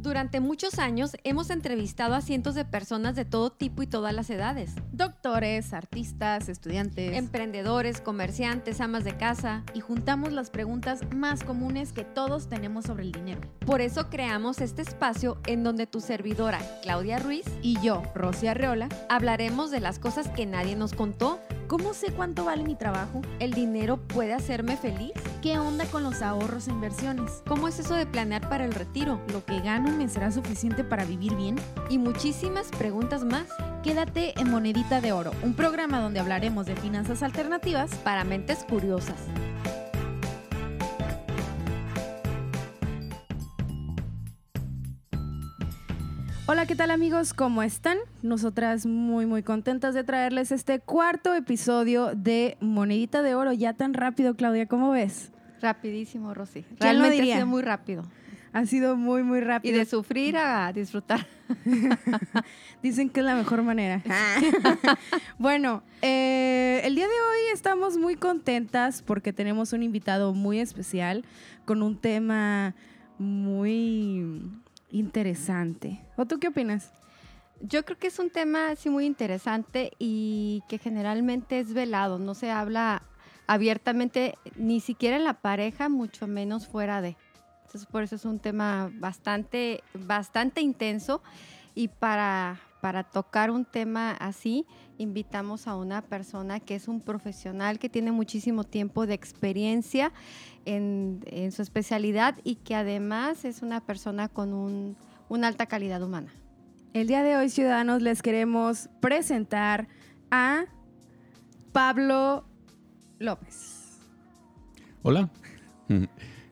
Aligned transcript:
Durante 0.00 0.40
muchos 0.40 0.78
años 0.78 1.14
hemos 1.24 1.50
entrevistado 1.50 2.14
a 2.14 2.22
cientos 2.22 2.54
de 2.54 2.64
personas 2.64 3.14
de 3.16 3.26
todo 3.26 3.50
tipo 3.50 3.82
y 3.82 3.86
todas 3.86 4.14
las 4.14 4.30
edades. 4.30 4.72
Doctores, 4.92 5.74
artistas, 5.74 6.48
estudiantes, 6.48 7.14
Emprendedores, 7.18 8.00
comerciantes, 8.00 8.80
amas 8.80 9.04
de 9.04 9.18
casa. 9.18 9.62
y 9.74 9.80
juntamos 9.80 10.32
las 10.32 10.48
preguntas 10.48 11.00
más 11.14 11.44
comunes 11.44 11.92
que 11.92 12.04
todos 12.04 12.48
tenemos 12.48 12.86
sobre 12.86 13.02
el 13.02 13.12
dinero. 13.12 13.42
Por 13.66 13.82
eso 13.82 14.08
creamos 14.08 14.62
este 14.62 14.80
espacio 14.80 15.38
en 15.46 15.62
donde 15.64 15.86
tu 15.86 16.00
servidora, 16.00 16.60
Claudia 16.82 17.18
Ruiz, 17.18 17.44
Y 17.60 17.78
yo, 17.82 18.02
Rosy 18.14 18.46
Arreola, 18.46 18.88
hablaremos 19.10 19.70
de 19.70 19.80
las 19.80 19.98
cosas 19.98 20.28
que 20.28 20.46
nadie 20.46 20.76
nos 20.76 20.94
contó. 20.94 21.40
¿Cómo 21.70 21.94
sé 21.94 22.10
cuánto 22.10 22.44
vale 22.44 22.64
mi 22.64 22.74
trabajo? 22.74 23.22
¿El 23.38 23.52
dinero 23.52 23.96
puede 23.96 24.34
hacerme 24.34 24.76
feliz? 24.76 25.12
¿Qué 25.40 25.56
onda 25.60 25.84
con 25.86 26.02
los 26.02 26.20
ahorros 26.20 26.66
e 26.66 26.72
inversiones? 26.72 27.44
¿Cómo 27.46 27.68
es 27.68 27.78
eso 27.78 27.94
de 27.94 28.06
planear 28.06 28.48
para 28.48 28.64
el 28.64 28.74
retiro? 28.74 29.20
¿Lo 29.32 29.44
que 29.44 29.60
gano 29.60 29.92
me 29.92 30.08
será 30.08 30.32
suficiente 30.32 30.82
para 30.82 31.04
vivir 31.04 31.36
bien? 31.36 31.54
Y 31.88 31.98
muchísimas 31.98 32.66
preguntas 32.76 33.24
más 33.24 33.46
Quédate 33.84 34.38
en 34.38 34.50
Monedita 34.50 35.00
de 35.00 35.12
Oro, 35.12 35.30
un 35.42 35.54
programa 35.54 36.00
donde 36.00 36.20
hablaremos 36.20 36.66
de 36.66 36.76
finanzas 36.76 37.22
alternativas. 37.22 37.94
para 38.04 38.24
mentes 38.24 38.64
curiosas. 38.68 39.16
Hola, 46.52 46.66
¿qué 46.66 46.74
tal 46.74 46.90
amigos? 46.90 47.32
¿Cómo 47.32 47.62
están? 47.62 47.98
Nosotras 48.22 48.84
muy 48.84 49.24
muy 49.24 49.44
contentas 49.44 49.94
de 49.94 50.02
traerles 50.02 50.50
este 50.50 50.80
cuarto 50.80 51.32
episodio 51.32 52.10
de 52.16 52.56
Monedita 52.58 53.22
de 53.22 53.36
Oro. 53.36 53.52
Ya 53.52 53.74
tan 53.74 53.94
rápido, 53.94 54.34
Claudia, 54.34 54.66
¿cómo 54.66 54.90
ves? 54.90 55.30
Rapidísimo, 55.60 56.34
Rosy. 56.34 56.64
Realmente 56.80 57.22
ha 57.22 57.36
sido 57.36 57.46
muy 57.46 57.62
rápido. 57.62 58.02
Ha 58.52 58.66
sido 58.66 58.96
muy 58.96 59.22
muy 59.22 59.38
Y 59.38 59.42
rápido. 59.42 59.78
de 59.78 59.84
sufrir 59.84 60.36
a 60.38 60.72
disfrutar. 60.72 61.24
Dicen 62.82 63.10
que 63.10 63.20
es 63.20 63.26
la 63.26 63.36
mejor 63.36 63.62
manera. 63.62 64.02
bueno, 65.38 65.84
eh, 66.02 66.80
el 66.82 66.96
día 66.96 67.06
de 67.06 67.12
hoy 67.12 67.52
estamos 67.54 67.96
muy 67.96 68.16
contentas 68.16 69.02
porque 69.02 69.32
tenemos 69.32 69.72
un 69.72 69.84
invitado 69.84 70.34
muy 70.34 70.58
especial 70.58 71.24
con 71.64 71.80
un 71.84 71.96
tema 71.96 72.74
muy 73.18 74.50
interesante. 74.90 76.00
¿O 76.16 76.26
tú 76.26 76.38
qué 76.38 76.48
opinas? 76.48 76.92
Yo 77.60 77.84
creo 77.84 77.98
que 77.98 78.06
es 78.06 78.18
un 78.18 78.30
tema 78.30 78.70
así 78.70 78.88
muy 78.88 79.04
interesante 79.04 79.92
y 79.98 80.62
que 80.68 80.78
generalmente 80.78 81.60
es 81.60 81.74
velado, 81.74 82.18
no 82.18 82.34
se 82.34 82.50
habla 82.50 83.02
abiertamente 83.46 84.36
ni 84.56 84.80
siquiera 84.80 85.16
en 85.16 85.24
la 85.24 85.34
pareja, 85.34 85.88
mucho 85.88 86.26
menos 86.26 86.66
fuera 86.66 87.02
de. 87.02 87.16
Entonces 87.62 87.86
por 87.86 88.02
eso 88.02 88.16
es 88.16 88.24
un 88.24 88.38
tema 88.38 88.90
bastante, 88.94 89.82
bastante 89.94 90.60
intenso 90.60 91.22
y 91.74 91.88
para, 91.88 92.58
para 92.80 93.04
tocar 93.04 93.50
un 93.50 93.64
tema 93.64 94.12
así 94.12 94.66
invitamos 94.98 95.66
a 95.66 95.76
una 95.76 96.02
persona 96.02 96.60
que 96.60 96.74
es 96.74 96.88
un 96.88 97.00
profesional 97.00 97.78
que 97.78 97.88
tiene 97.88 98.12
muchísimo 98.12 98.64
tiempo 98.64 99.06
de 99.06 99.14
experiencia 99.14 100.12
en, 100.64 101.20
en 101.26 101.52
su 101.52 101.62
especialidad 101.62 102.36
y 102.44 102.56
que 102.56 102.74
además 102.74 103.44
es 103.44 103.62
una 103.62 103.80
persona 103.80 104.28
con 104.28 104.52
un- 104.52 104.96
una 105.28 105.46
alta 105.48 105.66
calidad 105.66 106.02
humana. 106.02 106.32
El 106.92 107.06
día 107.06 107.22
de 107.22 107.36
hoy, 107.36 107.48
ciudadanos, 107.50 108.02
les 108.02 108.20
queremos 108.20 108.88
presentar 109.00 109.86
a 110.30 110.64
Pablo 111.72 112.44
López. 113.18 113.98
Hola, 115.02 115.30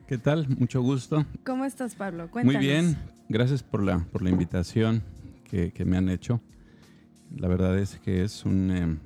¿qué 0.07 0.19
tal? 0.19 0.48
Mucho 0.59 0.81
gusto. 0.81 1.27
¿Cómo 1.45 1.65
estás, 1.65 1.95
Pablo? 1.97 2.25
Muy 2.25 2.31
Cuéntanos. 2.31 2.61
bien, 2.63 2.98
gracias 3.29 3.63
por 3.63 3.83
la, 3.83 3.98
por 4.13 4.23
la 4.23 4.31
invitación 4.31 5.03
que, 5.51 5.73
que 5.73 5.85
me 5.85 5.97
han 5.97 6.09
hecho. 6.09 6.41
La 7.37 7.49
verdad 7.49 7.79
es 7.79 7.99
que 7.99 8.23
es 8.23 8.45
un, 8.45 8.70
eh, 8.70 8.97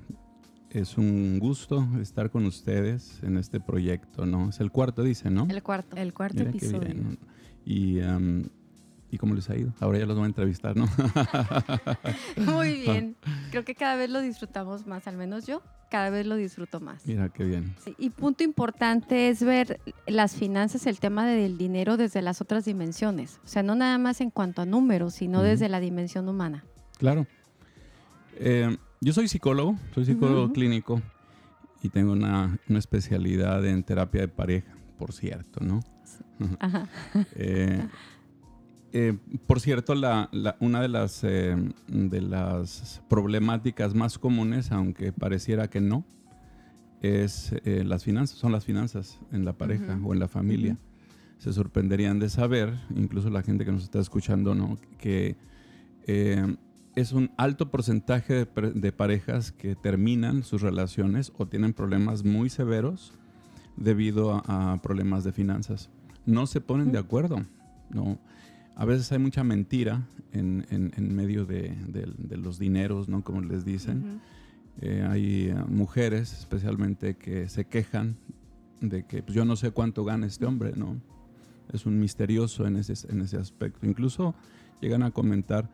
es 0.70 0.96
un 0.96 1.38
gusto 1.38 1.86
estar 2.00 2.30
con 2.30 2.46
ustedes 2.46 3.22
en 3.22 3.36
este 3.36 3.60
proyecto, 3.60 4.26
¿no? 4.26 4.48
Es 4.50 4.60
el 4.60 4.70
cuarto, 4.70 5.02
dice, 5.02 5.30
¿no? 5.30 5.46
El 5.48 5.62
cuarto. 5.62 5.96
El 5.96 6.14
cuarto 6.14 6.38
Mira 6.38 6.50
episodio. 6.50 6.94
Y, 7.64 8.00
am, 8.00 8.48
¿Y 9.12 9.18
cómo 9.18 9.34
les 9.34 9.50
ha 9.50 9.56
ido? 9.56 9.74
Ahora 9.78 9.98
ya 9.98 10.06
los 10.06 10.16
voy 10.16 10.24
a 10.24 10.28
entrevistar, 10.28 10.74
¿no? 10.74 10.88
Muy 12.38 12.80
bien. 12.80 13.14
Creo 13.50 13.62
que 13.62 13.74
cada 13.74 13.94
vez 13.94 14.08
lo 14.08 14.22
disfrutamos 14.22 14.86
más, 14.86 15.06
al 15.06 15.18
menos 15.18 15.46
yo, 15.46 15.60
cada 15.90 16.08
vez 16.08 16.26
lo 16.26 16.34
disfruto 16.34 16.80
más. 16.80 17.06
Mira 17.06 17.28
qué 17.28 17.44
bien. 17.44 17.74
Sí, 17.84 17.94
y 17.98 18.08
punto 18.08 18.42
importante 18.42 19.28
es 19.28 19.44
ver 19.44 19.80
las 20.06 20.34
finanzas, 20.34 20.86
el 20.86 20.98
tema 20.98 21.26
del 21.26 21.58
dinero 21.58 21.98
desde 21.98 22.22
las 22.22 22.40
otras 22.40 22.64
dimensiones. 22.64 23.38
O 23.44 23.48
sea, 23.48 23.62
no 23.62 23.74
nada 23.74 23.98
más 23.98 24.22
en 24.22 24.30
cuanto 24.30 24.62
a 24.62 24.64
números, 24.64 25.12
sino 25.12 25.42
desde 25.42 25.68
la 25.68 25.78
dimensión 25.78 26.26
humana. 26.26 26.64
Claro. 26.96 27.26
Eh, 28.36 28.74
yo 29.02 29.12
soy 29.12 29.28
psicólogo, 29.28 29.76
soy 29.94 30.06
psicólogo 30.06 30.54
clínico 30.54 31.02
y 31.82 31.90
tengo 31.90 32.12
una, 32.12 32.58
una 32.66 32.78
especialidad 32.78 33.62
en 33.66 33.82
terapia 33.82 34.22
de 34.22 34.28
pareja, 34.28 34.74
por 34.96 35.12
cierto, 35.12 35.60
¿no? 35.62 35.80
Ajá. 36.60 36.88
Eh, 37.36 37.86
eh, 38.92 39.16
por 39.46 39.60
cierto, 39.60 39.94
la, 39.94 40.28
la- 40.32 40.56
una 40.60 40.80
de 40.80 40.88
las, 40.88 41.22
eh, 41.24 41.56
de 41.88 42.20
las 42.20 43.02
problemáticas 43.08 43.94
más 43.94 44.18
comunes, 44.18 44.70
aunque 44.72 45.12
pareciera 45.12 45.68
que 45.68 45.80
no, 45.80 46.04
es 47.00 47.52
eh, 47.64 47.82
las 47.84 48.04
finanzas, 48.04 48.38
son 48.38 48.52
las 48.52 48.64
finanzas 48.64 49.18
en 49.32 49.44
la 49.44 49.52
pareja 49.54 49.96
Ujú. 49.96 50.10
o 50.10 50.12
en 50.14 50.20
la 50.20 50.28
familia. 50.28 50.78
Se 51.38 51.52
sorprenderían 51.52 52.20
de 52.20 52.28
saber, 52.28 52.78
incluso 52.94 53.28
la 53.28 53.42
gente 53.42 53.64
que 53.64 53.72
nos 53.72 53.82
está 53.82 53.98
escuchando, 53.98 54.54
¿no? 54.54 54.78
que 54.98 55.36
eh, 56.06 56.56
es 56.94 57.12
un 57.12 57.32
alto 57.36 57.70
porcentaje 57.70 58.44
de, 58.44 58.70
de 58.74 58.92
parejas 58.92 59.50
que 59.50 59.74
terminan 59.74 60.44
sus 60.44 60.62
relaciones 60.62 61.32
o 61.36 61.46
tienen 61.46 61.72
problemas 61.72 62.22
muy 62.24 62.48
severos 62.50 63.12
debido 63.76 64.34
a, 64.46 64.72
a 64.74 64.82
problemas 64.82 65.24
de 65.24 65.32
finanzas. 65.32 65.90
No 66.26 66.46
se 66.46 66.60
ponen 66.60 66.92
de 66.92 66.98
acuerdo, 66.98 67.42
¿no? 67.90 68.18
A 68.76 68.84
veces 68.84 69.10
hay 69.12 69.18
mucha 69.18 69.44
mentira 69.44 70.02
en, 70.32 70.66
en- 70.70 70.92
en 70.96 71.14
medio 71.14 71.44
de, 71.44 71.74
de- 71.88 72.12
de 72.16 72.36
los 72.36 72.58
dineros, 72.58 73.08
¿no? 73.08 73.22
Como 73.22 73.40
les 73.42 73.64
dicen. 73.64 73.98
Ujú. 73.98 74.18
Eh, 74.80 75.06
hay 75.08 75.48
eh, 75.50 75.54
mujeres 75.68 76.32
especialmente 76.32 77.14
que 77.16 77.48
se 77.50 77.66
quejan 77.66 78.16
de 78.80 79.04
que 79.04 79.22
pues, 79.22 79.34
yo 79.36 79.44
no 79.44 79.54
sé 79.56 79.70
cuánto 79.70 80.02
gana 80.04 80.26
este 80.26 80.46
hombre, 80.46 80.72
¿no? 80.74 80.96
Es 81.72 81.84
un 81.84 81.98
misterioso 82.00 82.66
en 82.66 82.76
ese, 82.76 82.94
en 83.12 83.20
ese 83.20 83.36
aspecto. 83.36 83.86
Incluso 83.86 84.34
llegan 84.80 85.02
a 85.02 85.10
comentar, 85.10 85.68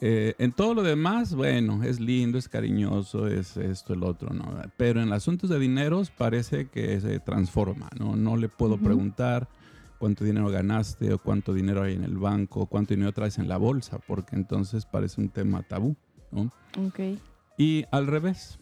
eh, 0.00 0.34
en 0.38 0.52
todo 0.52 0.74
lo 0.74 0.82
demás, 0.84 1.34
bueno, 1.34 1.82
es 1.82 1.98
lindo, 2.00 2.38
es 2.38 2.48
cariñoso, 2.48 3.26
es 3.26 3.56
esto, 3.56 3.92
el 3.94 4.04
otro, 4.04 4.32
¿no? 4.32 4.44
Pero 4.76 5.02
en 5.02 5.12
asuntos 5.12 5.50
de 5.50 5.58
dineros 5.58 6.10
parece 6.10 6.68
que 6.68 7.00
se 7.00 7.18
transforma, 7.18 7.90
¿no? 7.98 8.14
No 8.14 8.36
le 8.36 8.48
puedo 8.48 8.74
Ujú. 8.74 8.84
preguntar 8.84 9.48
cuánto 9.96 10.24
dinero 10.24 10.48
ganaste 10.50 11.12
o 11.12 11.18
cuánto 11.18 11.52
dinero 11.52 11.82
hay 11.82 11.94
en 11.94 12.04
el 12.04 12.16
banco 12.18 12.60
o 12.60 12.66
cuánto 12.66 12.94
dinero 12.94 13.12
traes 13.12 13.38
en 13.38 13.48
la 13.48 13.56
bolsa, 13.56 13.98
porque 14.06 14.36
entonces 14.36 14.86
parece 14.86 15.20
un 15.20 15.28
tema 15.28 15.62
tabú, 15.62 15.96
¿no? 16.32 16.50
Ok. 16.86 17.00
Y 17.58 17.84
al 17.90 18.06
revés, 18.06 18.58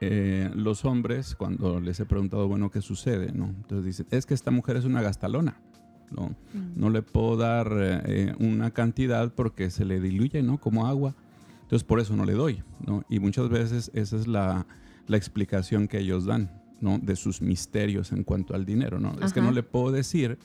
eh, 0.00 0.50
los 0.54 0.84
hombres, 0.84 1.34
cuando 1.34 1.80
les 1.80 1.98
he 2.00 2.06
preguntado, 2.06 2.46
bueno, 2.48 2.70
¿qué 2.70 2.80
sucede? 2.82 3.32
¿no? 3.32 3.46
Entonces 3.46 3.84
dicen, 3.84 4.06
es 4.10 4.26
que 4.26 4.34
esta 4.34 4.50
mujer 4.50 4.76
es 4.76 4.84
una 4.84 5.02
gastalona. 5.02 5.60
No, 6.12 6.36
Mm. 6.54 6.72
no 6.78 6.90
le 6.90 7.02
puedo 7.02 7.36
dar 7.36 7.68
eh, 8.06 8.32
una 8.38 8.70
cantidad 8.70 9.32
porque 9.34 9.70
se 9.70 9.84
le 9.84 9.98
diluye, 9.98 10.40
¿no? 10.42 10.58
Como 10.58 10.86
agua. 10.86 11.16
Entonces 11.62 11.82
por 11.82 11.98
eso 11.98 12.14
no 12.14 12.24
le 12.24 12.34
doy, 12.34 12.62
¿no? 12.86 13.02
Y 13.08 13.18
muchas 13.18 13.48
veces 13.48 13.90
esa 13.92 14.14
es 14.16 14.28
la, 14.28 14.66
la 15.08 15.16
explicación 15.16 15.88
que 15.88 15.98
ellos 15.98 16.24
dan, 16.24 16.62
¿no? 16.80 17.00
De 17.00 17.16
sus 17.16 17.42
misterios 17.42 18.12
en 18.12 18.22
cuanto 18.22 18.54
al 18.54 18.64
dinero, 18.64 19.00
¿no? 19.00 19.14
Es 19.20 19.32
que 19.32 19.40
Ajá. 19.40 19.48
no 19.48 19.52
le 19.52 19.64
puedo 19.64 19.90
decir 19.90 20.38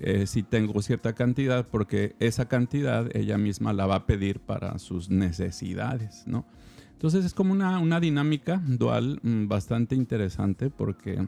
eh, 0.00 0.26
si 0.26 0.42
tengo 0.42 0.80
cierta 0.82 1.14
cantidad 1.14 1.66
porque 1.66 2.14
esa 2.20 2.48
cantidad 2.48 3.14
ella 3.16 3.38
misma 3.38 3.72
la 3.72 3.86
va 3.86 3.96
a 3.96 4.06
pedir 4.06 4.40
para 4.40 4.78
sus 4.78 5.10
necesidades, 5.10 6.24
¿no? 6.26 6.46
Entonces 6.92 7.24
es 7.24 7.34
como 7.34 7.52
una, 7.52 7.78
una 7.78 8.00
dinámica 8.00 8.60
dual 8.66 9.20
mm, 9.22 9.46
bastante 9.46 9.94
interesante 9.94 10.70
porque 10.70 11.26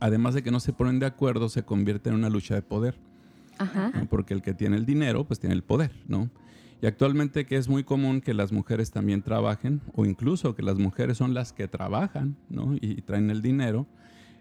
además 0.00 0.34
de 0.34 0.42
que 0.42 0.50
no 0.50 0.60
se 0.60 0.72
ponen 0.72 0.98
de 0.98 1.06
acuerdo, 1.06 1.48
se 1.48 1.62
convierte 1.62 2.10
en 2.10 2.16
una 2.16 2.28
lucha 2.28 2.54
de 2.54 2.62
poder. 2.62 2.96
Ajá. 3.58 3.90
¿no? 3.94 4.06
Porque 4.06 4.34
el 4.34 4.42
que 4.42 4.54
tiene 4.54 4.76
el 4.76 4.86
dinero, 4.86 5.24
pues 5.24 5.40
tiene 5.40 5.54
el 5.54 5.62
poder, 5.62 5.92
¿no? 6.06 6.30
Y 6.80 6.86
actualmente 6.86 7.44
que 7.44 7.56
es 7.56 7.68
muy 7.68 7.82
común 7.82 8.20
que 8.20 8.34
las 8.34 8.52
mujeres 8.52 8.92
también 8.92 9.22
trabajen, 9.22 9.80
o 9.94 10.06
incluso 10.06 10.54
que 10.54 10.62
las 10.62 10.78
mujeres 10.78 11.18
son 11.18 11.34
las 11.34 11.52
que 11.52 11.66
trabajan, 11.66 12.36
¿no? 12.48 12.76
Y, 12.80 13.02
traen 13.02 13.30
el 13.30 13.42
dinero, 13.42 13.86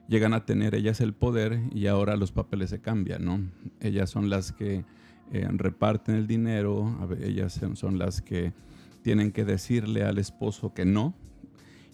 llegan 0.08 0.34
a 0.34 0.46
tener 0.46 0.76
ellas 0.76 1.02
el 1.02 1.14
poder 1.14 1.62
y 1.74 1.88
ahora 1.88 2.16
los 2.16 2.32
papeles 2.32 2.70
se 2.70 2.80
cambian, 2.80 3.26
¿no? 3.26 3.42
Ellas 3.80 4.10
son 4.10 4.30
las 4.30 4.52
que 4.52 4.86
eh, 5.32 5.48
reparten 5.52 6.16
el 6.16 6.28
dinero, 6.28 6.96
ellas 7.22 7.60
son- 7.74 8.00
las 8.00 8.22
que 8.22 8.54
tienen 9.02 9.32
que 9.32 9.46
decirle 9.46 10.04
al 10.04 10.18
esposo 10.18 10.74
que 10.74 10.86
no. 10.86 11.14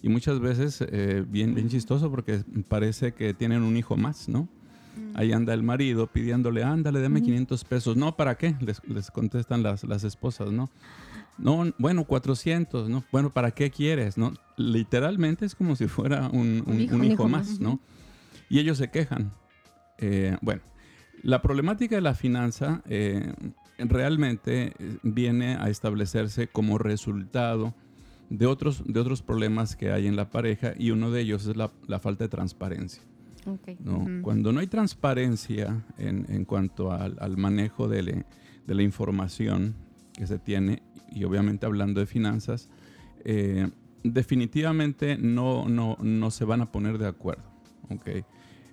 Y 0.02 0.08
muchas 0.08 0.38
veces, 0.38 0.84
eh, 0.86 1.24
bien, 1.26 1.54
bien 1.54 1.68
chistoso, 1.68 2.10
porque 2.10 2.44
parece 2.68 3.12
que 3.12 3.34
tienen 3.34 3.62
un 3.62 3.76
hijo 3.76 3.96
más, 3.96 4.28
¿no? 4.28 4.48
Ahí 5.14 5.32
anda 5.32 5.54
el 5.54 5.62
marido 5.62 6.06
pidiéndole, 6.06 6.62
ándale, 6.62 7.00
dame 7.00 7.22
500 7.22 7.64
pesos. 7.64 7.96
No, 7.96 8.16
¿para 8.16 8.36
qué? 8.36 8.54
Les, 8.60 9.10
contestan 9.10 9.62
las, 9.62 9.84
las 9.84 10.04
esposas, 10.04 10.52
¿no? 10.52 10.70
No, 11.38 11.72
bueno, 11.78 12.04
400, 12.04 12.88
¿no? 12.88 13.04
Bueno, 13.10 13.30
¿para 13.30 13.50
qué 13.50 13.70
quieres? 13.70 14.16
¿no? 14.16 14.34
Literalmente 14.56 15.46
es 15.46 15.54
como 15.54 15.74
si 15.74 15.88
fuera 15.88 16.28
un, 16.28 16.62
hijo, 17.02 17.28
más, 17.28 17.58
¿no? 17.58 17.80
Y 18.48 18.58
ellos 18.58 18.78
se 18.78 18.90
quejan. 18.90 19.32
Eh, 19.98 20.36
bueno, 20.42 20.62
la 21.24 21.40
problemática 21.40 21.94
de 21.94 22.02
la 22.02 22.14
finanza 22.14 22.82
eh, 22.86 23.32
realmente 23.78 24.74
eh, 24.78 24.98
viene 25.02 25.56
a 25.56 25.70
establecerse 25.70 26.48
como 26.48 26.76
resultado 26.76 27.74
de 28.28 28.44
otros, 28.44 28.82
de 28.86 29.00
otros 29.00 29.22
problemas 29.22 29.74
que 29.74 29.90
hay 29.90 30.06
en 30.06 30.16
la 30.16 30.28
pareja 30.28 30.74
y 30.78 30.90
uno 30.90 31.10
de 31.10 31.22
ellos 31.22 31.46
es 31.46 31.56
la, 31.56 31.70
falta 31.98 32.24
de 32.24 32.28
transparencia. 32.28 33.02
Cuando 34.22 34.52
no 34.52 34.60
hay 34.60 34.66
transparencia 34.66 35.84
en, 35.98 36.44
cuanto 36.44 36.92
al, 36.92 37.36
manejo 37.36 37.88
de, 37.88 38.24
la 38.66 38.82
información 38.82 39.74
que 40.14 40.26
se 40.26 40.38
tiene, 40.38 40.82
y 41.10 41.24
obviamente 41.24 41.66
hablando 41.66 42.00
de 42.00 42.06
finanzas, 42.06 42.70
eh, 43.24 43.70
definitivamente 44.02 45.18
no, 45.18 45.68
no, 45.68 45.98
no 46.00 46.30
se 46.30 46.44
van 46.44 46.62
a 46.62 46.72
poner 46.72 46.96
de 46.98 47.06
acuerdo. 47.06 47.44
Okay 47.90 48.24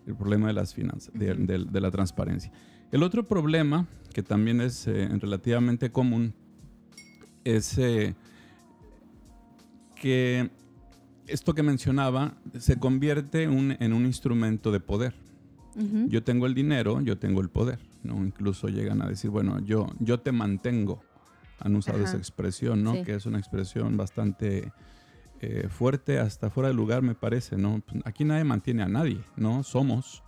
el 0.05 0.15
problema 0.15 0.47
de 0.47 0.53
las 0.53 0.73
finanzas, 0.73 1.13
de, 1.13 1.81
la 1.81 1.91
transparencia. 1.91 2.51
El 2.91 3.03
otro 3.03 3.27
problema, 3.27 3.87
que 4.13 4.23
también 4.23 4.61
es 4.61 4.87
eh, 4.87 5.07
relativamente 5.19 5.91
común, 5.91 6.33
es 7.43 7.77
eh, 7.77 8.15
que 9.95 10.49
esto 11.27 11.53
que 11.53 11.63
mencionaba 11.63 12.35
se 12.59 12.77
convierte 12.77 13.43
en 13.43 13.93
un 13.93 14.05
instrumento 14.05 14.71
de 14.71 14.79
poder. 14.79 15.13
Yo 16.09 16.21
tengo 16.21 16.47
el 16.47 16.53
dinero, 16.53 16.99
yo 17.01 17.17
tengo 17.17 17.39
el 17.39 17.49
poder. 17.49 17.79
¿no? 18.03 18.23
Incluso 18.23 18.67
llegan 18.67 19.01
a 19.01 19.07
decir, 19.07 19.29
bueno, 19.29 19.59
yo, 19.59 19.87
yo 19.99 20.19
te 20.19 20.31
mantengo. 20.31 21.01
Han 21.59 21.75
usado 21.75 22.03
esa 22.03 22.17
expresión, 22.17 22.83
¿no? 22.83 23.03
Que 23.03 23.15
es 23.15 23.25
una 23.27 23.37
expresión 23.37 23.95
bastante 23.95 24.71
eh, 25.43 25.67
fuerte 25.69 26.19
hasta 26.19 26.51
fuera 26.51 26.67
de 26.69 26.75
lugar, 26.75 27.01
me 27.01 27.15
parece, 27.15 27.57
¿no? 27.57 27.81
Pues, 27.81 28.03
aquí 28.05 28.23
nadie 28.23 28.43
mantiene 28.43 28.83
a 28.83 28.87
nadie, 28.87 29.19
¿no? 29.35 29.63
Somos, 29.63 30.21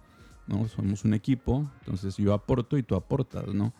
¿no? 0.48 0.68
Somos 0.68 1.06
un 1.06 1.13
equipo, 1.13 1.69
entonces 1.81 2.18
yo 2.18 2.33
aporto 2.33 2.80
y 2.80 2.83
tú 2.83 2.95
aportas, 2.95 3.45
¿no? 3.54 3.74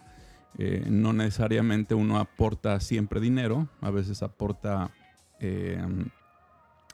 Eh, 0.59 0.85
no 0.88 1.12
necesariamente 1.12 1.95
uno 1.95 2.19
aporta 2.19 2.80
siempre 2.80 3.19
dinero, 3.19 3.68
a 3.81 3.89
veces 3.89 4.21
aporta 4.21 4.91
eh, 5.39 5.83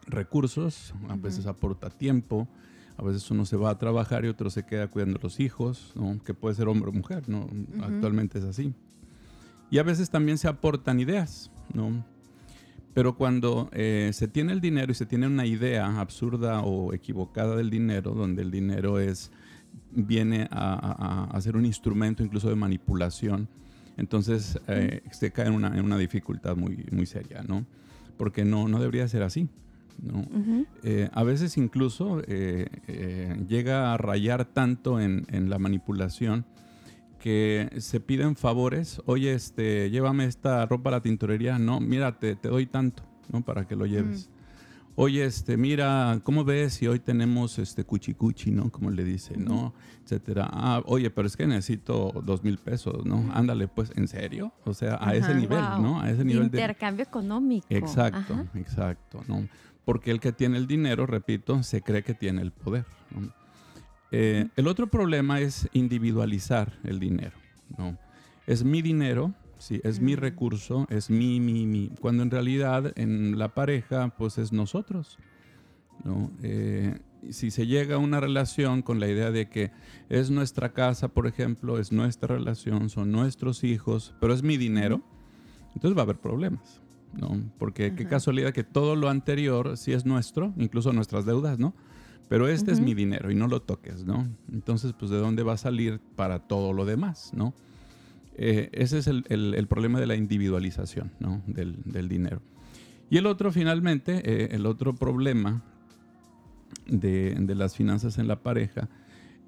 recursos, 0.07 0.93
a 1.09 1.17
veces 1.17 1.45
aporta 1.45 1.89
tiempo, 1.89 2.47
a 2.95 3.03
veces 3.03 3.29
uno 3.31 3.43
se 3.43 3.57
va 3.57 3.71
a 3.71 3.77
trabajar 3.77 4.23
y 4.23 4.29
otro 4.29 4.49
se 4.49 4.65
queda 4.65 4.87
cuidando 4.87 5.19
a 5.19 5.21
los 5.21 5.41
hijos, 5.41 5.91
¿no? 5.95 6.23
que 6.23 6.33
puede 6.33 6.55
ser 6.55 6.69
hombre 6.69 6.91
o 6.91 6.93
mujer, 6.93 7.27
¿no? 7.27 7.49
Actualmente 7.83 8.39
es 8.39 8.45
así. 8.45 8.73
Y 9.69 9.79
a 9.79 9.83
veces 9.83 10.09
también 10.09 10.37
se 10.37 10.47
aportan 10.47 11.01
ideas, 11.01 11.51
¿no? 11.73 12.05
Pero 12.99 13.15
cuando 13.15 13.69
eh, 13.71 14.09
se 14.11 14.27
tiene 14.27 14.51
el 14.51 14.59
dinero 14.59 14.91
y 14.91 14.95
se 14.95 15.05
tiene 15.05 15.25
una 15.25 15.45
idea 15.45 16.01
absurda 16.01 16.59
o 16.63 16.93
equivocada 16.93 17.55
del 17.55 17.69
dinero, 17.69 18.11
donde 18.11 18.41
el 18.41 18.51
dinero 18.51 18.99
es 18.99 19.31
viene 19.91 20.49
a, 20.51 21.33
ser 21.39 21.55
un 21.55 21.65
instrumento 21.65 22.23
incluso 22.23 22.49
de 22.49 22.55
manipulación, 22.55 23.47
entonces 23.95 24.59
eh, 24.67 25.01
se 25.11 25.31
cae 25.31 25.47
en 25.47 25.53
una, 25.53 25.77
en 25.77 25.85
una, 25.85 25.97
dificultad 25.97 26.57
muy, 26.57 26.85
muy 26.91 27.05
seria, 27.05 27.41
¿no? 27.41 27.65
Porque 28.17 28.43
no, 28.43 28.67
no 28.67 28.81
debería 28.81 29.07
ser 29.07 29.23
así. 29.23 29.47
¿no? 30.03 30.25
Eh, 30.83 31.07
a 31.13 31.23
veces 31.23 31.55
incluso 31.55 32.21
llega 32.21 33.93
a 33.93 33.97
rayar 33.97 34.43
tanto 34.43 34.99
en, 34.99 35.25
en 35.29 35.49
la 35.49 35.57
manipulación 35.57 36.43
que 37.19 37.69
se 37.77 37.99
piden 37.99 38.35
favores, 38.35 39.01
oye, 39.05 39.33
este, 39.33 39.89
llévame 39.89 40.25
esta 40.25 40.65
ropa 40.65 40.89
a 40.89 40.93
la 40.93 41.01
tintorería, 41.01 41.59
no, 41.59 41.79
mira, 41.79 42.17
te, 42.17 42.35
doy 42.35 42.65
tanto, 42.65 43.03
¿no? 43.31 43.43
Para 43.43 43.67
que 43.67 43.75
lo 43.75 43.85
lleves. 43.85 44.29
Oye, 44.95 45.23
este, 45.23 45.55
mira, 45.55 46.19
¿cómo 46.23 46.43
ves 46.43 46.73
si 46.73 46.87
hoy 46.87 46.99
tenemos 46.99 47.57
este 47.57 47.85
cuchicuchi, 47.85 48.51
¿no? 48.51 48.69
Como 48.69 48.91
le 48.91 49.05
dice, 49.05 49.37
¿no? 49.37 49.73
Etcétera. 50.03 50.49
Ah, 50.51 50.81
oye, 50.87 51.09
pero 51.09 51.25
es 51.25 51.37
que 51.37 51.47
necesito 51.47 52.11
dos 52.25 52.43
mil 52.43 52.57
pesos, 52.57 53.05
¿no? 53.05 53.29
Ándale, 53.33 53.69
pues, 53.69 53.93
¿en 53.95 54.09
serio? 54.09 54.51
O 54.65 54.73
sea, 54.73 54.97
a 54.99 55.15
ese 55.15 55.33
nivel, 55.35 55.61
¿no? 55.81 56.01
A 56.01 56.09
ese 56.09 56.25
nivel 56.25 56.45
Intercambio 56.45 57.03
económico. 57.03 57.67
Exacto, 57.69 58.45
exacto, 58.55 59.23
¿no? 59.27 59.47
Porque 59.85 60.11
el 60.11 60.19
que 60.19 60.33
tiene 60.33 60.57
el 60.57 60.67
dinero, 60.67 61.05
repito, 61.05 61.63
se 61.63 61.81
cree 61.81 62.03
que 62.03 62.13
tiene 62.13 62.41
el 62.41 62.51
poder, 62.51 62.85
¿no? 63.11 63.31
Eh, 64.11 64.47
el 64.55 64.67
otro 64.67 64.87
problema 64.87 65.39
es 65.39 65.69
individualizar 65.73 66.79
el 66.83 66.99
dinero. 66.99 67.37
¿no? 67.77 67.97
Es 68.47 68.63
mi 68.63 68.81
dinero, 68.81 69.33
sí, 69.57 69.81
es 69.83 69.99
mi 69.99 70.15
recurso, 70.15 70.87
es 70.89 71.09
mi, 71.09 71.39
mi, 71.39 71.67
mi. 71.67 71.89
Cuando 71.99 72.23
en 72.23 72.31
realidad 72.31 72.93
en 72.95 73.37
la 73.37 73.53
pareja, 73.53 74.09
pues 74.17 74.37
es 74.37 74.51
nosotros. 74.51 75.17
¿no? 76.03 76.31
Eh, 76.41 76.99
si 77.29 77.51
se 77.51 77.67
llega 77.67 77.95
a 77.95 77.99
una 77.99 78.19
relación 78.19 78.81
con 78.81 78.99
la 78.99 79.07
idea 79.07 79.31
de 79.31 79.49
que 79.49 79.71
es 80.09 80.31
nuestra 80.31 80.73
casa, 80.73 81.09
por 81.09 81.27
ejemplo, 81.27 81.77
es 81.77 81.91
nuestra 81.91 82.35
relación, 82.35 82.89
son 82.89 83.11
nuestros 83.11 83.63
hijos, 83.63 84.15
pero 84.19 84.33
es 84.33 84.41
mi 84.41 84.57
dinero, 84.57 85.01
entonces 85.75 85.95
va 85.95 86.01
a 86.01 86.03
haber 86.03 86.17
problemas. 86.17 86.81
¿no? 87.13 87.41
Porque 87.57 87.95
qué 87.95 88.05
casualidad 88.05 88.53
que 88.53 88.63
todo 88.63 88.95
lo 88.95 89.09
anterior 89.09 89.77
sí 89.77 89.93
es 89.93 90.05
nuestro, 90.05 90.53
incluso 90.57 90.93
nuestras 90.93 91.25
deudas, 91.25 91.57
¿no? 91.57 91.73
Pero 92.29 92.47
este 92.47 92.71
es 92.71 92.79
mi 92.79 92.93
dinero 92.93 93.31
y 93.31 93.35
no 93.35 93.47
lo 93.47 93.63
toques, 93.63 94.05
¿no? 94.05 94.27
Entonces, 94.53 94.93
pues, 94.93 95.09
¿de 95.09 95.17
dónde 95.17 95.41
va 95.41 95.53
a 95.53 95.57
salir 95.57 95.99
para 96.15 96.47
todo 96.47 96.73
lo 96.73 96.85
demás, 96.85 97.31
¿no? 97.33 97.55
Eh, 98.35 98.69
ese 98.71 98.99
es 98.99 99.07
el, 99.07 99.67
problema 99.67 99.99
de 99.99 100.05
la 100.05 100.15
individualización, 100.15 101.11
¿no? 101.19 101.41
Del, 101.47 102.07
dinero. 102.07 102.41
Y 103.09 103.17
el 103.17 103.25
otro, 103.25 103.51
finalmente, 103.51 104.21
eh, 104.23 104.49
el 104.51 104.67
otro 104.67 104.93
problema 104.93 105.63
de, 106.85 107.35
las 107.55 107.75
finanzas 107.75 108.19
en 108.19 108.27
la 108.27 108.43
pareja 108.43 108.89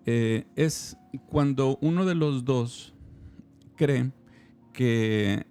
eh, 0.08 0.46
es 0.56 0.98
cuando 1.28 1.78
uno 1.82 2.04
de 2.08 2.16
los 2.16 2.46
dos 2.46 2.96
cree 3.76 4.12
que 4.74 5.46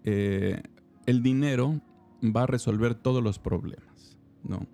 el 1.06 1.22
dinero 1.22 1.80
va 2.24 2.42
a 2.42 2.46
resolver 2.46 2.96
todos 2.96 3.22
los 3.22 3.38
problemas, 3.38 4.18
¿no? 4.42 4.66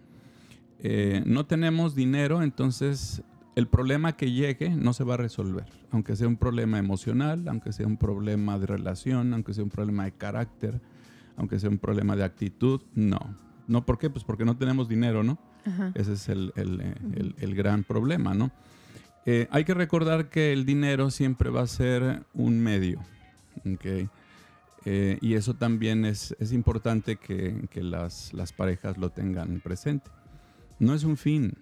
Eh, 0.80 1.22
no 1.24 1.46
tenemos 1.46 1.94
dinero, 1.94 2.42
entonces 2.42 3.22
el 3.54 3.66
problema 3.66 4.16
que 4.16 4.32
llegue 4.32 4.70
no 4.70 4.92
se 4.92 5.04
va 5.04 5.14
a 5.14 5.16
resolver, 5.16 5.64
aunque 5.90 6.14
sea 6.14 6.28
un 6.28 6.36
problema 6.36 6.78
emocional, 6.78 7.48
aunque 7.48 7.72
sea 7.72 7.86
un 7.86 7.96
problema 7.96 8.58
de 8.58 8.66
relación, 8.66 9.32
aunque 9.32 9.54
sea 9.54 9.64
un 9.64 9.70
problema 9.70 10.04
de 10.04 10.12
carácter, 10.12 10.80
aunque 11.36 11.58
sea 11.58 11.70
un 11.70 11.78
problema 11.78 12.16
de 12.16 12.24
actitud, 12.24 12.82
no. 12.94 13.18
¿No 13.66 13.84
por 13.84 13.98
qué? 13.98 14.10
Pues 14.10 14.24
porque 14.24 14.44
no 14.44 14.56
tenemos 14.56 14.88
dinero, 14.88 15.22
¿no? 15.24 15.38
Ese 15.94 16.12
es 16.12 16.28
el, 16.28 17.54
gran 17.56 17.82
problema, 17.82 18.34
¿no? 18.34 18.52
Eh, 19.24 19.48
hay 19.50 19.64
que 19.64 19.74
recordar 19.74 20.28
que 20.28 20.52
el 20.52 20.64
dinero 20.64 21.10
siempre 21.10 21.50
va 21.50 21.62
a 21.62 21.66
ser 21.66 22.22
un 22.32 22.60
medio, 22.60 23.00
eh, 24.84 25.18
y 25.20 25.34
eso 25.34 25.54
también 25.54 26.04
es, 26.04 26.36
importante 26.52 27.16
que, 27.16 27.66
las, 27.82 28.32
las 28.34 28.52
parejas 28.52 28.98
lo 28.98 29.10
tengan 29.10 29.60
presente 29.60 30.08
no 30.78 30.94
es 30.94 31.04
un 31.04 31.16
fin. 31.16 31.54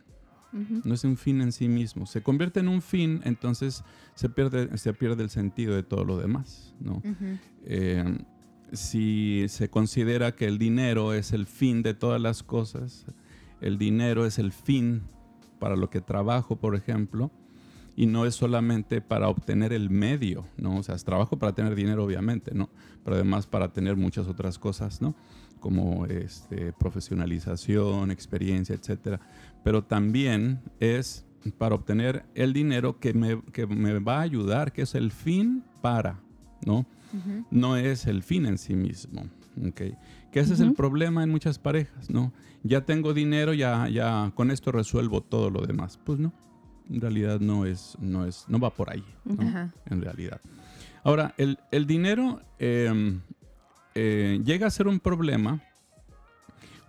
No 0.84 0.94
es 0.94 1.02
un 1.02 1.16
fin 1.16 1.40
en 1.40 1.50
sí 1.50 1.66
mismo. 1.66 2.06
Se 2.06 2.22
convierte 2.22 2.60
en 2.60 2.68
un 2.68 2.80
fin, 2.80 3.20
entonces 3.24 3.82
se 4.14 4.28
pierde, 4.28 4.78
se 4.78 4.94
pierde 4.94 5.24
el 5.24 5.30
sentido 5.30 5.74
de 5.74 5.82
todo 5.82 6.04
lo 6.04 6.16
demás. 6.16 6.76
¿no? 6.78 7.02
Eh, 7.64 8.18
si 8.72 9.46
se 9.48 9.68
considera 9.68 10.36
que 10.36 10.46
el 10.46 10.58
dinero 10.58 11.12
es 11.12 11.32
el 11.32 11.46
fin 11.46 11.82
de 11.82 11.94
todas 11.94 12.20
las 12.20 12.44
cosas, 12.44 13.04
el 13.60 13.78
dinero 13.78 14.26
es 14.26 14.38
el 14.38 14.52
fin 14.52 15.02
para 15.58 15.74
lo 15.74 15.90
que 15.90 16.00
trabajo, 16.00 16.56
por 16.56 16.76
ejemplo, 16.76 17.32
y 17.96 18.06
no 18.06 18.26
es 18.26 18.34
solamente 18.34 19.00
para 19.00 19.28
obtener 19.28 19.72
el 19.72 19.88
medio, 19.88 20.46
¿no? 20.56 20.78
O 20.78 20.82
sea, 20.82 20.94
es 20.94 21.04
trabajo 21.04 21.38
para 21.38 21.54
tener 21.54 21.74
dinero, 21.74 22.04
obviamente, 22.04 22.52
¿no? 22.54 22.68
Pero 23.04 23.16
además 23.16 23.46
para 23.46 23.72
tener 23.72 23.96
muchas 23.96 24.26
otras 24.26 24.58
cosas, 24.58 25.00
¿no? 25.00 25.14
Como 25.64 26.04
este, 26.04 26.74
profesionalización, 26.74 28.10
experiencia, 28.10 28.74
etcétera. 28.74 29.18
Pero 29.62 29.82
también 29.82 30.60
es 30.78 31.24
para 31.56 31.74
obtener 31.74 32.26
el 32.34 32.52
dinero 32.52 33.00
que 33.00 33.14
me, 33.14 33.98
va 34.00 34.18
a 34.18 34.20
ayudar, 34.20 34.74
que 34.74 34.82
es 34.82 34.94
el 34.94 35.10
fin 35.10 35.64
para, 35.80 36.20
¿no? 36.66 36.84
No 37.50 37.78
es 37.78 38.06
el 38.06 38.22
fin 38.22 38.44
en 38.44 38.58
sí 38.58 38.76
mismo, 38.76 39.22
¿ok? 39.66 39.80
Que 40.30 40.40
ese 40.40 40.52
es 40.52 40.60
el 40.60 40.74
problema 40.74 41.24
en 41.24 41.30
muchas 41.30 41.58
parejas, 41.58 42.10
¿no? 42.10 42.34
Ya 42.62 42.84
tengo 42.84 43.14
dinero, 43.14 43.54
ya, 43.54 43.88
ya 43.88 44.32
con 44.34 44.50
esto 44.50 44.70
resuelvo 44.70 45.22
todo 45.22 45.48
lo 45.48 45.64
demás. 45.64 45.98
Pues 46.04 46.18
no, 46.18 46.34
en 46.90 47.00
realidad 47.00 47.40
no 47.40 47.64
es, 47.64 47.96
no 48.02 48.26
es, 48.26 48.44
no 48.48 48.58
va 48.58 48.68
por 48.68 48.90
ahí, 48.90 49.04
En 49.86 50.02
realidad. 50.02 50.42
Ahora, 51.04 51.34
el, 51.38 51.86
dinero 51.86 52.42
em, 52.58 53.22
eh, 53.94 54.40
llega 54.44 54.66
a 54.66 54.70
ser 54.70 54.88
un 54.88 54.98
problema 54.98 55.62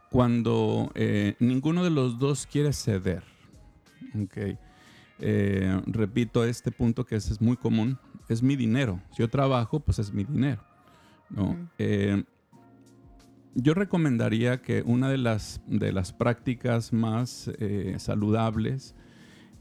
cuando 0.10 0.92
eh, 0.96 1.36
ninguno 1.40 1.84
de 1.84 1.92
los 1.92 2.18
dos 2.18 2.48
quiere 2.48 2.74
ceder. 2.74 3.24
eh, 5.20 5.82
repito 5.86 6.44
este 6.44 6.72
punto 6.72 7.06
que 7.06 7.16
es, 7.16 7.42
muy 7.42 7.58
común, 7.58 8.00
es 8.28 8.42
mi 8.42 8.56
dinero. 8.56 9.02
Si 9.12 9.18
yo 9.18 9.30
trabajo, 9.30 9.80
pues 9.80 10.00
es 10.00 10.12
mi 10.12 10.24
dinero. 10.24 10.64
¿no? 11.30 11.58
Yo 13.56 13.74
recomendaría 13.74 14.62
que 14.62 14.82
una 14.86 15.10
de 15.10 15.18
las, 15.18 15.62
de 15.68 15.92
las 15.92 16.12
prácticas 16.12 16.92
más 16.92 17.50
saludables 17.98 18.96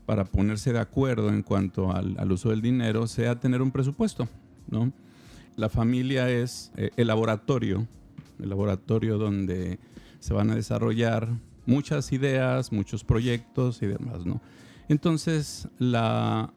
para 0.07 0.25
ponerse 0.25 0.73
de 0.73 0.81
acuerdo 0.81 1.29
en 1.29 1.43
cuanto 1.43 1.93
al, 1.93 2.17
al, 2.19 2.33
uso 2.33 2.51
del 2.51 2.61
dinero 2.61 3.07
sea 3.07 3.39
tener 3.39 3.63
un 3.63 3.71
presupuesto. 3.71 4.29
¿no? 4.69 4.93
La 5.57 5.69
familia 5.69 6.31
es 6.31 6.73
el 6.77 7.07
laboratorio, 7.07 7.87
el 8.41 8.49
laboratorio 8.49 9.19
donde 9.19 9.79
se 10.19 10.35
van 10.35 10.51
a 10.51 10.55
desarrollar 10.55 11.29
muchas 11.67 12.13
ideas, 12.13 12.73
muchos 12.73 13.05
proyectos 13.05 13.83
y 13.83 13.87
demás, 13.87 14.25
¿no? 14.25 14.41
Entonces, 14.89 15.69
la, 15.79 16.53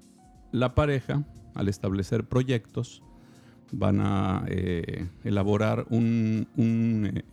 pareja, 0.76 1.24
al 1.54 1.68
establecer 1.70 2.26
proyectos, 2.26 3.04
van 3.72 4.00
a 4.00 4.46
eh, 4.48 5.08
elaborar 5.24 5.86
un, 5.90 6.48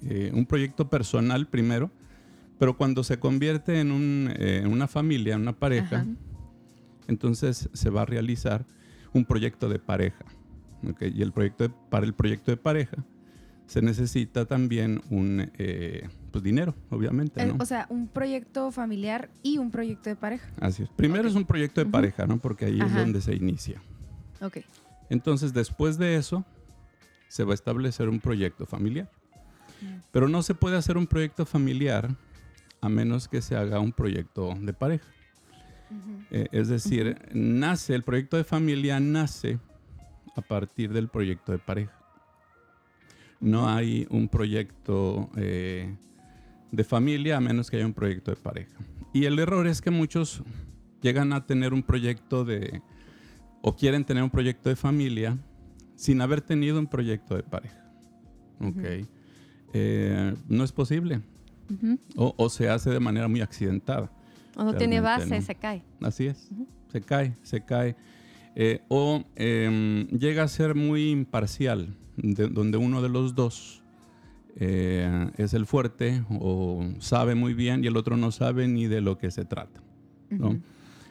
eh, 0.02 0.30
un, 0.34 0.46
proyecto 0.46 0.88
personal 0.88 1.46
primero, 1.46 1.90
pero 2.58 2.76
cuando 2.76 3.04
se 3.04 3.18
convierte 3.18 3.80
en, 3.80 3.92
un, 3.92 4.32
eh, 4.36 4.64
una 4.66 4.88
familia, 4.88 5.36
una 5.36 5.52
pareja, 5.52 6.06
entonces 7.06 7.68
se 7.72 7.90
va 7.90 8.02
a 8.02 8.06
realizar 8.06 8.66
un 9.12 9.24
proyecto 9.24 9.68
de 9.68 9.78
pareja. 9.78 10.24
Y 11.00 11.22
el 11.22 11.32
proyecto 11.32 11.70
para 11.90 12.06
el 12.06 12.14
proyecto 12.14 12.50
de 12.50 12.56
pareja 12.56 12.96
se 13.66 13.80
necesita 13.80 14.44
también 14.44 15.00
un 15.10 15.50
eh, 15.58 16.08
pues 16.30 16.44
dinero, 16.44 16.74
obviamente. 16.90 17.42
Eh, 17.42 17.54
o 17.58 17.64
sea, 17.64 17.86
un 17.88 18.08
proyecto 18.08 18.70
familiar 18.70 19.30
y 19.42 19.58
un 19.58 19.70
proyecto 19.70 20.10
de 20.10 20.16
pareja. 20.16 20.48
Así 20.60 20.82
es. 20.82 20.88
Primero 20.90 21.28
es 21.28 21.34
un 21.34 21.44
proyecto 21.44 21.82
de 21.82 21.90
pareja, 21.90 22.26
¿no? 22.26 22.38
Porque 22.38 22.66
ahí 22.66 22.80
es 22.80 22.94
donde 22.94 23.20
se 23.20 23.34
inicia. 23.34 23.80
Ok. 24.40 24.58
Entonces, 25.10 25.52
después 25.52 25.98
de 25.98 26.16
eso, 26.16 26.44
se 27.28 27.44
va 27.44 27.52
a 27.52 27.54
establecer 27.54 28.08
un 28.08 28.20
proyecto 28.20 28.66
familiar. 28.66 29.10
Mm. 29.80 30.00
Pero 30.12 30.28
no 30.28 30.42
se 30.42 30.54
puede 30.54 30.76
hacer 30.76 30.96
un 30.96 31.06
proyecto 31.06 31.46
familiar 31.46 32.14
a 32.80 32.88
menos 32.88 33.28
que 33.28 33.40
se 33.40 33.56
haga 33.56 33.80
un 33.80 33.92
proyecto 33.92 34.54
de 34.60 34.72
pareja. 34.72 35.06
Eh, 36.30 36.48
es 36.52 36.68
decir, 36.68 37.16
nace, 37.32 37.94
el 37.94 38.02
proyecto 38.02 38.36
de 38.36 38.44
familia 38.44 39.00
nace 39.00 39.58
a 40.36 40.42
partir 40.42 40.92
del 40.92 41.08
proyecto 41.08 41.52
de 41.52 41.58
pareja 41.58 42.04
no 43.44 43.68
hay 43.68 44.06
un 44.10 44.28
proyecto 44.28 45.30
eh, 45.36 45.94
de 46.72 46.84
familia 46.84 47.36
a 47.36 47.40
menos 47.40 47.70
que 47.70 47.76
haya 47.76 47.86
un 47.86 47.92
proyecto 47.92 48.30
de 48.30 48.38
pareja. 48.38 48.72
Y 49.12 49.26
el 49.26 49.38
error 49.38 49.66
es 49.66 49.80
que 49.80 49.90
muchos 49.90 50.42
llegan 51.02 51.32
a 51.32 51.46
tener 51.46 51.74
un 51.74 51.82
proyecto 51.82 52.44
de, 52.44 52.80
o 53.60 53.76
quieren 53.76 54.04
tener 54.04 54.22
un 54.22 54.30
proyecto 54.30 54.70
de 54.70 54.76
familia 54.76 55.36
sin 55.94 56.22
haber 56.22 56.40
tenido 56.40 56.78
un 56.78 56.86
proyecto 56.86 57.36
de 57.36 57.42
pareja. 57.42 57.84
Eh, 59.74 60.34
no 60.48 60.64
es 60.64 60.72
posible. 60.72 61.20
o, 62.16 62.48
se 62.48 62.68
hace 62.70 62.90
de 62.90 63.00
manera 63.00 63.28
muy 63.28 63.42
accidentada. 63.42 64.10
O 64.56 64.64
no 64.64 64.74
tiene 64.74 65.00
base, 65.00 65.42
se 65.42 65.54
cae. 65.54 65.82
Así 66.00 66.26
es, 66.26 66.48
se 66.90 67.00
cae, 67.02 67.36
se 67.42 67.62
cae. 67.62 67.94
Eh, 68.56 68.82
o 68.88 69.24
em, 69.34 70.06
llega 70.08 70.44
a 70.44 70.48
ser 70.48 70.74
muy 70.76 71.10
imparcial 71.10 71.96
donde 72.16 72.78
uno 72.78 73.02
de 73.02 73.08
los 73.08 73.34
dos 73.34 73.82
eh, 74.54 75.28
es 75.36 75.52
el 75.52 75.66
fuerte 75.66 76.24
o 76.30 76.88
sabe 77.00 77.34
muy 77.34 77.54
bien 77.54 77.82
y 77.82 77.88
el 77.88 77.96
otro 77.96 78.16
no 78.16 78.30
sabe 78.30 78.68
ni 78.68 78.86
de 78.86 79.00
lo 79.00 79.18
que 79.18 79.32
se 79.32 79.44
trata. 79.44 79.82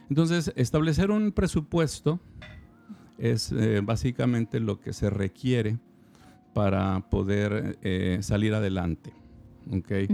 Entonces, 0.09 0.53
establecer 0.55 1.11
un 1.11 1.31
presupuesto 1.31 2.19
es 3.17 3.51
eh, 3.51 3.81
básicamente 3.83 4.59
lo 4.59 4.79
que 4.79 4.93
se 4.93 5.09
requiere 5.09 5.77
para 6.53 7.09
poder 7.09 7.77
salir 8.21 8.53
adelante. 8.53 9.11
Okay. 9.71 10.07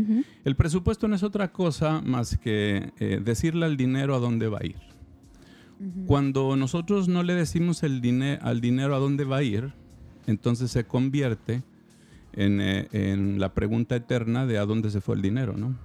El 0.46 0.56
presupuesto 0.56 1.08
no 1.08 1.16
es 1.16 1.24
otra 1.24 1.52
cosa 1.52 2.02
más 2.02 2.38
que 2.38 2.94
decirle 3.24 3.66
al 3.66 3.78
dinero 3.78 4.16
a 4.16 4.20
dónde 4.20 4.48
va 4.48 4.60
a 4.62 4.66
ir. 4.66 4.90
Cuando 6.08 6.58
nosotros 6.58 7.08
no 7.08 7.24
le 7.24 7.36
decimos 7.36 7.84
el 7.84 8.02
al 8.42 8.60
dinero 8.60 8.96
a 8.96 9.00
dónde 9.00 9.24
va 9.24 9.38
a 9.38 9.44
ir, 9.44 9.74
entonces 10.28 10.72
se 10.72 10.84
convierte 10.84 11.64
eh, 12.34 12.88
en, 12.92 13.40
la 13.40 13.54
pregunta 13.54 13.96
eterna 13.96 14.46
de 14.46 14.58
a 14.58 14.66
dónde 14.66 14.92
se 14.92 15.02
fue 15.02 15.16
el 15.16 15.22
dinero, 15.22 15.56
¿no? 15.58 15.76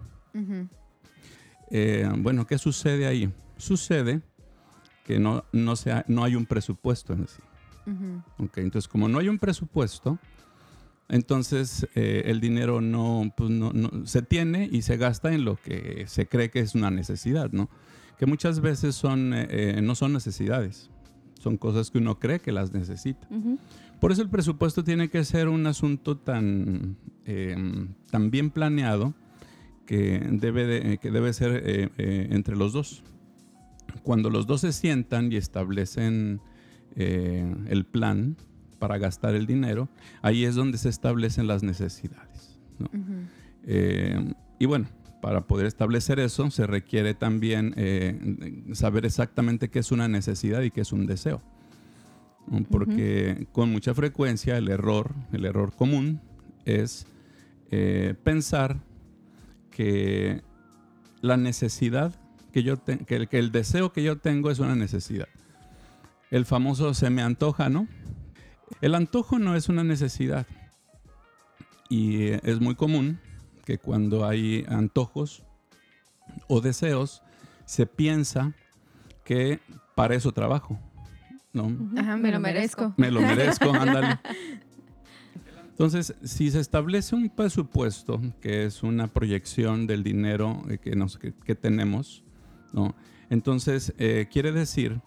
Eh, 1.71 2.09
bueno, 2.19 2.47
¿qué 2.47 2.59
sucede 2.59 3.07
ahí? 3.07 3.33
Sucede 3.57 4.21
que 5.05 5.19
no, 5.19 5.45
no, 5.53 5.77
sea, 5.77 6.05
no 6.09 6.25
hay 6.25 6.35
un 6.35 6.47
presupuesto 6.47 7.13
en 7.13 7.29
sí. 7.29 7.43
entonces, 8.57 8.89
como 8.89 9.09
no 9.09 9.19
hay 9.19 9.29
un 9.29 9.39
presupuesto, 9.39 10.19
entonces 11.09 11.87
eh, 11.95 12.25
el 12.27 12.41
dinero 12.41 12.81
pues 13.37 13.51
no, 13.51 13.73
no, 13.73 14.07
se 14.07 14.23
tiene 14.23 14.69
y 14.71 14.83
se 14.83 14.97
gasta 14.97 15.33
en 15.33 15.45
lo 15.45 15.57
que 15.57 16.05
se 16.09 16.27
cree 16.27 16.51
que 16.51 16.61
es 16.61 16.75
una 16.75 16.91
necesidad, 16.91 17.51
¿no? 17.53 17.69
Que 18.19 18.27
muchas 18.27 18.61
veces 18.61 18.95
son, 18.95 19.35
no 19.83 19.95
son 19.95 20.13
necesidades, 20.13 20.91
son 21.41 21.57
cosas 21.57 21.91
que 21.91 21.99
uno 21.99 22.19
cree 22.19 22.41
que 22.41 22.53
las 22.53 22.73
necesita. 22.73 23.27
Por 24.01 24.13
eso 24.13 24.23
el 24.23 24.29
presupuesto 24.29 24.85
tiene 24.85 25.09
que 25.09 25.25
ser 25.25 25.49
un 25.49 25.67
asunto 25.67 26.17
tan, 26.17 26.97
em, 27.25 27.89
tan 28.11 28.31
bien 28.31 28.51
planeado 28.51 29.15
que 29.87 30.21
debe, 30.31 30.99
que 30.99 31.11
debe 31.11 31.33
ser 31.33 31.63
eh, 31.65 31.91
eh, 31.99 32.29
entre 32.31 32.57
los 32.57 32.73
dos. 32.73 33.03
Cuando 34.03 34.31
los 34.31 34.47
dos 34.47 34.61
se 34.61 34.73
sientan 34.73 35.33
y 35.33 35.37
establecen 35.37 36.41
eh, 36.97 37.55
el 37.69 37.85
plan 37.85 38.37
para 38.79 38.99
gastar 38.99 39.35
el 39.35 39.47
dinero, 39.47 39.89
ahí 40.23 40.45
es 40.45 40.55
donde 40.55 40.79
se 40.79 40.89
establecen 40.89 41.47
las 41.47 41.63
necesidades. 41.63 42.59
y 44.59 44.67
bueno, 44.67 44.87
para 45.25 45.47
poder 45.47 45.65
establecer 45.65 46.21
eso 46.21 46.51
se 46.51 46.67
requiere 46.67 47.15
también 47.15 47.75
saber 48.75 49.07
exactamente 49.07 49.71
qué 49.71 49.79
es 49.79 49.91
una 49.91 50.07
necesidad 50.07 50.61
y 50.61 50.71
qué 50.71 50.83
es 50.83 50.93
un 50.93 51.07
deseo 51.07 51.41
porque 52.71 53.47
con 53.53 53.71
mucha 53.71 53.95
frecuencia 53.95 54.57
el 54.57 54.69
error, 54.69 55.15
el 55.33 55.45
error 55.45 55.73
común 55.75 56.21
es 56.65 57.07
eh, 57.71 58.15
pensar 58.23 58.79
que 59.71 60.43
la 61.21 61.37
necesidad 61.37 62.15
que 62.53 62.63
yo 62.63 62.77
tengo, 62.77 63.05
que, 63.07 63.27
el 63.33 63.51
deseo 63.51 63.93
que 63.93 64.03
yo 64.03 64.19
tengo 64.19 64.51
es 64.51 64.59
una 64.59 64.77
necesidad. 64.77 65.29
El 66.31 66.45
famoso 66.45 66.95
se 66.95 67.11
me 67.11 67.23
antoja, 67.23 67.69
¿no? 67.69 67.89
El 68.81 68.95
antojo 68.95 69.39
no 69.39 69.57
es 69.57 69.69
una 69.69 69.85
necesidad. 69.85 70.47
Y 71.89 72.29
es 72.29 72.61
muy 72.61 72.75
común 72.75 73.19
que 73.65 73.79
cuando 73.79 74.27
hay 74.27 74.65
antojos 74.69 75.45
o 76.49 76.61
deseos, 76.61 77.23
se 77.65 77.87
piensa 77.87 78.53
que 79.25 79.61
para 79.95 80.15
eso 80.15 80.33
trabajo. 80.33 80.79
¿no? 81.53 81.71
Ajá, 81.97 82.17
me 82.17 82.31
lo 82.31 82.41
merezco. 82.41 82.95
Me 82.97 83.11
lo 83.11 83.21
merezco, 83.21 83.73
ándale. 83.75 84.19
Entonces, 85.71 86.15
si 86.23 86.51
se 86.51 86.61
establece 86.61 87.17
un 87.17 87.31
presupuesto, 87.31 88.21
que 88.41 88.65
es 88.65 88.83
una 88.83 89.09
proyección 89.09 89.87
del 89.87 90.05
dinero 90.05 90.63
eh, 90.69 90.79
que, 90.79 90.95
nos, 90.95 91.19
que, 91.19 91.55
tenemos, 91.55 92.23
¿no? 92.73 92.95
entonces 93.29 93.93
eh, 93.99 94.29
quiere 94.31 94.53
decir 94.53 95.01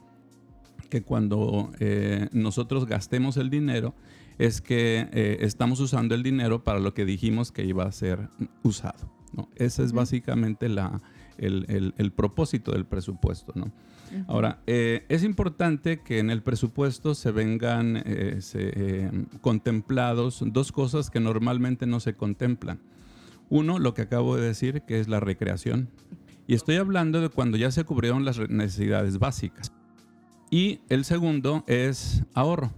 que 0.90 1.04
cuando 1.04 1.72
eh, 1.80 2.28
nosotros 2.32 2.86
gastemos 2.86 3.38
el 3.38 3.50
dinero, 3.50 3.94
es 4.38 4.62
que 4.62 5.38
estamos 5.40 5.80
usando 5.80 6.16
el 6.16 6.24
dinero 6.24 6.64
para 6.64 6.80
lo 6.80 6.94
que 6.94 7.06
dijimos 7.06 7.52
que 7.52 7.66
iba 7.66 7.86
a 7.86 7.92
ser 7.92 8.30
usado. 8.64 9.12
¿no? 9.34 9.50
Ese 9.56 9.84
es 9.84 9.94
básicamente 9.94 10.70
la, 10.70 11.02
el, 11.38 11.66
el, 11.70 11.94
el 11.98 12.12
propósito 12.12 12.72
del 12.72 12.86
presupuesto. 12.86 13.54
¿no? 13.56 13.72
Ahora, 14.28 14.62
eh, 14.68 15.06
es 15.10 15.24
importante 15.24 16.00
que 16.02 16.20
en 16.20 16.30
el 16.30 16.42
presupuesto 16.42 17.16
se 17.16 17.32
vengan 17.32 17.98
eh, 17.98 18.40
eh, 18.54 19.12
contemplados 19.42 20.44
dos 20.46 20.72
cosas 20.72 21.10
que 21.10 21.20
normalmente 21.20 21.86
no 21.86 22.00
se 22.00 22.16
contemplan. 22.16 22.80
Uno, 23.50 23.80
lo 23.80 23.94
que 23.94 24.04
acabo 24.04 24.36
de 24.36 24.48
decir, 24.48 24.82
que 24.82 25.00
es 25.00 25.08
la 25.08 25.20
recreación. 25.20 25.90
Y 26.48 26.54
estoy 26.54 26.78
hablando 26.78 27.22
de 27.22 27.30
cuando 27.30 27.58
ya 27.58 27.72
se 27.72 27.84
cubrieron 27.84 28.26
las 28.26 28.40
necesidades 28.50 29.20
básicas. 29.20 29.72
Y 30.50 30.80
el 30.90 31.04
segundo 31.04 31.64
es 31.68 32.24
ahorro. 32.34 32.72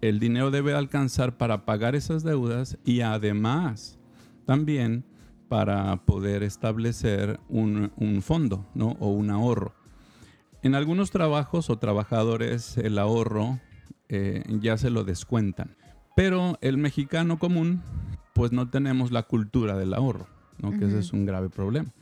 El 0.00 0.20
dinero 0.20 0.50
debe 0.50 0.74
alcanzar 0.74 1.36
para 1.36 1.64
pagar 1.64 1.94
esas 1.94 2.22
deudas 2.22 2.78
y 2.84 3.00
además 3.00 3.98
también 4.46 5.04
para 5.48 5.96
poder 6.04 6.42
establecer 6.42 7.40
un, 7.48 7.90
un 7.96 8.22
fondo 8.22 8.66
¿no? 8.74 8.96
o 9.00 9.08
un 9.08 9.30
ahorro. 9.30 9.74
En 10.62 10.74
algunos 10.74 11.10
trabajos 11.10 11.70
o 11.70 11.78
trabajadores 11.78 12.76
el 12.78 12.98
ahorro 12.98 13.58
eh, 14.08 14.42
ya 14.60 14.76
se 14.76 14.90
lo 14.90 15.04
descuentan, 15.04 15.76
pero 16.16 16.58
el 16.60 16.78
mexicano 16.78 17.38
común 17.38 17.82
pues 18.34 18.52
no 18.52 18.68
tenemos 18.70 19.10
la 19.10 19.24
cultura 19.24 19.76
del 19.76 19.94
ahorro, 19.94 20.26
¿no? 20.58 20.70
que 20.70 20.84
ese 20.86 21.00
es 21.00 21.12
un 21.12 21.26
grave 21.26 21.48
problema. 21.48 21.92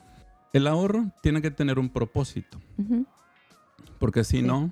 El 0.53 0.67
ahorro 0.67 1.11
tiene 1.23 1.43
que 1.43 1.51
tener 1.51 1.79
un 1.79 1.89
propósito. 1.91 2.61
Porque 3.99 4.25
si 4.25 4.43
no, 4.43 4.71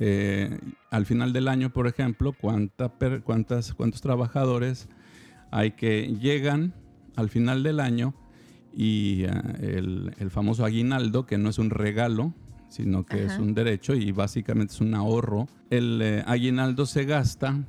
eh, 0.00 0.58
al 0.90 1.06
final 1.06 1.32
del 1.32 1.46
año, 1.46 1.70
por 1.70 1.86
ejemplo, 1.86 2.32
¿cuánta 2.32 2.90
cuántas, 3.22 3.74
¿cuántos 3.74 4.00
trabajadores 4.00 4.88
hay 5.50 5.72
que 5.72 6.16
llegan 6.20 6.74
al 7.16 7.28
final 7.28 7.62
del 7.62 7.80
año 7.80 8.14
y 8.72 9.24
el, 9.24 10.14
el, 10.18 10.30
famoso 10.30 10.64
aguinaldo, 10.64 11.26
que 11.26 11.38
no 11.38 11.50
es 11.50 11.58
un 11.58 11.70
regalo, 11.70 12.34
sino 12.70 13.04
que 13.04 13.24
es 13.24 13.36
un 13.38 13.52
derecho 13.52 13.94
y 13.94 14.12
básicamente 14.12 14.72
es 14.72 14.80
un 14.80 14.94
ahorro. 14.94 15.48
El 15.70 16.00
eh, 16.02 16.22
aguinaldo 16.26 16.86
se 16.86 17.04
gasta 17.04 17.64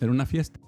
en 0.00 0.10
una 0.10 0.26
fiesta. 0.26 0.60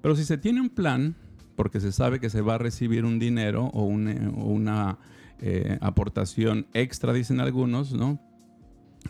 Pero 0.00 0.16
si 0.16 0.24
se 0.24 0.38
tiene 0.38 0.60
un 0.60 0.70
plan, 0.70 1.14
porque 1.54 1.78
se 1.78 1.92
sabe 1.92 2.20
que 2.20 2.30
se 2.30 2.40
va 2.40 2.54
a 2.54 2.58
recibir 2.58 3.04
un 3.04 3.18
dinero 3.18 3.66
o, 3.74 3.84
una 3.84 4.98
eh, 5.40 5.76
aportación 5.82 6.66
extra, 6.72 7.12
dicen 7.12 7.40
algunos, 7.40 7.92
¿no? 7.92 8.18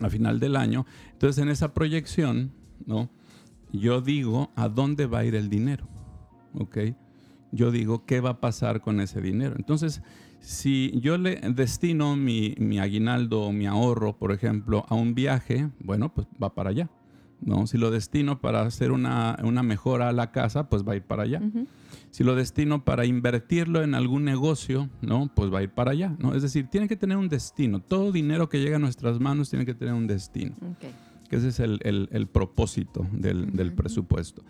A 0.01 0.09
final 0.09 0.39
del 0.39 0.55
año. 0.55 0.85
Entonces 1.11 1.41
en 1.41 1.49
esa 1.49 1.73
proyección, 1.73 2.51
¿no? 2.85 3.09
Yo 3.71 4.01
digo 4.01 4.51
a 4.55 4.69
dónde 4.69 5.05
va 5.05 5.19
a 5.19 5.25
ir 5.25 5.35
el 5.35 5.49
dinero, 5.49 5.87
¿ok? 6.53 6.77
Yo 7.51 7.71
digo 7.71 8.05
qué 8.05 8.19
va 8.19 8.31
a 8.31 8.39
pasar 8.39 8.81
con 8.81 8.99
ese 8.99 9.21
dinero. 9.21 9.55
Entonces, 9.57 10.01
si 10.39 10.91
yo 10.99 11.17
le 11.17 11.35
destino 11.35 12.15
mi, 12.15 12.55
aguinaldo 12.79 13.41
o 13.41 13.51
mi 13.51 13.67
ahorro, 13.67 14.17
por 14.17 14.31
ejemplo, 14.31 14.85
a 14.89 14.95
un 14.95 15.13
viaje, 15.13 15.69
bueno, 15.79 16.13
pues 16.13 16.27
va 16.41 16.53
para 16.53 16.69
allá. 16.71 16.89
¿no? 17.41 17.67
Si 17.67 17.77
lo 17.77 17.91
destino 17.91 18.39
para 18.39 18.61
hacer 18.61 18.91
una, 18.91 19.37
mejora 19.63 20.09
a 20.09 20.13
la 20.13 20.31
casa, 20.31 20.69
pues 20.69 20.87
va 20.87 20.93
a 20.93 20.95
ir 20.95 21.03
para 21.03 21.23
allá. 21.23 21.41
Si 22.11 22.23
lo 22.23 22.35
destino 22.35 22.83
para 22.83 23.05
invertirlo 23.05 23.83
en 23.83 23.93
algún 23.93 24.23
negocio, 24.23 24.89
¿no? 25.01 25.31
Pues 25.35 25.53
va 25.53 25.59
a 25.59 25.63
ir 25.63 25.69
para 25.69 25.91
allá, 25.91 26.15
¿no? 26.17 26.33
Es 26.33 26.41
decir, 26.41 26.67
tiene 26.67 26.87
que 26.87 26.95
tener 26.95 27.17
un 27.17 27.29
destino. 27.29 27.81
Todo 27.81 28.11
dinero 28.11 28.49
que 28.49 28.59
llega 28.59 28.77
a 28.77 28.79
nuestras 28.79 29.19
manos 29.19 29.49
tiene 29.49 29.65
que 29.65 29.75
tener 29.75 29.93
un 29.93 30.07
destino. 30.07 30.55
Que 31.29 31.35
ese 31.35 31.49
es 31.49 31.59
el, 31.59 32.27
propósito 32.31 33.07
del, 33.11 33.73
presupuesto. 33.73 34.43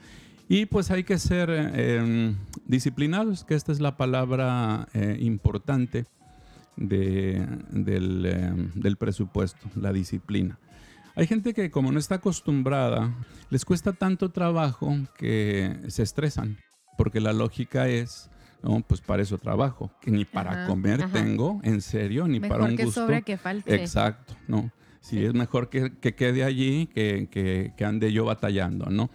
Y 0.47 0.65
pues 0.65 0.89
hay 0.89 1.03
que 1.03 1.19
ser 1.19 1.49
em, 1.51 2.37
disciplinados, 2.65 3.43
que 3.43 3.55
esta 3.55 3.71
es 3.71 3.79
la 3.81 3.97
palabra 3.97 4.87
eh, 4.93 5.17
importante 5.19 6.05
em, 6.77 7.59
del, 7.69 8.97
presupuesto, 8.97 9.69
la 9.75 9.91
disciplina. 9.91 10.57
Hay 11.15 11.27
gente 11.27 11.53
que 11.53 11.69
como 11.69 11.91
no 11.91 11.99
está 11.99 12.15
acostumbrada, 12.15 13.13
les 13.49 13.65
cuesta 13.65 13.91
tanto 13.91 14.31
trabajo 14.31 14.95
que 15.17 15.77
se 15.89 16.01
estresan, 16.01 16.57
porque 16.99 17.21
la 17.21 17.31
lógica 17.31 17.87
es, 17.87 18.29
no, 18.61 18.81
pues 18.81 18.99
para 18.99 19.23
eso 19.23 19.37
trabajo, 19.37 19.89
que 20.01 20.11
ni 20.11 20.25
para 20.25 20.67
comer 20.67 21.09
tengo, 21.13 21.61
en 21.63 21.79
serio, 21.79 22.27
ni 22.27 22.41
para 22.41 22.65
un 22.65 22.75
que 22.75 22.83
gusto. 22.83 23.05
Sobre 23.05 23.21
que 23.21 23.37
falte. 23.37 23.73
Exacto, 23.73 24.35
no. 24.49 24.69
Sí, 24.99 25.23
es 25.23 25.33
mejor 25.33 25.69
que, 25.69 25.91
quede 25.97 26.43
allí 26.43 26.87
que, 26.87 27.29
que, 27.31 27.71
que 27.77 27.85
ande 27.85 28.11
yo 28.11 28.25
batallando, 28.25 28.87
¿no? 28.87 29.09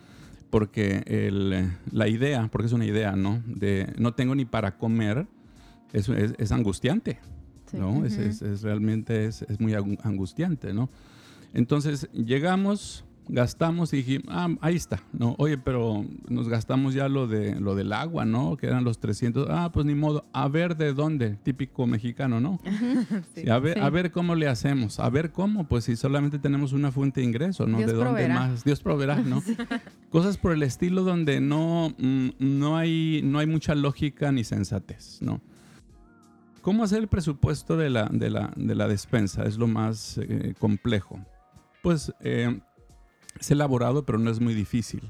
porque 0.48 1.02
el, 1.06 1.72
la 1.92 2.08
idea, 2.08 2.48
porque 2.50 2.68
es 2.68 2.72
una 2.72 2.86
idea, 2.86 3.16
¿no? 3.16 3.42
De 3.44 3.92
no 3.98 4.14
tengo 4.14 4.34
ni 4.34 4.46
para 4.46 4.78
comer, 4.78 5.26
es, 5.92 6.08
es, 6.08 6.52
angustiante, 6.52 7.18
¿no? 7.72 8.06
es, 8.06 8.62
realmente 8.62 9.26
es, 9.26 9.44
muy 9.60 9.74
angustiante, 9.74 10.72
¿no? 10.72 10.88
Entonces 11.52 12.08
llegamos 12.12 13.04
gastamos 13.28 13.92
y 13.92 13.98
dije, 13.98 14.20
ah, 14.28 14.48
ahí 14.60 14.76
está, 14.76 15.02
¿no? 15.12 15.34
Oye, 15.38 15.58
pero 15.58 16.04
nos 16.28 16.48
gastamos 16.48 16.94
ya 16.94 17.08
lo, 17.08 17.26
de, 17.26 17.58
lo 17.58 17.74
del 17.74 17.92
agua, 17.92 18.24
¿no? 18.24 18.56
Que 18.56 18.66
eran 18.66 18.84
los 18.84 18.98
300, 18.98 19.48
ah, 19.50 19.70
pues 19.72 19.86
ni 19.86 19.94
modo, 19.94 20.26
a 20.32 20.48
ver 20.48 20.76
de 20.76 20.92
dónde, 20.92 21.36
típico 21.42 21.86
mexicano, 21.86 22.40
¿no? 22.40 22.60
a, 23.50 23.58
ver, 23.58 23.80
a 23.80 23.90
ver 23.90 24.10
cómo 24.10 24.34
le 24.34 24.48
hacemos, 24.48 25.00
a 25.00 25.08
ver 25.08 25.32
cómo, 25.32 25.66
pues 25.66 25.84
si 25.84 25.96
solamente 25.96 26.38
tenemos 26.38 26.72
una 26.72 26.92
fuente 26.92 27.20
de 27.20 27.26
ingreso, 27.26 27.66
¿no? 27.66 27.78
de 27.78 27.92
dónde 27.92 28.28
más, 28.28 28.64
Dios 28.64 28.80
proveerá, 28.80 29.16
¿no? 29.16 29.42
Cosas 30.10 30.36
por 30.36 30.52
el 30.52 30.62
estilo 30.62 31.02
donde 31.02 31.40
no, 31.40 31.94
mm, 31.98 32.28
no, 32.38 32.76
hay, 32.76 33.20
no 33.24 33.38
hay 33.38 33.46
mucha 33.46 33.74
lógica 33.74 34.30
ni 34.32 34.44
sensatez, 34.44 35.20
¿no? 35.22 35.40
¿Cómo 36.60 36.82
hacer 36.82 37.00
el 37.00 37.08
presupuesto 37.08 37.76
de 37.76 37.90
la, 37.90 38.08
de 38.10 38.30
la, 38.30 38.50
de 38.56 38.74
la 38.74 38.88
despensa? 38.88 39.44
Es 39.44 39.58
lo 39.58 39.66
más 39.66 40.16
eh, 40.16 40.54
complejo. 40.58 41.20
Pues 41.82 42.10
eh, 42.20 42.58
es 43.38 43.50
elaborado, 43.50 44.04
pero 44.04 44.18
no 44.18 44.30
es 44.30 44.40
muy 44.40 44.54
difícil. 44.54 45.02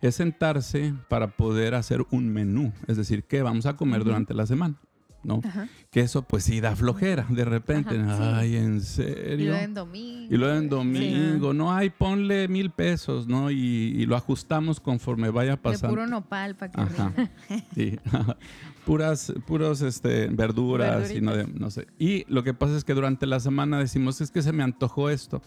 Es 0.00 0.16
sentarse 0.16 0.94
para 1.08 1.28
poder 1.28 1.74
hacer 1.74 2.04
un 2.10 2.28
menú, 2.28 2.72
es 2.86 2.96
decir, 2.96 3.24
qué 3.24 3.42
vamos 3.42 3.66
a 3.66 3.76
comer 3.76 4.04
durante 4.04 4.34
la 4.34 4.46
semana. 4.46 4.76
¿no? 5.24 5.40
Que 5.90 6.00
eso 6.00 6.22
pues 6.22 6.44
sí 6.44 6.60
da 6.60 6.76
flojera 6.76 7.26
de 7.28 7.44
repente. 7.44 7.98
Ay, 7.98 8.56
en 8.56 8.80
serio. 8.80 9.34
Y 9.34 9.46
luego 9.46 9.64
en 9.64 9.74
domingo. 9.74 10.34
Y 10.34 10.36
luego 10.36 10.58
en 10.58 10.68
domingo. 10.68 11.54
No, 11.54 11.72
hay, 11.72 11.90
ponle 11.90 12.48
mil 12.48 12.70
pesos, 12.70 13.26
¿no? 13.26 13.50
Y, 13.50 14.04
lo 14.06 14.16
ajustamos 14.16 14.80
conforme 14.80 15.30
vaya 15.30 15.56
pasando. 15.56 15.88
De 15.88 16.02
puro 16.02 16.06
nopal 16.06 16.56
para 16.56 16.72
que 16.72 16.80
Ajá. 16.80 17.12
sí. 17.74 17.98
Puras, 18.84 19.32
puros 19.46 19.80
este, 19.80 20.26
verduras 20.26 21.10
y 21.10 21.22
no, 21.22 21.32
no 21.54 21.70
sé. 21.70 21.86
Y 21.98 22.26
lo 22.28 22.44
que 22.44 22.52
pasa 22.52 22.76
es 22.76 22.84
que 22.84 22.92
durante 22.92 23.26
la 23.26 23.40
semana 23.40 23.78
decimos, 23.78 24.20
es 24.20 24.30
que 24.30 24.42
se 24.42 24.52
me 24.52 24.62
antojó 24.62 25.08
esto. 25.08 25.40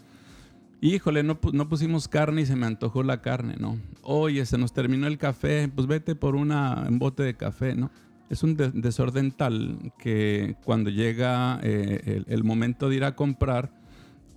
Híjole, 0.79 1.23
no, 1.23 1.39
no, 1.53 1.69
pusimos 1.69 2.07
carne 2.07 2.41
y 2.41 2.45
se 2.45 2.55
me 2.55 2.67
antojó 2.67 3.01
la 3.01 3.21
carne, 3.21 3.55
¿no? 3.59 3.77
Oye, 4.03 4.45
se 4.45 4.57
nos 4.59 4.73
terminó 4.73 5.07
el 5.07 5.17
café, 5.17 5.69
pues 5.73 5.87
vete 5.87 6.15
por 6.15 6.35
una, 6.35 6.85
un 6.87 6.99
bote 6.99 7.23
de 7.23 7.35
café, 7.35 7.75
¿no? 7.75 7.89
Es 8.29 8.43
un 8.43 8.55
desorden 8.57 9.31
tal 9.31 9.93
que 9.97 10.55
cuando 10.65 10.89
llega 10.89 11.59
eh, 11.63 12.23
el, 12.27 12.43
momento 12.43 12.89
de 12.89 12.97
ir 12.97 13.03
a 13.05 13.15
comprar, 13.15 13.71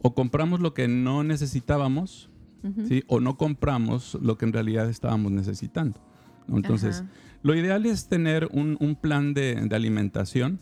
o 0.00 0.14
compramos 0.14 0.60
lo 0.60 0.72
que 0.72 0.88
no 0.88 1.24
necesitábamos, 1.24 2.30
¿sí? 2.86 3.02
O 3.08 3.20
no 3.20 3.36
compramos 3.36 4.16
lo 4.22 4.38
que 4.38 4.46
en 4.46 4.52
realidad 4.52 4.88
estábamos 4.88 5.32
necesitando. 5.32 6.00
Entonces, 6.48 7.04
lo 7.42 7.54
ideal 7.54 7.84
es 7.84 8.08
tener 8.08 8.48
un, 8.52 8.76
un 8.80 8.96
plan 8.96 9.34
de, 9.34 9.56
de 9.56 9.76
alimentación, 9.76 10.60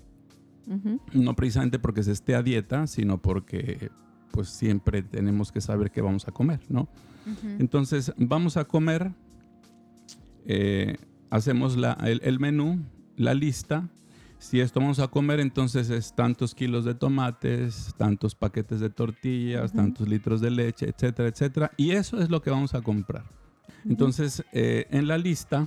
no 1.13 1.37
precisamente 1.37 1.79
porque 1.79 2.03
se 2.03 2.13
esté 2.13 2.35
a 2.35 2.43
dieta, 2.43 2.87
sino 2.87 3.23
porque 3.23 3.91
pues 4.39 4.51
siempre 4.51 5.03
tenemos 5.03 5.51
que 5.51 5.61
saber 5.61 5.91
qué 5.91 6.01
vamos 6.01 6.29
a 6.29 6.31
comer, 6.31 6.61
¿no? 6.69 6.87
Entonces, 7.59 8.13
vamos 8.17 8.57
a 8.57 8.67
comer, 8.67 9.11
eh, 10.47 10.97
hacemos 11.29 11.77
el, 12.05 12.39
menú, 12.39 12.79
la 13.17 13.35
lista. 13.35 13.89
Si 14.39 14.61
esto 14.61 14.79
vamos 14.79 15.01
a 15.01 15.09
comer, 15.09 15.41
entonces 15.41 15.91
es 15.91 16.15
tantos 16.15 16.55
kilos 16.55 16.85
de 16.85 16.95
tomates, 16.95 17.93
tantos 17.97 18.37
paquetes 18.37 18.79
de 18.79 18.91
tortillas, 18.91 19.73
tantos 19.73 20.09
litros 20.09 20.41
de 20.41 20.53
leche, 20.53 20.89
etcétera, 20.89 21.29
etcétera. 21.29 21.73
Y 21.77 21.91
eso 21.91 22.21
es 22.21 22.31
lo 22.31 22.41
que 22.41 22.51
vamos 22.51 22.75
a 22.75 22.81
comprar. 22.81 23.25
Entonces, 23.87 24.45
eh, 24.53 24.87
en 24.93 25.09
la 25.09 25.19
lista 25.19 25.67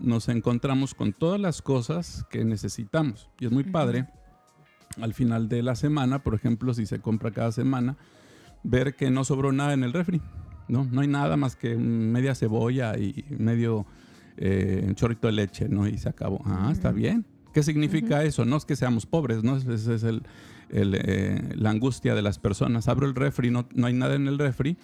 nos 0.00 0.28
encontramos 0.28 0.94
con 0.94 1.12
todas 1.12 1.40
las 1.40 1.60
cosas 1.60 2.24
que 2.30 2.44
necesitamos. 2.44 3.28
Y 3.40 3.46
es 3.46 3.50
muy 3.50 3.64
padre 3.64 4.06
al 5.00 5.14
final 5.14 5.48
de 5.48 5.62
la 5.62 5.74
semana, 5.74 6.22
por 6.22 6.34
ejemplo, 6.34 6.74
si 6.74 6.86
se 6.86 7.00
compra 7.00 7.30
cada 7.30 7.52
semana, 7.52 7.96
ver 8.62 8.94
que 8.94 9.10
no 9.10 9.24
sobró 9.24 9.52
nada 9.52 9.72
en 9.72 9.84
el 9.84 9.92
refri. 9.92 10.20
No, 10.68 10.84
no 10.90 11.00
hay 11.00 11.08
nada 11.08 11.36
más 11.36 11.56
que 11.56 11.74
media 11.76 12.34
cebolla 12.34 12.96
y 12.96 13.24
medio 13.30 13.86
eh, 14.36 14.92
chorrito 14.94 15.26
de 15.26 15.32
leche, 15.32 15.68
¿no? 15.68 15.86
Y 15.86 15.98
se 15.98 16.08
acabó. 16.08 16.40
Ah, 16.44 16.70
está 16.72 16.92
bien. 16.92 17.26
¿Qué 17.52 17.62
significa 17.62 18.24
eso? 18.24 18.44
No 18.44 18.56
es 18.56 18.64
que 18.64 18.76
seamos 18.76 19.04
pobres, 19.04 19.42
¿no? 19.42 19.56
Esa 19.56 19.94
es 19.94 20.02
el, 20.02 20.22
eh, 20.70 21.52
la 21.54 21.70
angustia 21.70 22.14
de 22.14 22.22
las 22.22 22.38
personas. 22.38 22.88
Abro 22.88 23.06
el 23.06 23.14
refri, 23.14 23.50
no, 23.50 23.68
no 23.74 23.86
hay 23.86 23.92
nada 23.92 24.14
en 24.14 24.26
el 24.26 24.38
refri, 24.38 24.78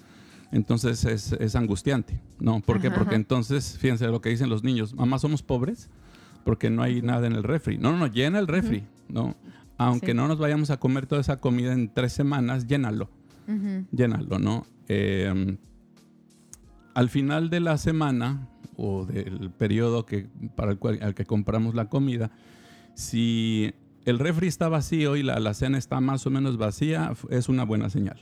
entonces 0.52 1.04
es, 1.04 1.56
angustiante, 1.56 2.20
¿no? 2.38 2.60
¿Por 2.60 2.80
qué? 2.80 2.90
Porque 2.90 3.14
entonces, 3.14 3.78
fíjense 3.78 4.06
lo 4.06 4.20
que 4.20 4.30
dicen 4.30 4.50
los 4.50 4.64
niños, 4.64 4.94
mamá, 4.94 5.18
somos 5.18 5.42
pobres 5.42 5.88
porque 6.44 6.70
no 6.70 6.82
hay 6.82 7.02
nada 7.02 7.26
en 7.26 7.34
el 7.34 7.42
refri. 7.42 7.76
No, 7.78 7.92
no, 7.92 7.98
no, 7.98 8.06
llena 8.06 8.38
el 8.38 8.46
refri, 8.46 8.84
¿no? 9.08 9.34
Aunque 9.78 10.12
no 10.12 10.28
nos 10.28 10.38
vayamos 10.38 10.70
a 10.70 10.78
comer 10.78 11.06
toda 11.06 11.20
esa 11.20 11.40
comida 11.40 11.72
en 11.72 11.92
tres 11.92 12.12
semanas, 12.12 12.66
llénalo. 12.66 13.08
Llénalo, 13.92 14.38
¿no? 14.38 14.66
Em, 14.88 15.56
al 16.94 17.08
final 17.08 17.48
de 17.48 17.60
la 17.60 17.78
semana 17.78 18.46
o 18.76 19.06
del 19.06 19.50
periodo 19.50 20.04
que, 20.04 20.28
para 20.54 20.72
el 20.72 20.78
cual 20.78 20.98
al 21.00 21.14
que 21.14 21.24
compramos 21.24 21.74
la 21.74 21.88
comida, 21.88 22.30
si 22.94 23.72
el 24.04 24.18
refri 24.18 24.48
está 24.48 24.68
vacío 24.68 25.16
y 25.16 25.22
la, 25.22 25.38
la 25.38 25.54
cena 25.54 25.78
está 25.78 26.00
más 26.00 26.26
o 26.26 26.30
menos 26.30 26.58
vacía, 26.58 27.12
es 27.30 27.48
una 27.48 27.64
buena 27.64 27.88
señal. 27.88 28.20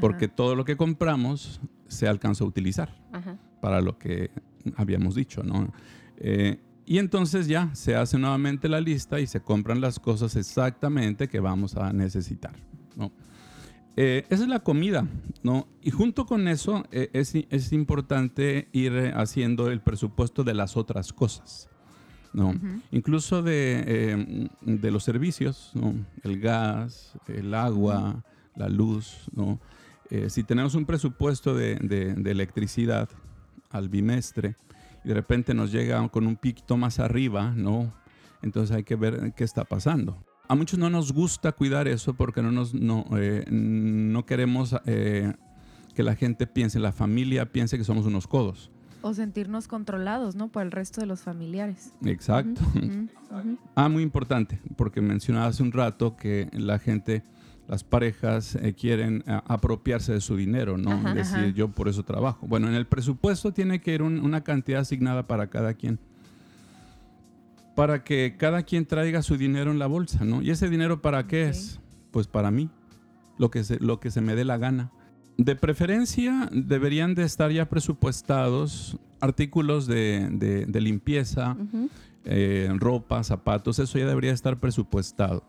Porque 0.00 0.28
todo 0.28 0.54
lo 0.54 0.64
que 0.64 0.76
compramos 0.76 1.60
se 1.88 2.06
alcanza 2.06 2.44
a 2.44 2.46
utilizar 2.46 2.94
para 3.60 3.80
lo 3.80 3.98
que 3.98 4.30
habíamos 4.76 5.14
dicho, 5.14 5.42
¿no? 5.42 5.72
Eh, 6.18 6.58
y 6.88 6.96
entonces 6.96 7.46
ya 7.48 7.68
se 7.74 7.94
hace 7.94 8.18
nuevamente 8.18 8.66
la 8.66 8.80
lista 8.80 9.20
y 9.20 9.26
se 9.26 9.42
compran 9.42 9.82
las 9.82 10.00
cosas 10.00 10.34
exactamente 10.36 11.28
que 11.28 11.38
vamos 11.38 11.76
a 11.76 11.92
necesitar. 11.92 12.54
¿no? 12.96 13.12
Eh, 13.94 14.24
esa 14.30 14.44
es 14.44 14.48
la 14.48 14.60
comida, 14.60 15.06
¿no? 15.42 15.68
Y 15.82 15.90
junto 15.90 16.24
con 16.24 16.48
eso 16.48 16.86
eh, 16.90 17.10
es, 17.12 17.34
es, 17.34 17.72
importante 17.72 18.68
ir 18.72 19.12
haciendo 19.14 19.70
el 19.70 19.82
presupuesto 19.82 20.44
de 20.44 20.54
las 20.54 20.78
otras 20.78 21.12
cosas, 21.12 21.68
¿no? 22.32 22.54
Incluso 22.90 23.42
de, 23.42 23.84
eh, 23.86 24.48
de, 24.62 24.90
los 24.90 25.04
servicios, 25.04 25.72
¿no? 25.74 25.94
El 26.22 26.40
gas, 26.40 27.12
el 27.26 27.52
agua, 27.52 28.24
la 28.56 28.70
luz, 28.70 29.28
¿no? 29.32 29.60
eh, 30.08 30.30
si 30.30 30.42
tenemos 30.42 30.74
un 30.74 30.86
presupuesto 30.86 31.54
de, 31.54 31.74
de- 31.74 32.14
de 32.14 32.30
electricidad 32.30 33.10
al 33.68 33.90
bimestre 33.90 34.56
y 35.08 35.10
de 35.10 35.14
repente 35.14 35.54
nos 35.54 35.72
llega 35.72 36.06
con 36.10 36.26
un 36.26 36.36
piquito 36.36 36.76
más 36.76 36.98
arriba, 36.98 37.54
¿no? 37.56 37.94
Entonces 38.42 38.76
hay 38.76 38.84
que 38.84 38.94
ver 38.94 39.32
qué 39.34 39.42
está 39.42 39.64
pasando. 39.64 40.22
A 40.48 40.54
muchos 40.54 40.78
no 40.78 40.90
nos 40.90 41.12
gusta 41.14 41.52
cuidar 41.52 41.88
eso 41.88 42.12
porque 42.12 42.42
no, 42.42 42.52
nos, 42.52 42.74
no, 42.74 43.06
eh, 43.16 43.46
no 43.48 44.26
queremos 44.26 44.76
eh, 44.84 45.32
que 45.94 46.02
la 46.02 46.14
gente 46.14 46.46
piense, 46.46 46.78
la 46.78 46.92
familia 46.92 47.50
piense 47.50 47.78
que 47.78 47.84
somos 47.84 48.04
unos 48.04 48.26
codos. 48.26 48.70
O 49.00 49.14
sentirnos 49.14 49.66
controlados, 49.66 50.34
¿no? 50.36 50.48
Por 50.48 50.62
el 50.62 50.72
resto 50.72 51.00
de 51.00 51.06
los 51.06 51.22
familiares. 51.22 51.94
Exacto. 52.04 52.60
Ah, 53.76 53.88
muy 53.88 54.02
importante, 54.02 54.60
porque 54.76 55.00
mencionaba 55.00 55.46
hace 55.46 55.62
un 55.62 55.72
rato 55.72 56.16
que 56.16 56.50
la 56.52 56.78
gente, 56.78 57.22
las 57.68 57.84
parejas 57.84 58.54
eh, 58.56 58.74
quieren 58.74 59.22
a- 59.26 59.44
apropiarse 59.46 60.12
de 60.14 60.20
su 60.20 60.34
dinero, 60.36 60.76
¿no? 60.78 60.90
Ajá. 60.92 61.14
Decir, 61.14 61.36
Ajá. 61.36 61.48
yo 61.48 61.68
por 61.68 61.86
eso 61.88 62.02
trabajo. 62.02 62.46
Bueno, 62.46 62.66
en 62.68 62.74
el 62.74 62.86
presupuesto 62.86 63.52
tiene 63.52 63.80
que 63.80 63.94
ir 63.94 64.02
un- 64.02 64.18
una 64.20 64.42
cantidad 64.42 64.80
asignada 64.80 65.26
para 65.26 65.48
cada 65.48 65.74
quien. 65.74 65.98
Para 67.74 68.02
que 68.02 68.34
cada 68.36 68.62
quien 68.64 68.86
traiga 68.86 69.22
su 69.22 69.36
dinero 69.36 69.70
en 69.70 69.78
la 69.78 69.86
bolsa, 69.86 70.24
¿no? 70.24 70.42
¿Y 70.42 70.50
ese 70.50 70.68
dinero 70.68 71.00
para 71.00 71.26
qué 71.28 71.48
es? 71.48 71.78
Pues 72.10 72.26
para 72.26 72.50
mí, 72.50 72.68
lo 73.38 73.50
que, 73.50 73.62
se, 73.62 73.78
lo 73.78 74.00
que 74.00 74.10
se 74.10 74.20
me 74.20 74.34
dé 74.34 74.44
la 74.44 74.56
gana. 74.58 74.90
De 75.36 75.54
preferencia, 75.54 76.48
deberían 76.52 77.14
de 77.14 77.22
estar 77.22 77.52
ya 77.52 77.68
presupuestados 77.68 78.98
artículos 79.20 79.86
de, 79.86 80.28
de- 80.32 80.66
de 80.66 80.80
limpieza, 80.80 81.56
eh, 82.24 82.68
ropa, 82.78 83.22
zapatos, 83.22 83.78
eso 83.78 83.98
ya 83.98 84.06
debería 84.06 84.32
estar 84.32 84.58
presupuestado. 84.58 85.44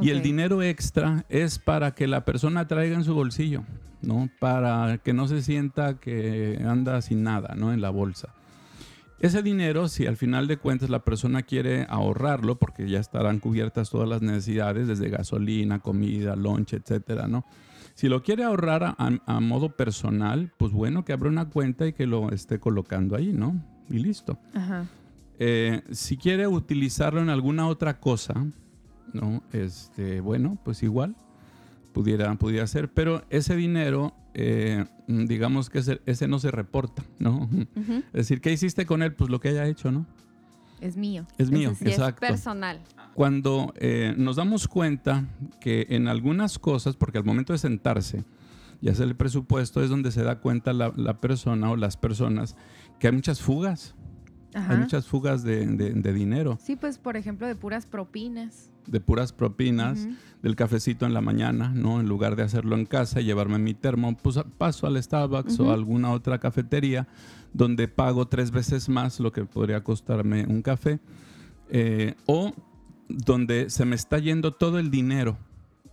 Y 0.00 0.10
el 0.10 0.22
dinero 0.22 0.62
extra 0.62 1.24
es 1.28 1.58
para 1.58 1.94
que 1.94 2.06
la 2.06 2.24
persona 2.24 2.66
traiga 2.66 2.96
en 2.96 3.04
su 3.04 3.14
bolsillo, 3.14 3.62
¿no? 4.00 4.30
Para 4.40 4.98
que 4.98 5.12
no 5.12 5.28
se 5.28 5.42
sienta 5.42 5.98
que 5.98 6.62
anda 6.66 7.02
sin 7.02 7.22
nada, 7.22 7.54
¿no? 7.56 7.72
En 7.72 7.80
la 7.80 7.90
bolsa. 7.90 8.34
Ese 9.20 9.42
dinero, 9.42 9.88
si 9.88 10.06
al 10.06 10.16
final 10.16 10.48
de 10.48 10.56
cuentas 10.56 10.90
la 10.90 11.04
persona 11.04 11.42
quiere 11.42 11.86
ahorrarlo, 11.88 12.58
porque 12.58 12.88
ya 12.88 12.98
estarán 12.98 13.38
cubiertas 13.38 13.90
todas 13.90 14.08
las 14.08 14.20
necesidades, 14.20 14.88
desde 14.88 15.10
gasolina, 15.10 15.78
comida, 15.78 16.34
lunch, 16.34 16.72
etcétera, 16.72 17.28
¿no? 17.28 17.44
Si 17.94 18.08
lo 18.08 18.22
quiere 18.22 18.42
ahorrar 18.42 18.82
a, 18.84 18.96
a 19.26 19.40
modo 19.40 19.76
personal, 19.76 20.50
pues 20.56 20.72
bueno, 20.72 21.04
que 21.04 21.12
abra 21.12 21.28
una 21.28 21.50
cuenta 21.50 21.86
y 21.86 21.92
que 21.92 22.06
lo 22.06 22.30
esté 22.30 22.58
colocando 22.58 23.14
ahí, 23.14 23.32
¿no? 23.32 23.62
Y 23.90 23.98
listo. 23.98 24.38
Ajá. 24.54 24.86
Eh, 25.38 25.82
si 25.90 26.16
quiere 26.16 26.46
utilizarlo 26.46 27.20
en 27.20 27.28
alguna 27.28 27.66
otra 27.66 27.98
cosa, 27.98 28.34
¿no? 29.12 29.42
Este, 29.52 30.20
bueno, 30.20 30.58
pues 30.64 30.82
igual 30.82 31.16
pudiera, 31.92 32.34
pudiera 32.36 32.66
ser, 32.66 32.90
pero 32.90 33.22
ese 33.30 33.54
dinero, 33.54 34.14
eh, 34.34 34.84
mm, 35.06 35.26
digamos 35.26 35.70
que 35.70 35.78
ese, 35.78 36.00
ese 36.06 36.26
no 36.26 36.38
se 36.38 36.50
reporta, 36.50 37.04
¿no? 37.18 37.48
Es 38.12 38.12
decir, 38.12 38.40
¿qué 38.40 38.52
hiciste 38.52 38.86
con 38.86 39.02
él? 39.02 39.14
Pues 39.14 39.30
lo 39.30 39.40
que 39.40 39.50
haya 39.50 39.66
hecho, 39.66 39.92
¿no? 39.92 40.06
Es 40.80 40.96
mío. 40.96 41.26
Es 41.38 41.50
mío, 41.50 41.74
sí 41.78 41.84
exacto. 41.88 42.24
Es 42.24 42.32
personal. 42.32 42.80
Cuando 43.14 43.72
eh, 43.76 44.14
nos 44.16 44.36
damos 44.36 44.66
cuenta 44.66 45.26
que 45.60 45.86
en 45.90 46.08
algunas 46.08 46.58
cosas, 46.58 46.96
porque 46.96 47.18
al 47.18 47.24
momento 47.24 47.52
de 47.52 47.58
sentarse 47.58 48.24
y 48.80 48.88
hacer 48.88 49.06
el 49.06 49.14
presupuesto 49.14 49.82
es 49.82 49.90
donde 49.90 50.10
se 50.10 50.24
da 50.24 50.40
cuenta 50.40 50.72
la, 50.72 50.92
la 50.96 51.20
persona 51.20 51.70
o 51.70 51.76
las 51.76 51.96
personas 51.96 52.56
que 52.98 53.06
hay 53.06 53.12
muchas 53.12 53.40
fugas, 53.40 53.94
Ajá. 54.54 54.72
hay 54.74 54.78
muchas 54.80 55.06
fugas 55.06 55.42
de- 55.42 55.66
de- 55.66 55.92
de 55.94 56.12
dinero. 56.12 56.58
Sí, 56.62 56.76
pues 56.76 56.98
por 56.98 57.16
ejemplo 57.16 57.46
de 57.46 57.54
puras 57.54 57.86
propinas. 57.86 58.68
de 58.86 58.98
puras 59.00 59.32
propinas, 59.32 60.08
del 60.42 60.56
cafecito 60.56 61.06
en 61.06 61.14
la 61.14 61.20
mañana, 61.20 61.70
¿no? 61.72 62.00
En 62.00 62.08
lugar 62.08 62.34
de 62.34 62.42
hacerlo 62.42 62.74
en 62.74 62.84
casa 62.84 63.20
y 63.20 63.24
llevarme 63.24 63.58
mi 63.58 63.74
termo, 63.74 64.16
pues 64.16 64.40
paso 64.58 64.88
al 64.88 65.00
Starbucks 65.00 65.60
o 65.60 65.70
a 65.70 65.74
alguna 65.74 66.10
otra 66.10 66.38
cafetería 66.40 67.06
donde 67.52 67.86
pago 67.86 68.26
tres 68.26 68.50
veces 68.50 68.88
más 68.88 69.20
lo 69.20 69.30
que 69.30 69.44
podría 69.44 69.84
costarme 69.84 70.44
un 70.46 70.62
café. 70.62 70.98
eh, 71.70 72.14
o 72.26 72.52
donde 73.08 73.70
se 73.70 73.84
me 73.84 73.94
está 73.96 74.18
yendo 74.18 74.52
todo 74.52 74.78
el 74.78 74.90
dinero, 74.90 75.38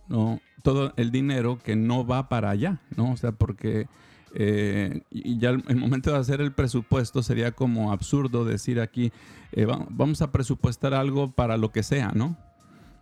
¿no? 0.08 0.40
Todo 0.62 0.92
el 0.96 1.10
dinero 1.10 1.58
que 1.62 1.76
no 1.76 2.04
va 2.06 2.28
para 2.28 2.50
allá, 2.50 2.80
¿no? 2.96 3.12
O 3.12 3.16
sea, 3.16 3.32
porque 3.32 3.86
eh, 4.34 5.02
y 5.10 5.38
ya 5.38 5.50
el, 5.50 5.64
el 5.68 5.76
momento 5.76 6.10
de 6.12 6.18
hacer 6.18 6.40
el 6.40 6.52
presupuesto 6.52 7.22
sería 7.22 7.52
como 7.52 7.92
absurdo 7.92 8.44
decir 8.44 8.80
aquí, 8.80 9.12
eh, 9.52 9.64
va- 9.64 9.86
vamos 9.90 10.22
a 10.22 10.30
presupuestar 10.32 10.94
algo 10.94 11.30
para 11.32 11.56
lo 11.56 11.72
que 11.72 11.82
sea, 11.82 12.12
¿no? 12.14 12.36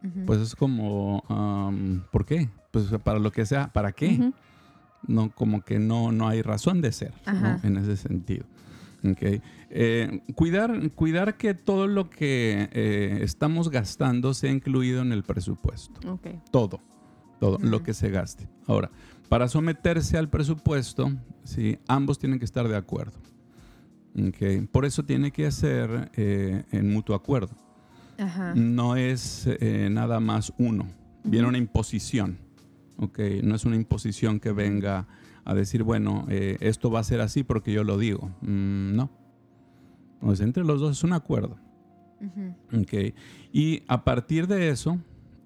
Ujú. 0.05 0.27
Pues 0.27 0.41
es 0.41 0.55
como, 0.57 1.23
am, 1.29 2.05
¿por 2.13 2.25
qué? 2.25 2.49
Pues 2.71 2.87
para 3.03 3.19
lo 3.19 3.33
que 3.33 3.45
sea, 3.47 3.69
¿para 3.73 3.93
qué? 3.93 4.17
Ujú. 4.21 4.35
No, 5.07 5.31
como 5.31 5.63
que 5.63 5.79
no, 5.79 6.13
no 6.13 6.29
hay 6.29 6.43
razón 6.43 6.81
de 6.81 6.93
ser, 6.93 7.13
¿no? 7.27 7.61
En 7.63 7.77
ese 7.77 7.97
sentido. 7.97 8.45
Ok. 9.09 9.41
Eh, 9.71 10.21
cuidar, 10.35 10.91
cuidar 10.93 11.37
que 11.37 11.55
todo 11.55 11.87
lo 11.87 12.11
que 12.11 12.69
eh, 12.73 13.19
estamos 13.23 13.71
gastando 13.71 14.35
sea 14.35 14.51
incluido 14.51 15.03
en 15.03 15.13
el 15.13 15.23
presupuesto. 15.23 16.01
Ok. 16.11 16.27
Todo. 16.51 16.81
Todo 17.39 17.59
lo 17.61 17.77
Ujú. 17.77 17.85
que 17.87 17.95
se 17.95 18.11
gaste. 18.11 18.49
Ahora, 18.67 18.91
para 19.29 19.49
someterse 19.49 20.17
al 20.17 20.29
presupuesto, 20.29 21.13
¿sí? 21.45 21.79
ambos 21.87 22.19
tienen 22.19 22.39
que 22.39 22.45
estar 22.45 22.67
de 22.69 22.77
acuerdo. 22.77 23.19
Ok. 24.17 24.69
Por 24.73 24.85
eso 24.85 25.05
tiene 25.05 25.31
que 25.31 25.51
ser 25.51 26.11
eh, 26.17 26.65
en 26.73 26.93
mutuo 26.93 27.15
acuerdo 27.15 27.55
Ajá. 28.19 28.53
no 28.55 28.97
es 28.97 29.47
eh, 29.47 29.89
nada 29.91 30.19
más 30.19 30.53
uno, 30.59 30.89
viene 31.23 31.47
una 31.47 31.59
imposición, 31.59 32.39
¿ok? 32.97 33.19
No 33.45 33.55
es 33.55 33.65
una 33.65 33.77
imposición 33.77 34.41
que 34.41 34.51
venga 34.51 35.07
a 35.45 35.55
decir, 35.55 35.83
bueno, 35.85 36.27
eh, 36.29 36.57
esto 36.61 36.91
va 36.91 37.01
a 37.01 37.05
ser 37.05 37.21
así 37.21 37.45
porque 37.45 37.73
yo 37.73 37.85
lo 37.85 37.97
digo. 37.97 38.31
Mm, 38.41 38.97
no. 38.97 39.11
Pues 40.21 40.41
entre 40.41 40.65
los 40.65 40.81
dos 40.81 40.99
es 40.99 41.05
un 41.05 41.13
acuerdo, 41.13 41.59
Ujú. 42.21 42.81
¿ok? 42.83 43.15
Y 43.53 43.85
a 43.87 44.03
partir 44.03 44.49
de 44.49 44.71
eso 44.71 44.99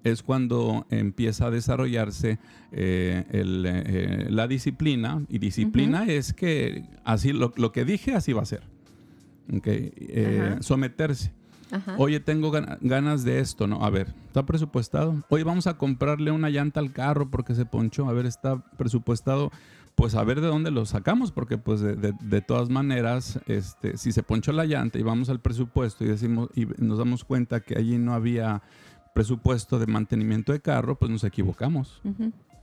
es 0.03 0.23
cuando 0.23 0.85
empieza 0.89 1.47
a 1.47 1.51
desarrollarse 1.51 2.39
eh, 2.71 3.25
el, 3.31 3.65
eh, 3.67 4.27
la 4.29 4.47
disciplina, 4.47 5.21
y 5.29 5.39
disciplina 5.39 6.05
es 6.05 6.33
que 6.33 6.83
así 7.03 7.33
lo, 7.33 7.53
lo 7.57 7.71
que 7.71 7.85
dije, 7.85 8.13
así 8.15 8.33
va 8.33 8.41
a 8.41 8.45
ser, 8.45 8.63
¿ok? 9.55 9.67
Eh, 9.67 10.55
someterse. 10.61 11.31
Ajá. 11.71 11.95
Oye, 11.97 12.19
tengo 12.19 12.51
gan- 12.51 12.77
ganas 12.81 13.23
de 13.23 13.39
esto, 13.39 13.65
¿no? 13.65 13.83
A 13.83 13.89
ver, 13.89 14.13
¿está 14.27 14.45
presupuestado? 14.45 15.23
Oye, 15.29 15.43
vamos 15.43 15.65
a 15.65 15.75
comprarle 15.77 16.29
una 16.31 16.49
llanta 16.51 16.79
al 16.79 16.91
carro 16.91 17.31
porque 17.31 17.55
se 17.55 17.65
ponchó. 17.65 18.07
A 18.07 18.13
ver, 18.13 18.27
¿está 18.27 18.57
presupuestado? 18.77 19.51
Pues 19.95 20.13
a 20.15 20.23
ver 20.23 20.39
de 20.41 20.47
dónde 20.47 20.69
lo 20.71 20.85
sacamos, 20.85 21.31
porque 21.31 21.57
pues 21.57 21.79
de, 21.79 21.95
de- 21.95 22.13
de 22.19 22.41
todas 22.41 22.69
maneras, 22.69 23.39
este, 23.47 23.97
si 23.97 24.11
se 24.11 24.21
ponchó 24.23 24.51
la 24.51 24.65
llanta 24.65 24.99
y 24.99 25.03
vamos 25.03 25.29
al 25.29 25.39
presupuesto 25.39 26.03
y 26.03 26.07
decimos 26.07 26.49
y 26.55 26.67
nos 26.77 26.97
damos 26.99 27.23
cuenta 27.23 27.59
que 27.61 27.75
allí 27.77 27.97
no 27.97 28.13
había 28.13 28.61
presupuesto 29.13 29.79
de 29.79 29.87
mantenimiento 29.87 30.51
de 30.51 30.59
carro, 30.59 30.97
pues 30.97 31.11
nos 31.11 31.23
equivocamos. 31.23 32.01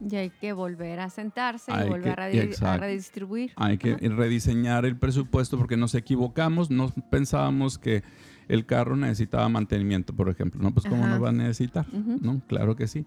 Y 0.08 0.16
hay 0.16 0.30
que 0.30 0.52
volver 0.52 0.98
a 1.00 1.10
sentarse 1.10 1.70
Hay 1.72 1.86
y 1.86 1.90
volver 1.90 2.14
que- 2.14 2.64
a, 2.64 2.76
redistribuir. 2.78 3.52
Hay 3.56 3.76
que 3.78 3.96
rediseñar 3.96 4.84
el 4.86 4.96
presupuesto 4.96 5.58
porque 5.58 5.76
nos 5.76 5.94
equivocamos, 5.94 6.70
no 6.70 6.88
pensábamos 7.10 7.78
que 7.78 8.02
el 8.48 8.66
carro 8.66 8.96
necesitaba 8.96 9.48
mantenimiento, 9.48 10.14
por 10.14 10.28
ejemplo, 10.28 10.60
¿no? 10.62 10.72
Pues 10.72 10.86
cómo 10.86 11.04
Ajá. 11.04 11.14
no 11.14 11.20
va 11.20 11.28
a 11.28 11.32
necesitar. 11.32 11.86
¿no? 11.92 12.40
Claro 12.48 12.74
que 12.76 12.86
sí. 12.88 13.04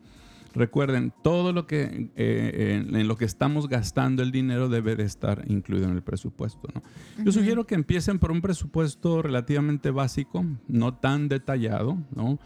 Recuerden, 0.55 1.11
todo 1.23 1.51
lo 1.51 1.65
que 1.65 2.11
eh, 2.15 2.83
en, 2.87 2.95
en 2.95 3.07
lo 3.07 3.17
que 3.17 3.25
estamos 3.25 3.67
gastando 3.67 4.21
el 4.21 4.31
dinero 4.31 4.69
debe 4.69 4.95
de 4.95 5.03
estar 5.03 5.43
incluido 5.47 5.87
en 5.87 5.95
el 5.95 6.03
presupuesto, 6.03 6.67
¿no? 6.75 6.83
Yo 7.25 7.31
sugiero 7.31 7.65
que 7.65 7.73
empiecen 7.73 8.19
por 8.19 8.31
un 8.31 8.39
presupuesto 8.39 9.23
relativamente 9.23 9.89
básico, 9.89 10.45
no 10.67 10.93
tan 10.93 11.27
detallado, 11.27 11.97
¿no? 12.15 12.37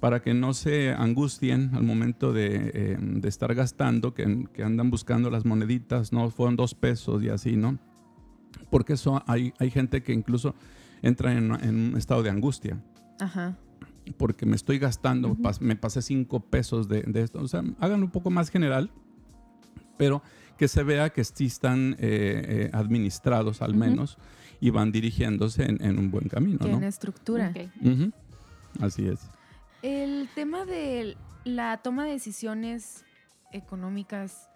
Para 0.00 0.20
que 0.20 0.34
no 0.34 0.52
se 0.52 0.90
angustien 0.92 1.70
al 1.74 1.82
momento 1.82 2.32
de, 2.32 2.70
eh, 2.74 2.96
de 3.00 3.28
estar 3.28 3.54
gastando, 3.54 4.12
que, 4.12 4.46
que 4.52 4.62
andan 4.62 4.90
buscando 4.90 5.30
las 5.30 5.44
moneditas, 5.46 6.12
¿no? 6.12 6.28
Fueron 6.30 6.56
dos 6.56 6.74
pesos 6.74 7.22
y 7.22 7.30
así, 7.30 7.56
¿no? 7.56 7.78
Porque 8.70 8.92
eso 8.94 9.22
hay, 9.26 9.54
hay 9.58 9.70
gente 9.70 10.02
que 10.02 10.12
incluso 10.12 10.54
entra 11.02 11.32
en, 11.32 11.50
en 11.64 11.90
un 11.92 11.96
estado 11.96 12.22
de 12.22 12.30
angustia 12.30 12.78
Ajá. 13.20 13.56
porque 14.18 14.44
me 14.44 14.56
estoy 14.56 14.78
gastando, 14.78 15.28
Ujú. 15.30 15.42
pas- 15.42 15.60
me 15.60 15.76
pasé 15.76 16.02
cinco 16.02 16.40
pesos 16.40 16.88
de, 16.88 17.02
de 17.02 17.22
esto. 17.22 17.40
O 17.40 17.48
sea, 17.48 17.62
háganlo 17.80 18.04
un 18.06 18.12
poco 18.12 18.30
más 18.30 18.50
general, 18.50 18.90
pero 19.96 20.22
que 20.58 20.68
se 20.68 20.82
vea 20.82 21.10
que 21.10 21.24
sí 21.24 21.46
están 21.46 21.92
eh, 21.98 21.98
eh, 22.00 22.70
administrados 22.74 23.62
al 23.62 23.70
Ujú. 23.70 23.78
menos 23.80 24.18
y 24.60 24.70
van 24.70 24.92
dirigiéndose 24.92 25.64
en, 25.64 25.82
en 25.82 25.98
un 25.98 26.10
buen 26.10 26.28
camino, 26.28 26.58
¿no? 26.60 26.66
Tiene 26.66 26.86
estructura. 26.86 27.50
Ok. 27.54 27.70
Ujú. 27.86 28.12
Así 28.80 29.06
es. 29.06 29.20
El 29.82 30.28
tema 30.34 30.64
de 30.64 31.16
la 31.44 31.76
toma 31.78 32.04
de 32.04 32.12
decisiones 32.12 33.04
económicas 33.52 34.48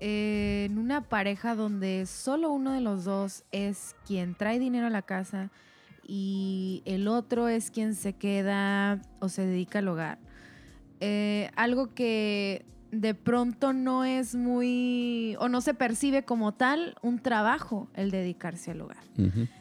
eh, 0.00 0.66
en 0.70 0.78
una 0.78 1.02
pareja 1.02 1.54
donde 1.54 2.06
solo 2.06 2.50
uno 2.52 2.72
de 2.72 2.80
los 2.80 3.04
dos 3.04 3.44
es 3.52 3.96
quien 4.06 4.34
trae 4.34 4.58
dinero 4.58 4.86
a 4.86 4.90
la 4.90 5.02
casa 5.02 5.50
y 6.06 6.82
el 6.86 7.08
otro 7.08 7.48
es 7.48 7.70
quien 7.70 7.94
se 7.94 8.14
queda 8.14 9.02
o 9.20 9.28
se 9.28 9.44
dedica 9.44 9.80
al 9.80 9.88
hogar. 9.88 10.18
Eh, 11.00 11.50
algo 11.54 11.94
que 11.94 12.64
de 12.90 13.14
pronto 13.14 13.72
no 13.72 14.04
es 14.04 14.34
muy, 14.34 15.36
o 15.38 15.48
no 15.48 15.60
se 15.60 15.74
percibe 15.74 16.24
como 16.24 16.52
tal 16.52 16.96
un 17.02 17.18
trabajo 17.18 17.88
el 17.94 18.10
dedicarse 18.10 18.70
al 18.70 18.80
hogar. 18.80 19.02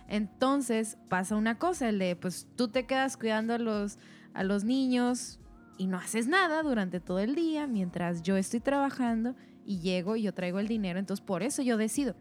Entonces 0.08 0.98
pasa 1.10 1.36
una 1.36 1.58
cosa, 1.58 1.90
el 1.90 2.00
de, 2.00 2.16
pues 2.16 2.48
tú 2.56 2.70
te 2.70 2.86
quedas 2.86 3.18
cuidando 3.18 3.54
a 3.54 3.58
los, 3.58 3.98
a 4.38 4.44
los 4.44 4.64
niños 4.64 5.40
y 5.78 5.88
no 5.88 5.98
haces 5.98 6.28
nada 6.28 6.62
durante 6.64 7.00
todo 7.00 7.20
el 7.20 7.34
día 7.36 7.68
mientras 7.68 8.22
yo 8.22 8.38
estoy 8.38 8.60
trabajando 8.60 9.36
y 9.66 9.80
llego 9.80 10.16
y 10.16 10.22
yo 10.22 10.34
traigo 10.34 10.60
el 10.60 10.68
dinero, 10.68 11.00
entonces 11.00 11.26
por 11.26 11.44
eso 11.44 11.62
yo 11.62 11.76
decido. 11.76 12.16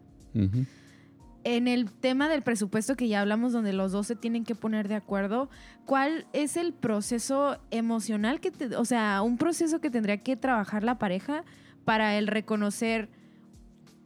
En 1.43 1.67
el 1.67 1.91
tema 1.91 2.27
del 2.27 2.41
presupuesto 2.41 2.95
que 2.95 3.07
ya 3.07 3.21
hablamos, 3.21 3.53
donde 3.53 3.71
los 3.71 3.91
dos 3.91 4.07
se 4.07 4.15
tienen 4.15 4.43
que 4.43 4.53
poner 4.53 4.87
de 4.87 4.95
acuerdo, 4.95 5.49
¿cuál 5.85 6.27
es 6.33 6.57
el 6.57 6.73
proceso 6.73 7.57
emocional 7.71 8.39
que, 8.39 8.51
o 8.75 8.85
sea, 8.85 9.21
un 9.21 9.37
proceso 9.37 9.79
que 9.79 9.89
tendría 9.89 10.17
que 10.17 10.35
trabajar 10.35 10.83
la 10.83 10.97
pareja 10.97 11.45
para 11.85 12.17
el 12.17 12.27
reconocer, 12.27 13.09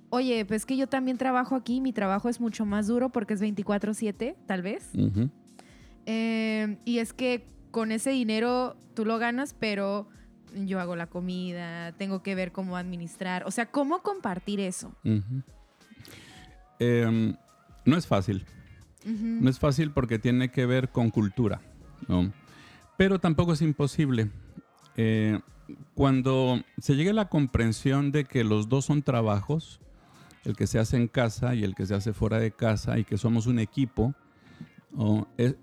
oye, 0.10 0.45
pues 0.45 0.65
que 0.65 0.78
yo 0.78 0.88
también 0.88 1.17
trabajo 1.17 1.56
aquí, 1.56 1.82
mi 1.82 1.93
trabajo 1.93 2.30
es 2.30 2.39
mucho 2.39 2.65
más 2.65 2.88
duro 2.88 3.10
porque 3.10 3.34
es 3.34 3.41
24/7, 3.41 4.36
tal 4.45 4.62
vez. 4.62 4.91
Eh, 6.06 6.78
y 6.86 7.00
es 7.00 7.13
que 7.13 7.47
con 7.71 7.91
ese 7.91 8.12
dinero 8.12 8.75
tú 8.93 9.05
lo 9.05 9.17
ganas, 9.17 9.55
pero 9.57 10.07
yo 10.53 10.79
hago 10.79 10.95
la 10.95 11.07
comida, 11.07 11.93
tengo 11.93 12.21
que 12.21 12.36
ver 12.36 12.51
cómo 12.51 12.77
administrar, 12.77 13.43
o 13.45 13.51
sea, 13.51 13.67
cómo 13.67 14.01
compartir 14.03 14.60
eso. 14.60 14.93
Em, 16.79 17.36
no 17.86 17.97
es 17.97 18.05
fácil. 18.05 18.45
No 19.03 19.49
es 19.49 19.57
fácil 19.57 19.91
porque 19.91 20.19
tiene 20.19 20.51
que 20.51 20.65
ver 20.65 20.89
con 20.89 21.10
cultura, 21.10 21.60
Pero 22.97 23.19
tampoco 23.19 23.53
es 23.53 23.63
imposible. 23.63 24.29
Eh, 24.95 25.39
cuando 25.95 26.62
se 26.77 26.95
llegue 26.95 27.10
a 27.10 27.13
la 27.13 27.29
comprensión 27.29 28.12
de 28.12 28.25
que 28.25 28.43
los 28.43 28.69
dos 28.69 28.86
son 28.86 29.01
trabajos, 29.01 29.79
el 30.43 30.55
que 30.55 30.67
se 30.67 30.77
hace 30.77 30.97
en 30.97 31.07
casa 31.07 31.55
y 31.55 31.63
el 31.63 31.73
que 31.73 31.88
se 31.88 31.95
hace 31.95 32.13
fuera 32.13 32.38
de 32.38 32.51
casa, 32.51 32.99
y 32.99 33.03
que 33.03 33.17
somos 33.17 33.47
un 33.47 33.57
equipo, 33.57 34.13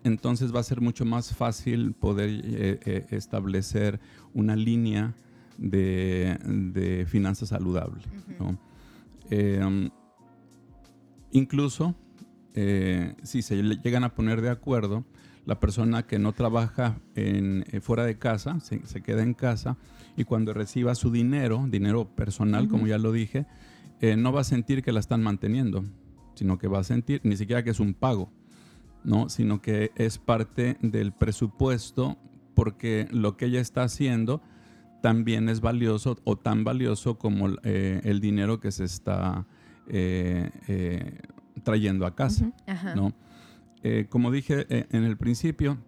entonces 0.04 0.54
va 0.54 0.60
a 0.60 0.64
ser 0.64 0.80
mucho 0.80 1.04
más 1.04 1.34
fácil 1.34 1.92
poder 1.92 2.30
eh, 2.30 2.80
eh, 2.84 3.06
establecer 3.10 4.00
una 4.32 4.56
línea 4.56 5.14
de, 5.58 7.06
finanzas 7.08 7.50
saludable. 7.50 8.02
Incluso 11.30 11.94
eh, 12.54 13.14
si 13.22 13.42
se 13.42 13.62
llegan 13.62 14.04
a 14.04 14.14
poner 14.14 14.40
de 14.40 14.50
acuerdo, 14.50 15.04
la 15.44 15.60
persona 15.60 16.06
que 16.06 16.18
no 16.18 16.32
trabaja 16.32 16.98
en, 17.14 17.64
fuera 17.80 18.04
de 18.04 18.18
casa 18.18 18.58
se, 18.60 19.02
queda 19.02 19.22
en 19.22 19.34
casa 19.34 19.76
y 20.16 20.24
cuando 20.24 20.52
reciba 20.52 20.94
su 20.94 21.10
dinero, 21.10 21.66
dinero 21.68 22.08
personal, 22.14 22.68
como 22.68 22.86
ya 22.86 22.98
lo 22.98 23.12
dije, 23.12 23.46
eh, 24.00 24.16
no 24.16 24.32
va 24.32 24.42
a 24.42 24.44
sentir 24.44 24.82
que 24.82 24.92
la 24.92 25.00
están 25.00 25.22
manteniendo, 25.22 25.84
sino 26.34 26.58
que 26.58 26.68
va 26.68 26.80
a 26.80 26.84
sentir 26.84 27.20
ni 27.24 27.36
siquiera 27.36 27.62
que 27.62 27.70
es 27.70 27.80
un 27.80 27.94
pago, 27.94 28.30
¿no? 29.04 29.28
sino 29.28 29.60
que 29.62 29.92
es 29.96 30.18
parte 30.18 30.76
del 30.80 31.12
presupuesto 31.12 32.16
porque 32.54 33.08
lo 33.10 33.36
que 33.36 33.46
ella 33.46 33.60
está 33.60 33.84
haciendo 33.84 34.42
también 35.00 35.48
es 35.48 35.60
valioso 35.60 36.18
o 36.24 36.36
tan 36.36 36.64
valioso 36.64 37.18
como 37.18 37.46
el 37.62 38.20
dinero 38.20 38.58
que 38.60 38.72
se 38.72 38.84
está 38.84 39.46
eh, 39.88 40.50
eh, 40.66 41.18
trayendo 41.62 42.06
a 42.06 42.14
casa. 42.14 42.52
¿no? 42.94 43.12
Eh, 43.82 44.06
como 44.08 44.30
dije 44.30 44.66
en 44.68 45.04
el 45.04 45.16
principio, 45.16 45.78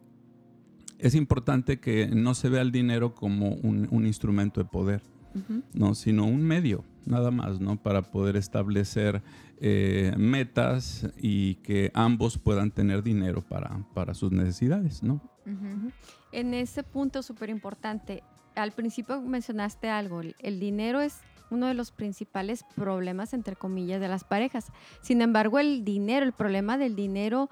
es 0.99 1.15
importante 1.15 1.81
que 1.81 2.09
no 2.09 2.35
se 2.35 2.49
vea 2.49 2.63
el 2.63 2.73
dinero 2.73 3.15
como 3.15 3.55
un, 3.55 4.07
instrumento 4.07 4.61
de 4.61 4.69
poder, 4.69 5.03
¿no? 5.73 5.95
sino 5.95 6.25
un 6.25 6.43
medio, 6.43 6.85
nada 7.07 7.31
más, 7.31 7.61
¿no? 7.61 7.83
para 7.83 8.03
poder 8.03 8.37
establecer 8.37 9.23
metas 10.17 11.07
y 11.19 11.57
que 11.57 11.91
ambos 11.95 12.39
puedan 12.39 12.71
tener 12.71 13.03
dinero 13.03 13.43
para, 13.43 13.85
para 13.95 14.15
sus 14.15 14.33
necesidades. 14.33 15.03
¿no? 15.03 15.21
En 16.33 16.55
ese 16.55 16.83
punto 16.83 17.23
súper 17.23 17.51
importante, 17.51 18.23
al 18.55 18.73
principio 18.73 19.21
mencionaste 19.21 19.89
algo, 19.91 20.23
el 20.39 20.61
dinero 20.61 21.01
es 21.01 21.21
uno 21.51 21.67
de 21.67 21.75
los 21.75 21.91
principales 21.91 22.65
problemas, 22.77 23.35
entre 23.35 23.57
comillas, 23.57 24.01
de 24.01 24.09
las 24.09 24.25
parejas. 24.25 24.73
Sin 25.03 25.21
embargo, 25.21 25.59
el 25.59 25.85
dinero, 25.85 26.25
el 26.25 26.33
problema 26.33 26.79
del 26.79 26.95
dinero 26.95 27.51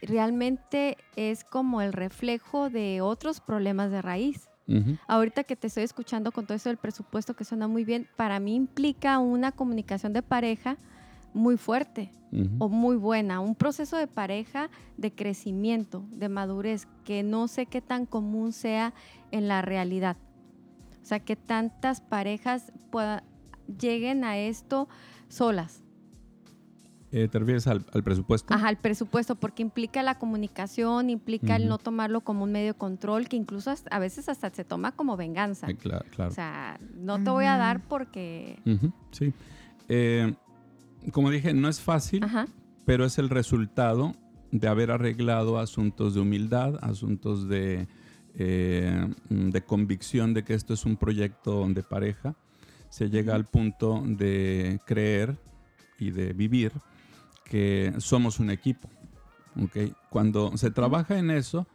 realmente 0.00 0.96
es 1.16 1.44
como 1.44 1.82
el 1.82 1.92
reflejo 1.92 2.70
de 2.70 3.00
otros 3.00 3.40
problemas 3.40 3.90
de 3.90 4.02
raíz. 4.02 4.48
Ahorita 5.06 5.44
que 5.44 5.54
te 5.54 5.68
estoy 5.68 5.84
escuchando 5.84 6.32
con 6.32 6.44
todo 6.44 6.56
eso 6.56 6.70
del 6.70 6.76
presupuesto 6.76 7.34
que 7.34 7.44
suena 7.44 7.68
muy 7.68 7.84
bien, 7.84 8.08
para 8.16 8.40
mí 8.40 8.56
implica 8.56 9.20
una 9.20 9.52
comunicación 9.52 10.12
de 10.12 10.22
pareja 10.22 10.76
muy 11.36 11.56
fuerte 11.56 12.12
o 12.58 12.68
muy 12.68 12.96
buena, 12.96 13.40
un 13.40 13.54
proceso 13.54 13.96
de 13.96 14.06
pareja 14.06 14.68
de 14.98 15.10
crecimiento, 15.14 16.04
de 16.10 16.28
madurez, 16.28 16.86
que 17.04 17.22
no 17.22 17.48
sé 17.48 17.64
qué 17.64 17.80
tan 17.80 18.04
común 18.04 18.52
sea 18.52 18.92
en 19.30 19.48
la 19.48 19.62
realidad. 19.62 20.18
O 21.02 21.06
sea, 21.06 21.20
que 21.20 21.36
tantas 21.36 22.00
parejas 22.00 22.72
lleguen 23.78 24.24
a 24.24 24.36
esto 24.36 24.88
solas. 25.28 25.82
Eh, 27.12 27.28
¿Te 27.28 27.38
refieres 27.38 27.66
al, 27.68 27.84
presupuesto? 28.04 28.52
Ajá, 28.52 28.68
al 28.68 28.76
presupuesto, 28.76 29.36
porque 29.36 29.62
implica 29.62 30.02
la 30.02 30.18
comunicación, 30.18 31.08
implica 31.08 31.56
el 31.56 31.68
no 31.68 31.78
tomarlo 31.78 32.20
como 32.20 32.44
un 32.44 32.52
medio 32.52 32.74
de 32.74 32.78
control, 32.78 33.28
que 33.28 33.36
incluso 33.36 33.72
a 33.90 33.98
veces 33.98 34.28
hasta 34.28 34.50
se 34.50 34.64
toma 34.64 34.92
como 34.92 35.16
venganza. 35.16 35.68
Eh, 35.70 35.76
claro, 35.76 36.04
claro. 36.10 36.32
O 36.32 36.34
sea, 36.34 36.78
no 36.96 37.22
te 37.22 37.30
voy 37.30 37.46
a 37.46 37.56
dar 37.56 37.80
porque... 37.86 38.58
sí. 39.12 39.32
Eh, 39.88 40.34
como 41.12 41.30
dije, 41.30 41.54
no 41.54 41.68
es 41.68 41.80
fácil, 41.80 42.24
pero 42.84 43.04
es 43.04 43.18
el 43.18 43.30
resultado 43.30 44.14
de 44.52 44.68
haber 44.68 44.90
arreglado 44.90 45.58
asuntos 45.58 46.14
de 46.14 46.20
humildad, 46.20 46.78
asuntos 46.82 47.48
de 47.48 47.88
eh, 48.38 49.14
de 49.30 49.64
convicción 49.64 50.34
de 50.34 50.44
que 50.44 50.52
esto 50.52 50.74
es 50.74 50.84
un 50.84 50.98
proyecto 50.98 51.66
de 51.68 51.82
pareja, 51.82 52.36
se 52.90 53.08
llega 53.08 53.34
al 53.34 53.46
punto 53.46 54.02
de 54.06 54.78
creer 54.84 55.38
y 55.98 56.10
de 56.10 56.34
vivir 56.34 56.72
que 57.46 57.94
somos 57.96 58.38
un 58.38 58.50
equipo. 58.50 58.90
¿okay? 59.64 59.94
Cuando 60.10 60.54
se 60.58 60.70
trabaja 60.70 61.18
en 61.18 61.30
eso 61.30 61.66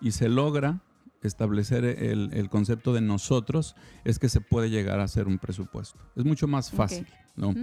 y 0.00 0.10
se 0.10 0.28
logra 0.28 0.80
establecer 1.22 1.84
el, 1.84 2.48
concepto 2.50 2.92
de 2.92 3.00
nosotros, 3.00 3.76
es 4.02 4.18
que 4.18 4.28
se 4.28 4.40
puede 4.40 4.70
llegar 4.70 4.98
a 4.98 5.04
hacer 5.04 5.28
un 5.28 5.38
presupuesto. 5.38 6.00
Es 6.16 6.24
mucho 6.24 6.48
más 6.48 6.72
fácil. 6.72 7.06
¿no? 7.36 7.54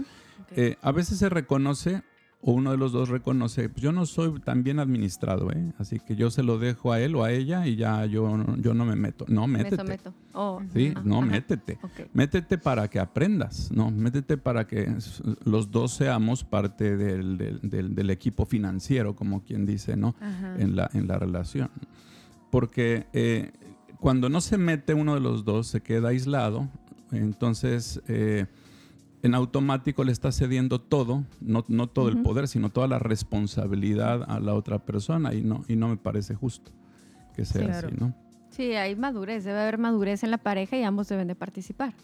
Eh, 0.52 0.78
a 0.82 0.92
veces 0.92 1.20
se 1.20 1.30
reconoce 1.30 2.04
o 2.48 2.52
uno 2.52 2.70
de 2.70 2.78
los 2.78 2.92
dos 2.92 3.10
reconoce, 3.10 3.70
pues 3.70 3.82
yo 3.82 3.92
no 3.92 4.06
soy 4.06 4.40
tan 4.40 4.64
bien 4.64 4.78
administrado, 4.80 5.52
¿eh? 5.52 5.74
así 5.80 6.00
que 6.00 6.16
yo 6.16 6.30
se 6.30 6.44
lo 6.44 6.60
dejo 6.60 6.92
a 6.94 7.00
él 7.00 7.16
o 7.16 7.24
a 7.24 7.32
ella 7.32 7.66
y 7.66 7.76
ya 7.76 8.06
yo, 8.06 8.30
yo 8.58 8.76
no 8.76 8.86
me 8.86 8.96
meto. 8.96 9.26
No, 9.28 9.48
métete. 9.48 9.84
Me 9.84 10.00
oh, 10.34 10.62
sí, 10.72 10.94
no, 11.04 11.24
métete. 11.24 11.80
Métete 12.14 12.60
para 12.60 12.88
que 12.88 13.00
aprendas, 13.00 13.72
no, 13.72 13.90
métete 13.90 14.38
para 14.38 14.68
que 14.68 14.96
los 15.44 15.72
dos 15.72 15.94
seamos 15.94 16.44
parte 16.44 16.96
del, 16.96 17.40
del, 17.64 17.96
del, 17.96 18.10
equipo 18.12 18.46
financiero, 18.46 19.16
como 19.16 19.44
quien 19.44 19.66
dice, 19.66 19.98
¿no? 19.98 20.14
En 20.60 20.76
la, 20.76 20.88
en 20.94 21.08
la 21.08 21.18
relación. 21.18 21.72
Porque 22.52 23.08
eh, 23.14 23.54
cuando 24.00 24.30
no 24.30 24.40
se 24.40 24.60
mete 24.60 24.94
uno 24.94 25.16
de 25.16 25.20
los 25.20 25.46
dos, 25.46 25.66
se 25.66 25.82
queda 25.82 26.10
aislado, 26.10 26.70
entonces... 27.12 28.04
Eh, 28.08 28.46
en 29.26 29.34
automático 29.34 30.04
le 30.04 30.12
está 30.12 30.32
cediendo 30.32 30.80
todo, 30.80 31.24
no, 31.42 31.64
todo 31.88 32.10
el 32.10 32.22
poder, 32.22 32.48
sino 32.48 32.70
toda 32.70 32.88
la 32.88 33.00
responsabilidad 33.00 34.24
a 34.28 34.40
la 34.40 34.54
otra 34.54 34.86
persona 34.86 35.34
y 35.34 35.42
no, 35.42 35.66
y 35.68 35.76
no 35.76 35.88
me 35.88 35.98
parece 35.98 36.36
justo 36.36 36.72
que 37.36 37.44
sea 37.44 37.80
así, 37.80 37.88
¿no? 38.00 38.16
Sí, 38.52 38.74
hay 38.74 38.96
madurez, 38.96 39.44
debe 39.44 39.60
haber 39.60 39.80
madurez 39.80 40.24
en 40.24 40.30
la 40.30 40.38
pareja 40.38 40.78
y 40.78 40.84
ambos 40.84 41.10
deben 41.10 41.28
de 41.28 41.34
participar. 41.34 41.96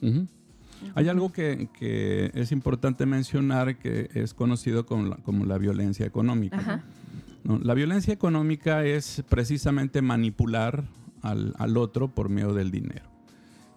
Hay 0.96 1.10
algo 1.10 1.32
que, 1.32 2.32
es 2.34 2.52
importante 2.52 3.06
mencionar 3.06 3.78
que 3.78 4.10
es 4.16 4.34
conocido 4.34 4.88
como 4.88 5.46
la, 5.46 5.58
violencia 5.60 6.08
económica. 6.08 6.84
La 7.44 7.76
violencia 7.76 8.16
económica 8.16 8.84
es 8.84 9.24
precisamente 9.30 10.02
manipular 10.02 10.86
al, 11.22 11.54
al 11.60 11.78
otro 11.78 12.08
por 12.08 12.30
medio 12.30 12.56
del 12.56 12.72
dinero 12.72 13.11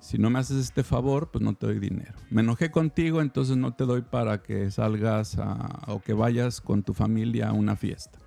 si 0.05 0.19
no 0.19 0.29
me 0.29 0.39
haces 0.39 0.59
este 0.59 0.85
favor, 0.85 1.31
pues 1.31 1.43
no 1.43 1.55
te 1.55 1.65
doy 1.65 1.79
dinero. 1.79 2.13
Me 2.29 2.43
enojé 2.43 2.71
contigo, 2.71 3.23
entonces 3.23 3.57
no 3.57 3.73
te 3.73 3.87
doy 3.87 4.03
para 4.03 4.43
que 4.43 4.71
salgas 4.71 5.39
o 5.87 6.03
que 6.03 6.13
vayas 6.13 6.61
con 6.61 6.83
tu 6.83 6.93
familia 6.93 7.49
a 7.49 7.53
una 7.53 7.75
fiesta. 7.75 8.19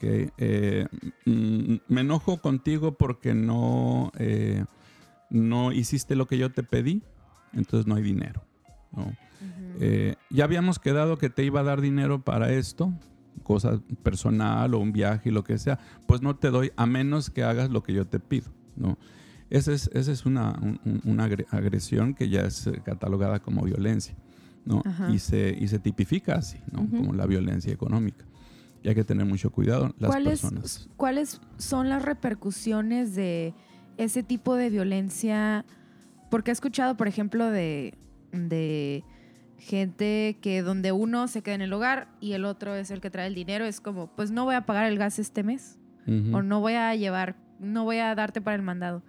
Eh, 0.00 0.86
mm, 1.26 1.74
me 1.88 2.00
enojo 2.00 2.38
contigo 2.38 2.96
porque 2.96 3.34
no, 3.34 4.12
eh, 4.18 4.64
no 5.28 5.72
hiciste 5.72 6.16
lo 6.16 6.26
que 6.26 6.38
yo 6.38 6.52
te 6.52 6.62
pedí, 6.62 7.02
entonces 7.52 7.86
no 7.86 7.96
hay 7.96 8.02
dinero. 8.02 8.42
Eh, 9.80 10.16
ya 10.30 10.44
habíamos 10.44 10.78
quedado 10.78 11.18
que 11.18 11.28
te 11.28 11.44
iba 11.44 11.60
a 11.60 11.64
dar 11.64 11.82
dinero 11.82 12.24
para 12.24 12.50
esto, 12.50 12.94
cosa 13.42 13.78
personal 14.02 14.72
o 14.72 14.78
un 14.78 14.92
viaje 14.92 15.28
y 15.28 15.32
lo 15.32 15.44
que 15.44 15.58
sea, 15.58 15.78
pues 16.06 16.22
no 16.22 16.36
te 16.36 16.48
doy 16.48 16.72
a 16.76 16.86
menos 16.86 17.28
que 17.28 17.44
hagas 17.44 17.68
lo 17.68 17.82
que 17.82 17.92
yo 17.92 18.06
te 18.06 18.20
pido. 18.20 18.50
¿no? 18.74 18.96
Esa 19.50 19.72
es, 19.72 19.90
esa 19.94 20.12
es 20.12 20.26
una, 20.26 20.58
una 21.04 21.24
agresión 21.24 22.14
que 22.14 22.28
ya 22.28 22.42
es 22.42 22.66
eh, 22.66 22.80
catalogada 22.84 23.40
como 23.40 23.62
violencia, 23.62 24.14
¿no? 24.64 24.82
Y 25.12 25.18
se, 25.18 25.56
y 25.58 25.68
se 25.68 25.78
tipifica 25.78 26.34
así, 26.34 26.58
¿no? 26.70 26.88
Como 26.88 27.14
la 27.14 27.26
violencia 27.26 27.72
económica. 27.72 28.26
Y 28.82 28.88
hay 28.88 28.94
que 28.94 29.04
tener 29.04 29.26
mucho 29.26 29.50
cuidado 29.50 29.94
las 29.98 30.10
¿Cuáles, 30.10 30.40
personas. 30.40 30.88
¿Cuáles 30.96 31.40
son 31.56 31.88
las 31.88 32.04
repercusiones 32.04 33.14
de 33.14 33.54
ese 33.96 34.22
tipo 34.22 34.54
de 34.54 34.70
violencia? 34.70 35.64
Porque 36.30 36.50
he 36.50 36.52
escuchado, 36.52 36.96
por 36.96 37.08
ejemplo, 37.08 37.50
de, 37.50 37.94
de 38.32 39.02
gente 39.58 40.38
que 40.40 40.62
donde 40.62 40.92
uno 40.92 41.26
se 41.26 41.42
queda 41.42 41.56
en 41.56 41.62
el 41.62 41.72
hogar 41.72 42.08
y 42.20 42.32
el 42.32 42.44
otro 42.44 42.74
es 42.74 42.90
el 42.90 43.00
que 43.00 43.10
trae 43.10 43.26
el 43.26 43.34
dinero, 43.34 43.64
es 43.64 43.80
como, 43.80 44.06
pues 44.14 44.30
no 44.30 44.44
voy 44.44 44.54
a 44.54 44.66
pagar 44.66 44.86
el 44.86 44.98
gas 44.98 45.18
este 45.18 45.42
mes 45.42 45.78
o 46.32 46.40
no 46.40 46.60
voy 46.60 46.72
a 46.72 46.94
llevar, 46.94 47.36
no 47.60 47.84
voy 47.84 47.98
a 47.98 48.14
darte 48.14 48.40
para 48.40 48.56
el 48.56 48.62
mandado. 48.62 49.02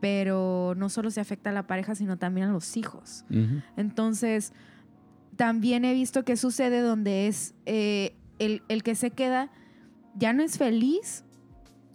Pero 0.00 0.74
no 0.76 0.88
solo 0.88 1.10
se 1.10 1.20
afecta 1.20 1.50
a 1.50 1.52
la 1.52 1.66
pareja, 1.66 1.94
sino 1.94 2.18
también 2.18 2.48
a 2.48 2.52
los 2.52 2.76
hijos. 2.76 3.24
Entonces, 3.76 4.52
también 5.36 5.84
he 5.84 5.94
visto 5.94 6.24
que 6.24 6.36
sucede 6.36 6.80
donde 6.80 7.28
es 7.28 7.54
eh, 7.64 8.14
el, 8.38 8.62
el 8.68 8.82
que 8.82 8.94
se 8.94 9.10
queda 9.10 9.50
ya 10.16 10.32
no 10.32 10.42
es 10.42 10.58
feliz 10.58 11.24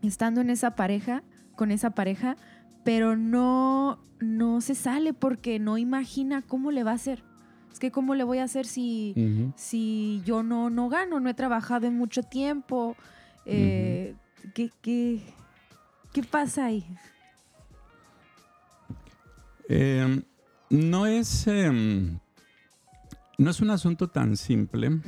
estando 0.02 0.42
en 0.42 0.50
esa 0.50 0.76
pareja, 0.76 1.24
con 1.56 1.72
esa 1.72 1.92
pareja, 1.92 2.38
pero 2.84 3.16
no, 3.16 4.00
no 4.20 4.62
se 4.62 4.76
sale 4.76 5.14
porque 5.14 5.60
no 5.60 5.78
imagina 5.78 6.42
cómo 6.42 6.72
le 6.72 6.84
va 6.84 6.92
a 6.92 6.96
hacer. 6.96 7.24
Es 7.72 7.80
que 7.80 7.92
cómo 7.92 8.16
le 8.16 8.24
voy 8.24 8.40
a 8.40 8.44
hacer 8.44 8.66
si, 8.66 9.16
si 9.56 10.22
yo 10.26 10.44
no, 10.44 10.70
no 10.70 10.90
gano, 10.90 11.20
no 11.20 11.30
he 11.30 11.34
trabajado 11.34 11.88
en 11.88 11.96
mucho 11.96 12.22
tiempo. 12.22 12.96
Eh, 13.46 14.16
¿qué, 14.54 14.72
qué, 14.82 16.24
pasa 16.30 16.66
ahí? 16.66 16.86
Em, 19.72 20.24
no 20.70 21.06
es... 21.06 21.48
Em, 21.48 22.20
no 23.38 23.50
es 23.50 23.62
un 23.62 23.72
asunto 23.72 24.10
tan 24.10 24.38
simple, 24.38 25.02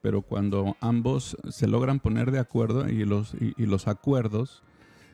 pero 0.00 0.22
cuando 0.22 0.76
ambos 0.80 1.36
se 1.50 1.68
logran 1.68 2.00
poner 2.00 2.32
de 2.32 2.40
acuerdo 2.40 2.88
y 2.88 3.04
los, 3.04 3.34
y, 3.34 3.66
los 3.66 3.86
acuerdos 3.86 4.64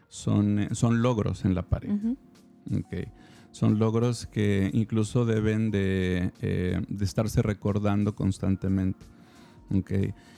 son, 0.08 0.58
eh, 0.58 0.68
son 0.72 1.02
logros 1.02 1.44
en 1.44 1.54
la 1.54 1.68
pareja. 1.68 1.98
Son 3.50 3.78
logros 3.78 4.26
que 4.26 4.70
incluso 4.72 5.26
deben 5.26 5.70
de, 5.70 6.32
eh, 6.40 6.80
estarse 7.00 7.42
recordando 7.42 8.14
constantemente. 8.14 9.04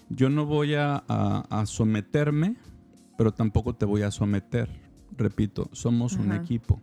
Yo 0.08 0.28
no 0.28 0.44
voy 0.44 0.74
a, 0.74 1.04
someterme, 1.66 2.56
pero 3.16 3.32
tampoco 3.32 3.76
te 3.76 3.84
voy 3.84 4.02
a 4.02 4.10
someter. 4.10 4.68
Repito, 5.16 5.68
somos 5.70 6.14
un 6.14 6.32
equipo, 6.32 6.82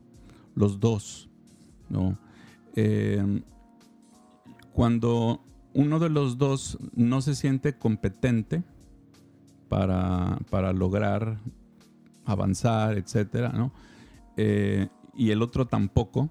los 0.56 0.80
dos. 0.80 1.31
¿No? 1.92 2.18
Eh, 2.76 3.42
cuando 4.74 5.44
uno 5.74 6.00
de 6.00 6.10
los 6.10 6.38
dos 6.38 6.78
no 6.96 7.22
se 7.22 7.36
siente 7.36 7.78
competente 7.78 8.64
para, 9.70 10.74
lograr 10.74 11.40
avanzar, 12.26 12.98
etcétera, 12.98 13.50
¿no? 13.50 13.72
Eh, 14.38 14.90
y 15.16 15.32
el 15.32 15.42
otro 15.42 15.68
tampoco, 15.68 16.30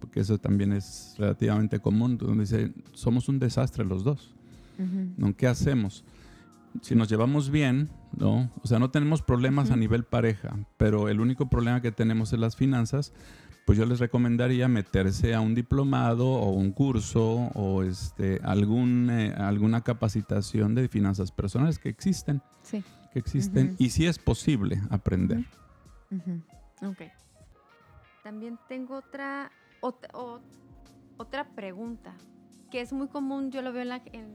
porque 0.00 0.20
eso 0.20 0.38
también 0.38 0.72
es 0.72 1.14
relativamente 1.18 1.80
común, 1.80 2.18
donde 2.18 2.44
dice, 2.44 2.72
somos 2.92 3.28
un 3.28 3.38
desastre 3.38 3.84
los 3.84 4.04
dos. 4.04 4.34
¿no? 5.16 5.34
¿Qué 5.34 5.46
hacemos? 5.46 6.04
Si 6.82 6.94
nos 6.94 7.08
llevamos 7.08 7.50
bien, 7.50 7.88
¿no? 8.14 8.50
O 8.62 8.66
sea, 8.66 8.78
no 8.78 8.90
tenemos 8.90 9.22
problemas 9.22 9.70
a 9.70 9.76
nivel 9.76 10.04
pareja, 10.04 10.58
pero 10.76 11.08
el 11.08 11.20
único 11.20 11.48
problema 11.48 11.80
que 11.80 11.92
tenemos 11.92 12.32
es 12.34 12.38
las 12.38 12.56
finanzas, 12.56 13.14
pues 13.66 13.76
yo 13.76 13.84
les 13.84 13.98
recomendaría 13.98 14.68
meterse 14.68 15.34
a 15.34 15.40
un 15.40 15.56
diplomado 15.56 16.28
o 16.28 16.50
un 16.50 16.70
curso 16.70 17.50
o 17.54 17.82
este, 17.82 18.40
algún, 18.44 19.10
eh, 19.10 19.34
alguna 19.36 19.82
capacitación 19.82 20.76
de 20.76 20.88
finanzas 20.88 21.32
personales 21.32 21.80
que 21.80 21.88
existen. 21.88 22.40
Sí. 22.62 22.84
Que 23.12 23.18
existen 23.18 23.74
y 23.78 23.90
si 23.90 24.06
es 24.06 24.20
posible 24.20 24.80
aprender. 24.88 25.44
También 28.22 28.56
tengo 28.68 28.98
otra, 28.98 29.50
otra, 29.80 31.48
pregunta 31.56 32.14
que 32.70 32.80
es 32.80 32.92
muy 32.92 33.08
común, 33.08 33.50
yo 33.50 33.62
lo 33.62 33.72
veo 33.72 33.82
en, 34.12 34.32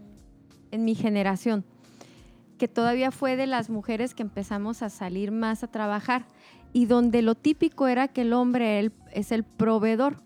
en 0.72 0.84
mi 0.84 0.96
generación, 0.96 1.64
que 2.58 2.68
todavía 2.68 3.12
fue 3.12 3.38
de 3.38 3.48
las 3.48 3.70
mujeres 3.70 4.14
que 4.14 4.24
empezamos 4.24 4.82
a 4.82 4.90
salir 4.90 5.32
más 5.32 5.64
a 5.64 5.68
trabajar 5.68 6.26
y 6.74 6.86
donde 6.86 7.22
lo 7.22 7.36
típico 7.36 7.88
era 7.88 8.08
que 8.08 8.22
el 8.22 8.34
hombre 8.34 8.92
es 9.12 9.32
el 9.32 9.44
proveedor. 9.44 10.22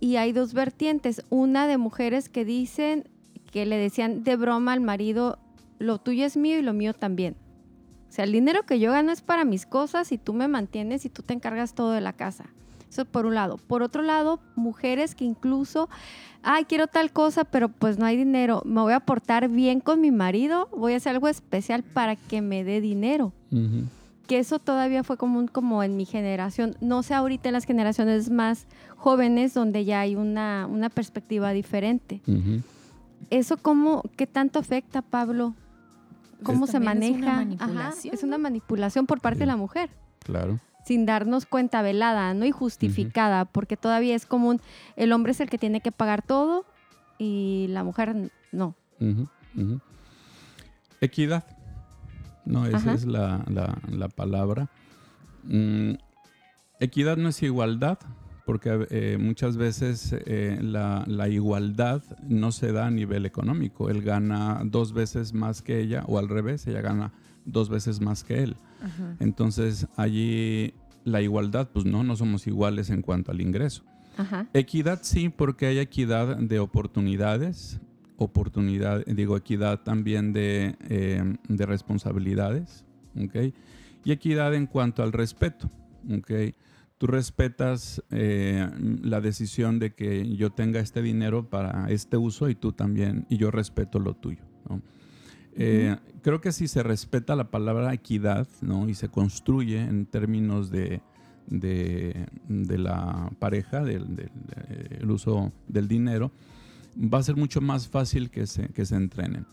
Y 0.00 0.16
hay 0.16 0.32
dos 0.32 0.54
vertientes, 0.54 1.24
una 1.28 1.66
de 1.66 1.78
mujeres 1.78 2.28
que 2.28 2.44
dicen, 2.44 3.08
que 3.50 3.66
le 3.66 3.76
decían 3.76 4.22
de 4.22 4.36
broma 4.36 4.72
al 4.72 4.80
marido, 4.80 5.38
lo 5.78 5.98
tuyo 5.98 6.24
es 6.24 6.36
mío 6.36 6.58
y 6.58 6.62
lo 6.62 6.72
mío 6.72 6.94
también. 6.94 7.36
O 8.08 8.12
sea, 8.12 8.24
el 8.24 8.32
dinero 8.32 8.64
que 8.64 8.78
yo 8.78 8.92
gano 8.92 9.12
es 9.12 9.22
para 9.22 9.44
mis 9.44 9.66
cosas 9.66 10.12
y 10.12 10.18
tú 10.18 10.32
me 10.32 10.48
mantienes 10.48 11.04
y 11.04 11.10
tú 11.10 11.22
te 11.22 11.34
encargas 11.34 11.74
todo 11.74 11.92
de 11.92 12.00
la 12.00 12.12
casa. 12.12 12.46
Eso 12.88 13.04
por 13.04 13.26
un 13.26 13.34
lado. 13.34 13.58
Por 13.58 13.82
otro 13.82 14.02
lado, 14.02 14.40
mujeres 14.56 15.14
que 15.14 15.24
incluso, 15.24 15.90
ay, 16.42 16.64
quiero 16.64 16.86
tal 16.86 17.12
cosa, 17.12 17.44
pero 17.44 17.68
pues 17.68 17.98
no 17.98 18.06
hay 18.06 18.16
dinero. 18.16 18.62
Me 18.64 18.80
voy 18.80 18.94
a 18.94 19.00
portar 19.00 19.48
bien 19.48 19.80
con 19.80 20.00
mi 20.00 20.10
marido, 20.10 20.68
voy 20.74 20.94
a 20.94 20.96
hacer 20.96 21.14
algo 21.14 21.28
especial 21.28 21.82
para 21.82 22.16
que 22.16 22.40
me 22.40 22.64
dé 22.64 22.80
dinero 22.80 23.32
que 24.28 24.38
eso 24.38 24.58
todavía 24.58 25.02
fue 25.02 25.16
común 25.16 25.48
como 25.48 25.82
en 25.82 25.96
mi 25.96 26.04
generación. 26.04 26.76
No 26.80 27.02
sé 27.02 27.14
ahorita 27.14 27.48
en 27.48 27.54
las 27.54 27.64
generaciones 27.64 28.30
más 28.30 28.66
jóvenes 28.96 29.54
donde 29.54 29.86
ya 29.86 30.00
hay 30.00 30.14
una, 30.14 30.68
perspectiva 30.94 31.52
diferente. 31.52 32.20
¿Eso 33.30 33.56
cómo, 33.56 34.02
qué 34.16 34.26
tanto 34.26 34.58
afecta, 34.58 35.02
Pablo? 35.02 35.54
¿Cómo 36.42 36.66
se 36.66 36.78
maneja? 36.78 37.18
Es 37.18 37.22
una 37.22 37.34
manipulación. 37.36 38.14
es 38.14 38.22
una 38.22 38.38
manipulación 38.38 39.06
por 39.06 39.20
parte 39.20 39.40
de 39.40 39.46
la 39.46 39.56
mujer. 39.56 39.90
Claro. 40.20 40.60
Sin 40.84 41.06
darnos 41.06 41.46
cuenta 41.46 41.80
velada, 41.80 42.32
¿no? 42.34 42.44
Y 42.44 42.50
justificada, 42.50 43.46
porque 43.46 43.78
todavía 43.78 44.14
es 44.14 44.26
común, 44.26 44.60
el 44.96 45.12
hombre 45.12 45.32
es 45.32 45.40
el 45.40 45.48
que 45.48 45.58
tiene 45.58 45.80
que 45.80 45.90
pagar 45.90 46.22
todo 46.22 46.66
y 47.16 47.66
la 47.70 47.82
mujer 47.82 48.30
no. 48.52 48.74
Equidad. 51.00 51.44
No, 52.48 52.66
esa 52.66 52.94
es 52.94 53.04
la, 53.04 54.08
palabra. 54.16 54.70
Mm, 55.44 55.92
equidad 56.80 57.16
no 57.16 57.28
es 57.28 57.42
igualdad, 57.42 57.98
porque 58.46 58.86
eh, 58.90 59.18
muchas 59.20 59.58
veces 59.58 60.16
eh, 60.24 60.58
la, 60.62 61.28
igualdad 61.28 62.02
no 62.26 62.50
se 62.50 62.72
da 62.72 62.86
a 62.86 62.90
nivel 62.90 63.26
económico. 63.26 63.90
Él 63.90 64.02
gana 64.02 64.62
dos 64.64 64.94
veces 64.94 65.34
más 65.34 65.60
que 65.60 65.80
ella, 65.80 66.04
o 66.06 66.18
al 66.18 66.28
revés, 66.28 66.66
ella 66.66 66.80
gana 66.80 67.12
dos 67.44 67.68
veces 67.68 68.00
más 68.00 68.24
que 68.24 68.42
él. 68.42 68.56
Entonces 69.20 69.86
allí 69.96 70.72
la 71.04 71.20
igualdad, 71.20 71.68
pues 71.72 71.84
no, 71.84 72.04
no 72.04 72.16
somos 72.16 72.46
iguales 72.46 72.88
en 72.90 73.02
cuanto 73.02 73.32
al 73.32 73.40
ingreso. 73.40 73.84
Equidad 74.52 75.00
sí, 75.02 75.28
porque 75.28 75.66
hay 75.66 75.78
equidad 75.78 76.38
de 76.38 76.58
oportunidades, 76.58 77.80
oportunidad, 78.18 79.04
digo, 79.06 79.36
equidad 79.36 79.80
también 79.80 80.32
de, 80.32 80.76
eh, 80.88 81.22
de 81.48 81.66
responsabilidades, 81.66 82.84
¿ok? 83.16 83.54
Y 84.04 84.12
equidad 84.12 84.54
en 84.54 84.66
cuanto 84.66 85.02
al 85.02 85.12
respeto, 85.12 85.70
¿ok? 86.12 86.54
Tú 86.98 87.06
respetas 87.06 88.02
eh, 88.10 88.68
la 89.02 89.20
decisión 89.20 89.78
de 89.78 89.94
que 89.94 90.34
yo 90.36 90.50
tenga 90.50 90.80
este 90.80 91.00
dinero 91.00 91.48
para 91.48 91.88
este 91.90 92.16
uso 92.16 92.48
y 92.48 92.56
tú 92.56 92.72
también, 92.72 93.24
y 93.28 93.36
yo 93.36 93.52
respeto 93.52 94.00
lo 94.00 94.14
tuyo, 94.14 94.42
¿no? 94.68 94.82
Eh, 95.60 95.96
creo 96.22 96.40
que 96.40 96.52
si 96.52 96.68
se 96.68 96.82
respeta 96.82 97.34
la 97.34 97.50
palabra 97.50 97.92
equidad, 97.92 98.46
¿no? 98.60 98.88
Y 98.88 98.94
se 98.94 99.08
construye 99.08 99.80
en 99.80 100.06
términos 100.06 100.70
de, 100.70 101.02
de, 101.46 102.26
de 102.48 102.78
la 102.78 103.30
pareja, 103.38 103.82
del, 103.82 104.14
del 104.14 105.10
uso 105.10 105.52
del 105.68 105.88
dinero, 105.88 106.32
va 106.98 107.18
a 107.18 107.22
ser 107.22 107.36
mucho 107.36 107.60
más 107.60 107.88
fácil 107.88 108.30
que 108.30 108.46
se, 108.46 108.68
que 108.68 108.84
se 108.84 108.96
entrenen. 108.96 109.46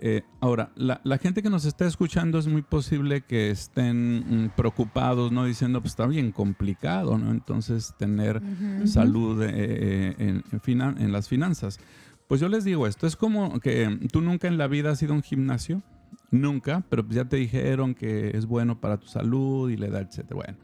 Eh, 0.00 0.22
ahora, 0.40 0.70
la, 0.76 1.18
gente 1.18 1.42
que 1.42 1.50
nos 1.50 1.64
está 1.64 1.86
escuchando 1.86 2.38
es 2.38 2.48
muy 2.48 2.62
posible 2.62 3.22
que 3.22 3.50
estén 3.50 4.46
mm, 4.46 4.50
preocupados, 4.56 5.30
¿no? 5.30 5.44
Diciendo, 5.44 5.80
pues 5.80 5.92
está 5.92 6.06
bien 6.06 6.32
complicado, 6.32 7.16
¿no? 7.16 7.30
Entonces, 7.30 7.94
tener 7.96 8.42
salud 8.86 9.42
eh, 9.42 9.50
eh, 9.54 10.42
en, 10.50 10.80
en, 10.98 11.12
las 11.12 11.28
finanzas. 11.28 11.78
Pues 12.26 12.40
yo 12.40 12.48
les 12.48 12.64
digo 12.64 12.86
esto, 12.86 13.06
es 13.06 13.16
como 13.16 13.60
que 13.60 13.98
tú 14.10 14.20
nunca 14.20 14.48
en 14.48 14.58
la 14.58 14.66
vida 14.66 14.90
has 14.90 15.02
ido 15.02 15.12
a 15.12 15.16
un 15.16 15.22
gimnasio, 15.22 15.82
nunca, 16.30 16.82
pero 16.88 17.04
pues 17.04 17.16
ya 17.16 17.26
te 17.26 17.36
dijeron 17.36 17.94
que 17.94 18.36
es 18.36 18.46
bueno 18.46 18.80
para 18.80 18.98
tu 18.98 19.06
salud 19.06 19.70
y 19.70 19.76
la 19.76 19.86
edad, 19.86 20.02
etc. 20.02 20.32
Bueno, 20.34 20.56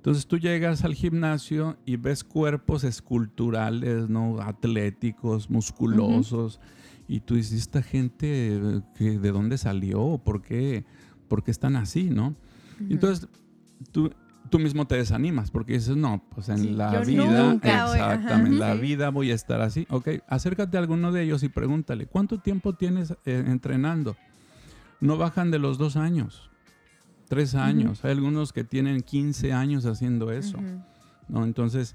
entonces 0.00 0.26
tú 0.26 0.38
llegas 0.38 0.82
al 0.82 0.94
gimnasio 0.94 1.76
y 1.84 1.96
ves 1.96 2.24
cuerpos 2.24 2.84
esculturales, 2.84 4.08
¿no? 4.08 4.40
Atléticos, 4.40 5.50
musculosos. 5.50 6.58
Y 7.06 7.20
tú 7.20 7.34
dices, 7.34 7.58
¿esta 7.58 7.82
gente 7.82 8.80
de 8.98 9.30
dónde 9.30 9.58
salió? 9.58 10.18
¿Por 10.24 10.40
qué, 10.40 10.86
¿Por 11.28 11.44
qué 11.44 11.50
están 11.50 11.76
así, 11.76 12.04
no? 12.04 12.34
Entonces, 12.88 13.28
tú, 13.92 14.10
tú 14.48 14.58
mismo 14.58 14.86
te 14.86 14.96
desanimas 14.96 15.50
porque 15.50 15.74
dices, 15.74 15.96
no, 15.96 16.24
pues 16.34 16.48
en 16.48 16.58
Sí, 16.60 16.70
la 16.70 17.00
vida, 17.00 17.52
exactamente, 17.52 18.48
en 18.52 18.58
la 18.58 18.72
vida 18.76 19.10
voy 19.10 19.32
a 19.32 19.34
estar 19.34 19.60
así. 19.60 19.86
Ok, 19.90 20.08
acércate 20.28 20.78
a 20.78 20.80
alguno 20.80 21.12
de 21.12 21.24
ellos 21.24 21.42
y 21.42 21.50
pregúntale, 21.50 22.06
¿cuánto 22.06 22.38
tiempo 22.38 22.74
tienes 22.74 23.10
eh, 23.26 23.44
entrenando? 23.46 24.16
No 25.00 25.18
bajan 25.18 25.50
de 25.50 25.58
los 25.58 25.76
dos 25.76 25.96
años, 25.96 26.49
tres 27.30 27.54
años. 27.54 28.04
Hay 28.04 28.10
algunos 28.10 28.52
que 28.52 28.64
tienen 28.64 29.02
15 29.02 29.52
años 29.52 29.86
haciendo 29.86 30.32
eso. 30.32 30.58
¿no? 31.28 31.44
Entonces, 31.44 31.94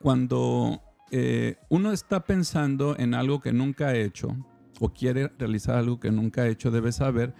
cuando 0.00 0.82
eh, 1.12 1.56
uno 1.68 1.92
está 1.92 2.24
pensando 2.24 2.98
en 2.98 3.14
algo 3.14 3.40
que 3.40 3.52
nunca 3.52 3.86
ha 3.86 3.94
hecho 3.94 4.36
o 4.80 4.88
quiere 4.88 5.30
realizar 5.38 5.76
algo 5.76 6.00
que 6.00 6.10
nunca 6.10 6.42
ha 6.42 6.48
hecho, 6.48 6.72
debe 6.72 6.90
saber 6.90 7.32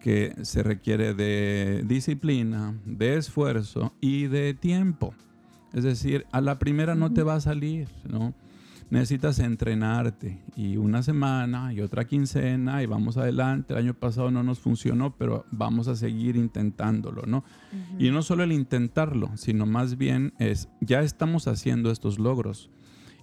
que 0.00 0.36
se 0.42 0.62
requiere 0.62 1.14
de 1.14 1.82
disciplina, 1.84 2.78
de 2.84 3.16
esfuerzo 3.16 3.92
y 4.00 4.28
de 4.28 4.54
tiempo. 4.54 5.12
Es 5.72 5.82
decir, 5.82 6.26
a 6.30 6.40
la 6.40 6.60
primera 6.60 6.94
no 6.94 7.12
te 7.12 7.24
va 7.24 7.34
a 7.34 7.40
salir, 7.40 7.88
¿no? 8.08 8.34
Necesitas 8.92 9.38
entrenarte 9.38 10.42
y 10.54 10.76
una 10.76 11.02
semana 11.02 11.72
y 11.72 11.80
otra 11.80 12.04
quincena 12.06 12.82
y 12.82 12.86
vamos 12.86 13.16
adelante. 13.16 13.72
El 13.72 13.78
año 13.78 13.94
pasado 13.94 14.30
no 14.30 14.42
nos 14.42 14.58
funcionó, 14.58 15.16
pero 15.16 15.46
vamos 15.50 15.88
a 15.88 15.96
seguir 15.96 16.36
intentándolo, 16.36 17.22
¿no? 17.24 17.42
Y 17.98 18.10
no 18.10 18.20
solo 18.20 18.42
el 18.44 18.52
intentarlo, 18.52 19.30
sino 19.38 19.64
más 19.64 19.96
bien 19.96 20.34
es, 20.38 20.68
ya 20.82 21.00
estamos 21.00 21.48
haciendo 21.48 21.90
estos 21.90 22.18
logros. 22.18 22.68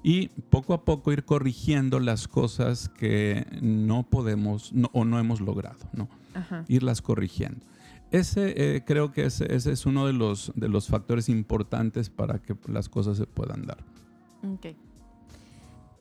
Y 0.01 0.29
poco 0.49 0.73
a 0.73 0.85
poco 0.85 1.11
ir 1.11 1.23
corrigiendo 1.23 1.99
las 1.99 2.27
cosas 2.27 2.89
que 2.89 3.45
no 3.61 4.01
podemos 4.09 4.73
no- 4.73 4.89
o 4.93 5.05
no 5.05 5.19
hemos 5.19 5.39
logrado, 5.39 5.85
¿no? 5.93 6.09
Ajá. 6.33 6.65
Irlas 6.67 7.03
corrigiendo. 7.03 7.63
Ese 8.09 8.75
eh, 8.75 8.83
creo 8.87 9.11
que 9.11 9.25
ese, 9.25 9.53
ese 9.53 9.71
es 9.71 9.85
uno 9.85 10.07
de 10.07 10.13
los, 10.13 10.51
de 10.55 10.67
los 10.67 10.87
factores 10.87 11.29
importantes 11.29 12.09
para 12.09 12.39
que 12.39 12.55
las 12.67 12.89
cosas 12.89 13.17
se 13.17 13.27
puedan 13.27 13.67
dar. 13.67 13.83
Ok. 14.43 14.65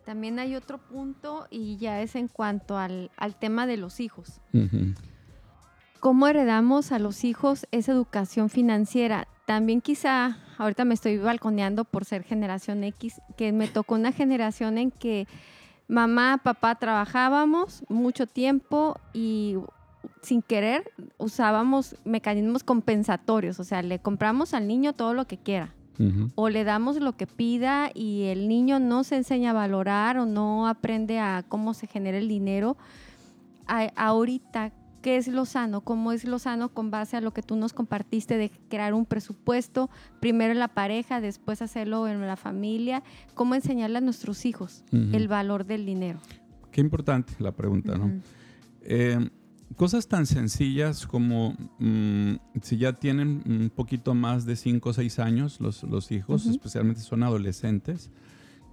También 0.09 0.39
hay 0.39 0.55
otro 0.55 0.79
punto 0.79 1.47
y 1.51 1.77
ya 1.77 2.01
es 2.01 2.17
en 2.17 2.29
cuanto 2.29 2.79
al, 2.79 3.11
al 3.19 3.39
tema 3.39 3.67
de 3.67 3.77
los 3.77 4.01
hijos. 4.01 4.41
¿Cómo 6.01 6.27
heredamos 6.27 6.93
a 6.93 6.99
los 6.99 7.25
hijos 7.25 7.67
esa 7.73 7.93
educación 7.93 8.49
financiera? 8.49 9.29
También 9.47 9.83
quizá, 9.83 10.39
ahorita 10.57 10.87
me 10.87 10.95
estoy 10.95 11.19
balconeando 11.19 11.85
por 11.85 12.07
ser 12.07 12.23
generación 12.23 12.85
X, 12.85 13.21
que 13.37 13.53
me 13.53 13.69
tocó 13.69 13.97
una 13.97 14.13
generación 14.13 14.79
en 14.79 14.93
que 14.93 15.29
mamá, 15.89 16.41
papá 16.43 16.77
trabajábamos 16.77 17.85
mucho 17.91 18.27
tiempo 18.27 18.99
y 19.13 19.57
sin 20.23 20.41
querer 20.41 20.91
usábamos 21.19 21.97
mecanismos 22.07 22.65
compensatorios, 22.65 23.61
o 23.61 23.65
sea, 23.65 23.83
le 23.83 23.99
compramos 23.99 24.55
al 24.55 24.69
niño 24.69 24.95
todo 24.95 25.13
lo 25.13 25.27
que 25.27 25.37
quiera 25.37 25.75
O 26.37 26.49
le 26.49 26.65
damos 26.65 27.01
lo 27.01 27.17
que 27.17 27.27
pida 27.27 27.91
y 27.95 28.25
el 28.25 28.47
niño 28.49 28.79
no 28.79 29.03
se 29.05 29.17
enseña 29.17 29.51
a 29.51 29.55
valorar 29.55 30.17
o 30.19 30.27
no 30.27 30.69
aprende 30.69 31.19
a 31.19 31.45
cómo 31.49 31.75
se 31.75 31.87
genera 31.89 32.19
el 32.19 32.29
dinero. 32.29 32.77
A- 33.67 33.93
ahorita, 33.97 34.73
¿qué 35.03 35.17
es 35.17 35.29
lo 35.29 35.45
sano? 35.45 35.81
¿Cómo 35.83 36.13
es 36.13 36.25
lo 36.25 36.39
sano 36.39 36.69
con 36.71 36.91
base 36.91 37.17
a 37.17 37.21
lo 37.21 37.33
que 37.33 37.43
tú 37.43 37.57
nos 37.57 37.73
compartiste 37.73 38.37
de 38.37 38.51
crear 38.69 38.95
un 38.95 39.07
presupuesto, 39.07 39.91
primero 40.21 40.53
en 40.53 40.59
la 40.59 40.69
pareja, 40.69 41.21
después 41.21 41.63
hacerlo 41.63 42.07
en 42.09 42.21
la 42.27 42.37
familia? 42.37 43.03
¿Cómo 43.35 43.55
enseñarle 43.55 43.99
a 43.99 44.01
nuestros 44.01 44.47
hijos 44.47 44.85
el 44.93 45.29
valor 45.29 45.67
del 45.67 45.85
dinero? 45.85 46.21
Qué 46.71 46.81
importante 46.81 47.33
la 47.41 47.53
pregunta, 47.53 47.97
¿no? 47.99 48.13
Eh, 48.83 49.29
cosas 49.79 50.09
tan 50.09 50.27
sencillas 50.27 51.07
como 51.07 51.57
mm, 51.79 52.35
si 52.61 52.77
ya 52.77 52.93
tienen 52.95 53.43
un 53.47 53.71
poquito 53.75 54.13
más 54.15 54.45
de 54.45 54.57
5 54.57 54.91
o 54.91 54.93
6 54.93 55.19
años 55.19 55.59
los, 55.61 55.83
los 55.85 56.11
hijos, 56.13 56.45
especialmente 56.47 57.01
son 57.01 57.23
adolescentes, 57.23 58.11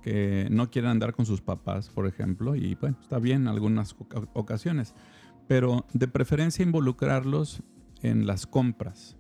que 0.01 0.47
no 0.51 0.69
quieren 0.69 0.91
andar 0.91 1.13
con 1.13 1.25
sus 1.25 1.41
papás, 1.41 1.89
por 1.89 2.05
ejemplo, 2.07 2.55
y 2.55 2.75
bueno, 2.75 2.97
está 3.01 3.17
bien 3.19 3.43
en 3.43 3.47
algunas 3.47 3.95
oca- 3.97 4.27
ocasiones, 4.33 4.93
pero 5.47 5.85
de 5.93 6.07
preferencia 6.07 6.63
involucrarlos 6.63 7.61
en 8.01 8.27
las 8.27 8.45
compras. 8.45 9.15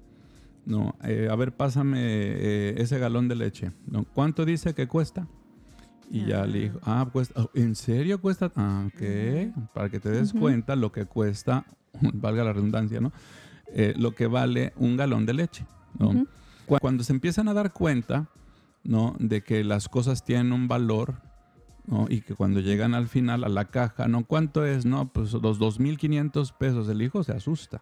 No, 0.65 0.95
Eh, 1.03 1.27
a 1.29 1.35
ver, 1.35 1.55
pásame 1.55 1.99
eh, 2.01 2.75
ese 2.79 2.97
galón 2.99 3.27
de 3.27 3.35
leche. 3.35 3.71
¿no? 3.87 4.03
¿Cuánto 4.03 4.45
dice 4.45 4.73
que 4.73 4.87
cuesta? 4.87 5.27
Y 6.09 6.25
ya 6.25 6.45
le 6.45 6.59
dijo, 6.59 6.79
ah, 6.83 7.07
cuesta, 7.11 7.41
oh, 7.41 7.49
¿en 7.53 7.75
serio 7.75 8.19
cuesta? 8.21 8.51
Ah, 8.55 8.85
ok, 8.87 9.01
para 9.73 9.89
que 9.89 9.99
te 9.99 10.09
des 10.09 10.33
cuenta 10.33 10.75
lo 10.75 10.91
que 10.91 11.05
cuesta, 11.05 11.65
valga 12.13 12.43
la 12.43 12.53
redundancia, 12.53 13.01
¿no? 13.01 13.11
Eh, 13.73 13.93
lo 13.97 14.13
que 14.13 14.27
vale 14.27 14.73
un 14.77 14.95
galón 14.97 15.25
de 15.25 15.33
leche, 15.33 15.65
¿no? 15.99 16.25
Cu- 16.65 16.77
Cuando 16.79 17.03
se 17.03 17.11
empiezan 17.13 17.47
a 17.47 17.53
dar 17.53 17.73
cuenta, 17.73 18.27
¿no? 18.83 19.15
De 19.19 19.41
que 19.41 19.63
las 19.63 19.89
cosas 19.89 20.23
tienen 20.23 20.53
un 20.53 20.67
valor, 20.67 21.15
¿no? 21.87 22.05
Y 22.09 22.21
que 22.21 22.35
cuando 22.35 22.59
llegan 22.59 22.93
al 22.93 23.07
final 23.07 23.43
a 23.43 23.49
la 23.49 23.65
caja, 23.65 24.07
¿no? 24.07 24.23
¿Cuánto 24.25 24.65
es? 24.65 24.85
No, 24.85 25.07
pues 25.07 25.33
los 25.33 25.59
2.500 25.59 26.53
pesos. 26.53 26.87
El 26.89 27.01
hijo 27.01 27.23
se 27.23 27.31
asusta. 27.33 27.81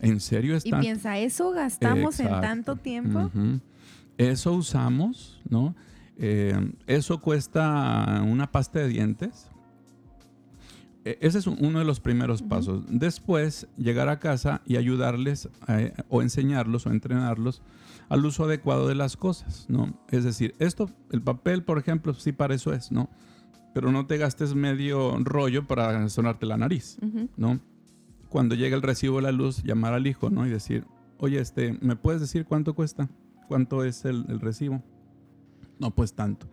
¿En 0.00 0.20
serio 0.20 0.54
Y 0.54 0.56
está? 0.58 0.80
piensa, 0.80 1.18
¿eso 1.18 1.52
gastamos 1.52 2.20
en 2.20 2.28
tanto 2.40 2.76
tiempo? 2.76 3.30
Eso 4.18 4.52
usamos, 4.52 5.40
¿no? 5.48 5.74
Eh, 6.22 6.72
eso 6.86 7.20
cuesta 7.22 8.22
una 8.26 8.52
pasta 8.52 8.78
de 8.80 8.88
dientes. 8.88 9.48
E- 11.04 11.16
Ese 11.22 11.38
es 11.38 11.46
un- 11.46 11.56
uno 11.64 11.78
de 11.78 11.84
los 11.86 11.98
primeros 11.98 12.42
pasos. 12.42 12.84
Después, 12.90 13.66
llegar 13.78 14.08
a 14.10 14.18
casa 14.18 14.60
y 14.66 14.76
ayudarles 14.76 15.48
eh, 15.68 15.94
o 16.10 16.20
enseñarlos 16.20 16.86
o 16.86 16.90
entrenarlos 16.90 17.62
al 18.10 18.24
uso 18.26 18.44
adecuado 18.44 18.86
de 18.86 18.94
las 18.96 19.16
cosas, 19.16 19.64
¿no? 19.70 19.98
Es 20.10 20.24
decir, 20.24 20.54
esto, 20.58 20.90
el 21.10 21.22
papel, 21.22 21.62
por 21.62 21.78
ejemplo, 21.78 22.12
sí 22.12 22.32
para 22.32 22.54
eso 22.54 22.72
es, 22.74 22.92
¿no? 22.92 23.08
Pero 23.72 23.90
no 23.92 24.04
te 24.06 24.18
gastes 24.18 24.54
medio 24.54 25.16
rollo 25.20 25.66
para 25.66 26.06
sonarte 26.08 26.44
la 26.44 26.56
nariz. 26.58 26.98
¿no? 27.36 27.60
Cuando 28.28 28.54
llega 28.56 28.76
el 28.76 28.82
recibo 28.82 29.16
de 29.16 29.22
la 29.22 29.32
luz, 29.32 29.62
llamar 29.62 29.94
al 29.94 30.06
hijo, 30.06 30.28
¿no? 30.28 30.46
Y 30.46 30.50
decir, 30.50 30.84
oye, 31.18 31.40
este, 31.40 31.78
¿me 31.80 31.96
puedes 31.96 32.20
decir 32.20 32.44
cuánto 32.44 32.74
cuesta? 32.74 33.08
¿Cuánto 33.48 33.84
es 33.84 34.04
el, 34.04 34.26
el 34.28 34.40
recibo? 34.40 34.82
No, 35.80 35.90
pues 35.94 36.14
tanto. 36.14 36.46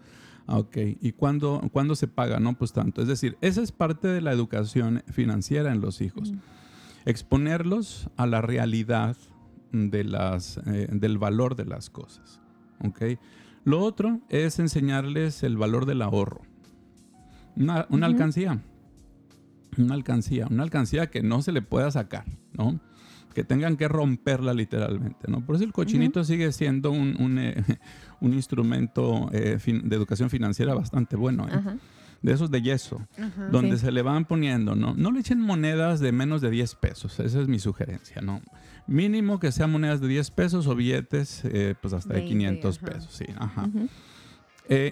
Ah, 0.48 0.58
ok. 0.58 0.78
¿Y 1.02 1.12
cuándo, 1.12 1.62
cuándo 1.72 1.96
se 1.96 2.08
paga? 2.08 2.40
No, 2.40 2.58
pues 2.58 2.74
tanto. 2.74 3.02
Es 3.02 3.08
decir, 3.08 3.38
esa 3.42 3.62
es 3.62 3.72
parte 3.72 4.08
de 4.08 4.22
la 4.22 4.32
educación 4.32 5.04
financiera 5.12 5.72
en 5.72 5.82
los 5.82 6.02
hijos. 6.02 6.34
Exponerlos 7.06 8.10
a 8.18 8.26
la 8.26 8.42
realidad 8.42 9.16
de 9.72 10.04
las, 10.04 10.58
eh, 10.66 10.88
del 10.92 11.18
valor 11.18 11.56
de 11.56 11.66
las 11.66 11.90
cosas. 11.90 12.40
¿ok? 12.84 13.20
Lo 13.64 13.82
otro 13.82 14.22
es 14.30 14.60
enseñarles 14.60 15.44
el 15.44 15.58
valor 15.58 15.86
del 15.86 16.02
ahorro. 16.02 16.42
Una, 17.56 17.88
alcancía. 18.06 18.62
Una 19.78 19.96
alcancía. 19.96 20.48
Una 20.50 20.64
alcancía 20.64 21.10
que 21.10 21.22
no 21.22 21.42
se 21.42 21.52
le 21.52 21.62
pueda 21.62 21.92
sacar, 21.92 22.26
¿no? 22.54 22.80
Que 23.38 23.44
tengan 23.44 23.78
que 23.78 23.88
romperla 23.88 24.52
literalmente, 24.52 25.30
¿no? 25.30 25.46
Por 25.46 25.54
eso 25.58 25.64
el 25.64 25.72
cochinito 25.72 26.24
sigue 26.24 26.52
siendo 26.52 26.90
un, 26.90 27.16
un, 27.22 27.38
eh, 27.38 27.64
un 28.20 28.34
instrumento 28.34 29.30
eh, 29.32 29.60
fin- 29.60 29.88
de 29.88 29.96
educación 29.96 30.32
financiera 30.32 30.74
bastante 30.74 31.16
bueno, 31.16 31.46
¿eh? 31.48 31.78
De 32.24 32.34
esos 32.34 32.50
de 32.50 32.64
yeso 32.64 33.08
donde 33.52 33.78
Sí. 33.78 33.86
se 33.86 33.92
le 33.92 34.02
van 34.02 34.26
poniendo, 34.26 34.74
¿no? 34.76 34.96
No 34.96 35.12
le 35.12 35.20
echen 35.20 35.40
monedas 35.40 36.00
de 36.00 36.12
menos 36.12 36.42
de 36.42 36.50
10 36.50 36.74
pesos, 36.82 37.20
esa 37.20 37.40
es 37.40 37.48
mi 37.48 37.60
sugerencia, 37.60 38.24
¿no? 38.24 38.42
Mínimo 38.88 39.40
que 39.40 39.52
sean 39.52 39.72
monedas 39.72 40.02
de 40.02 40.08
10 40.08 40.32
pesos 40.32 40.66
o 40.66 40.74
billetes, 40.74 41.44
pues 41.80 41.94
hasta 41.94 42.16
de 42.16 42.22
20, 42.22 42.28
500 42.34 42.78
ajá. 42.78 42.86
pesos, 42.92 43.14
sí, 43.14 43.26
ajá. 43.38 43.70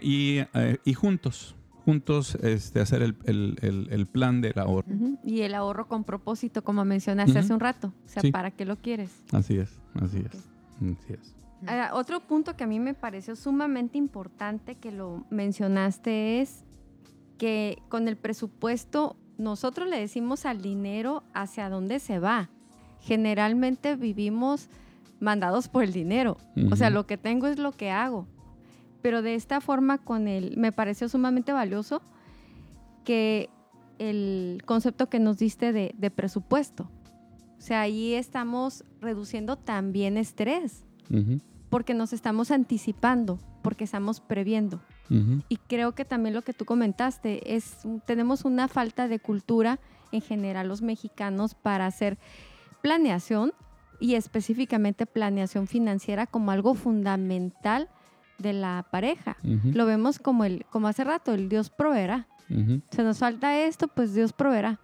Y, 0.04 0.38
y 0.86 0.93
juntos, 0.93 1.56
juntos 1.86 2.36
este, 2.42 2.80
hacer 2.82 3.02
el, 3.04 3.16
el- 3.26 3.58
el- 3.62 3.88
el 3.92 4.06
plan 4.08 4.42
del 4.42 4.58
ahorro. 4.60 4.88
Y 5.24 5.42
el 5.42 5.54
ahorro 5.56 5.88
con 5.88 6.04
propósito, 6.04 6.64
como 6.64 6.84
mencionaste 6.84 7.38
hace 7.40 7.54
un 7.54 7.60
rato. 7.60 7.94
O 8.06 8.10
sea, 8.10 8.22
Sí. 8.24 8.32
¿para 8.32 8.50
qué 8.52 8.66
lo 8.66 8.76
quieres? 8.78 9.12
Así 9.32 9.58
es, 9.58 9.80
así 10.02 10.18
es, 10.18 10.36
así 10.78 11.14
es. 11.14 11.36
Ah, 11.68 11.92
otro 11.94 12.20
punto 12.20 12.56
que 12.56 12.64
a 12.64 12.68
mí 12.68 12.80
me 12.80 12.94
pareció 12.94 13.36
sumamente 13.36 13.98
importante 13.98 14.76
que 14.76 14.92
lo 14.92 15.24
mencionaste 15.30 16.42
es 16.42 16.64
que 17.38 17.78
con 17.90 18.08
el 18.08 18.18
presupuesto 18.18 19.16
nosotros 19.38 19.88
le 19.90 20.00
decimos 20.00 20.46
al 20.46 20.62
dinero 20.62 21.24
hacia 21.34 21.70
dónde 21.70 22.00
se 22.00 22.20
va. 22.20 22.50
Generalmente 23.02 23.96
vivimos 23.96 24.70
mandados 25.20 25.68
por 25.70 25.84
el 25.84 25.94
dinero. 25.94 26.38
O 26.72 26.76
sea, 26.76 26.90
lo 26.90 27.06
que 27.06 27.18
tengo 27.18 27.48
es 27.48 27.58
lo 27.60 27.72
que 27.72 27.90
hago. 27.92 28.28
Pero 29.06 29.22
de 29.22 29.36
esta 29.36 29.62
forma 29.62 29.99
con 29.99 30.28
el 30.28 30.58
me 30.58 30.72
pareció 30.72 31.08
sumamente 31.08 31.51
valioso 31.51 32.01
que 33.03 33.51
el 33.99 34.64
concepto 34.66 35.12
que 35.12 35.20
nos 35.20 35.38
diste 35.38 35.72
de, 35.74 35.93
de 35.95 36.10
presupuesto. 36.10 36.89
O 37.56 37.62
sea, 37.62 37.82
ahí 37.82 38.16
estamos 38.16 38.84
reduciendo 39.01 39.58
también 39.58 40.18
estrés 40.18 40.86
porque 41.70 41.93
nos 41.93 42.14
estamos 42.14 42.49
anticipando, 42.49 43.38
porque 43.62 43.84
estamos 43.84 44.22
previendo. 44.22 44.82
Y 45.49 45.58
creo 45.58 45.93
que 45.93 46.03
también 46.03 46.34
lo 46.34 46.41
que 46.41 46.53
tú 46.53 46.66
comentaste 46.66 47.56
es, 47.56 47.78
tenemos 48.08 48.43
una 48.43 48.68
falta 48.68 49.08
de 49.08 49.20
cultura 49.20 49.80
en 50.14 50.22
general 50.22 50.68
los 50.68 50.82
mexicanos 50.82 51.53
para 51.53 51.86
hacer 51.86 52.18
planeación, 52.82 53.53
y 53.99 54.16
específicamente 54.16 55.06
planeación 55.06 55.68
financiera 55.68 56.28
como 56.28 56.51
algo 56.51 56.74
fundamental 56.74 57.88
de 58.38 58.54
la 58.54 58.86
pareja. 58.92 59.38
Lo 59.44 59.86
vemos 59.86 60.20
como 60.20 60.44
el, 60.46 60.66
como 60.70 60.88
hace 60.88 61.04
rato, 61.04 61.34
el 61.34 61.50
Dios 61.50 61.70
proveerá. 61.70 62.28
Se 62.92 63.04
nos 63.04 63.20
falta 63.20 63.60
esto, 63.60 63.88
pues 63.88 64.14
Dios 64.14 64.34
proveerá. 64.34 64.80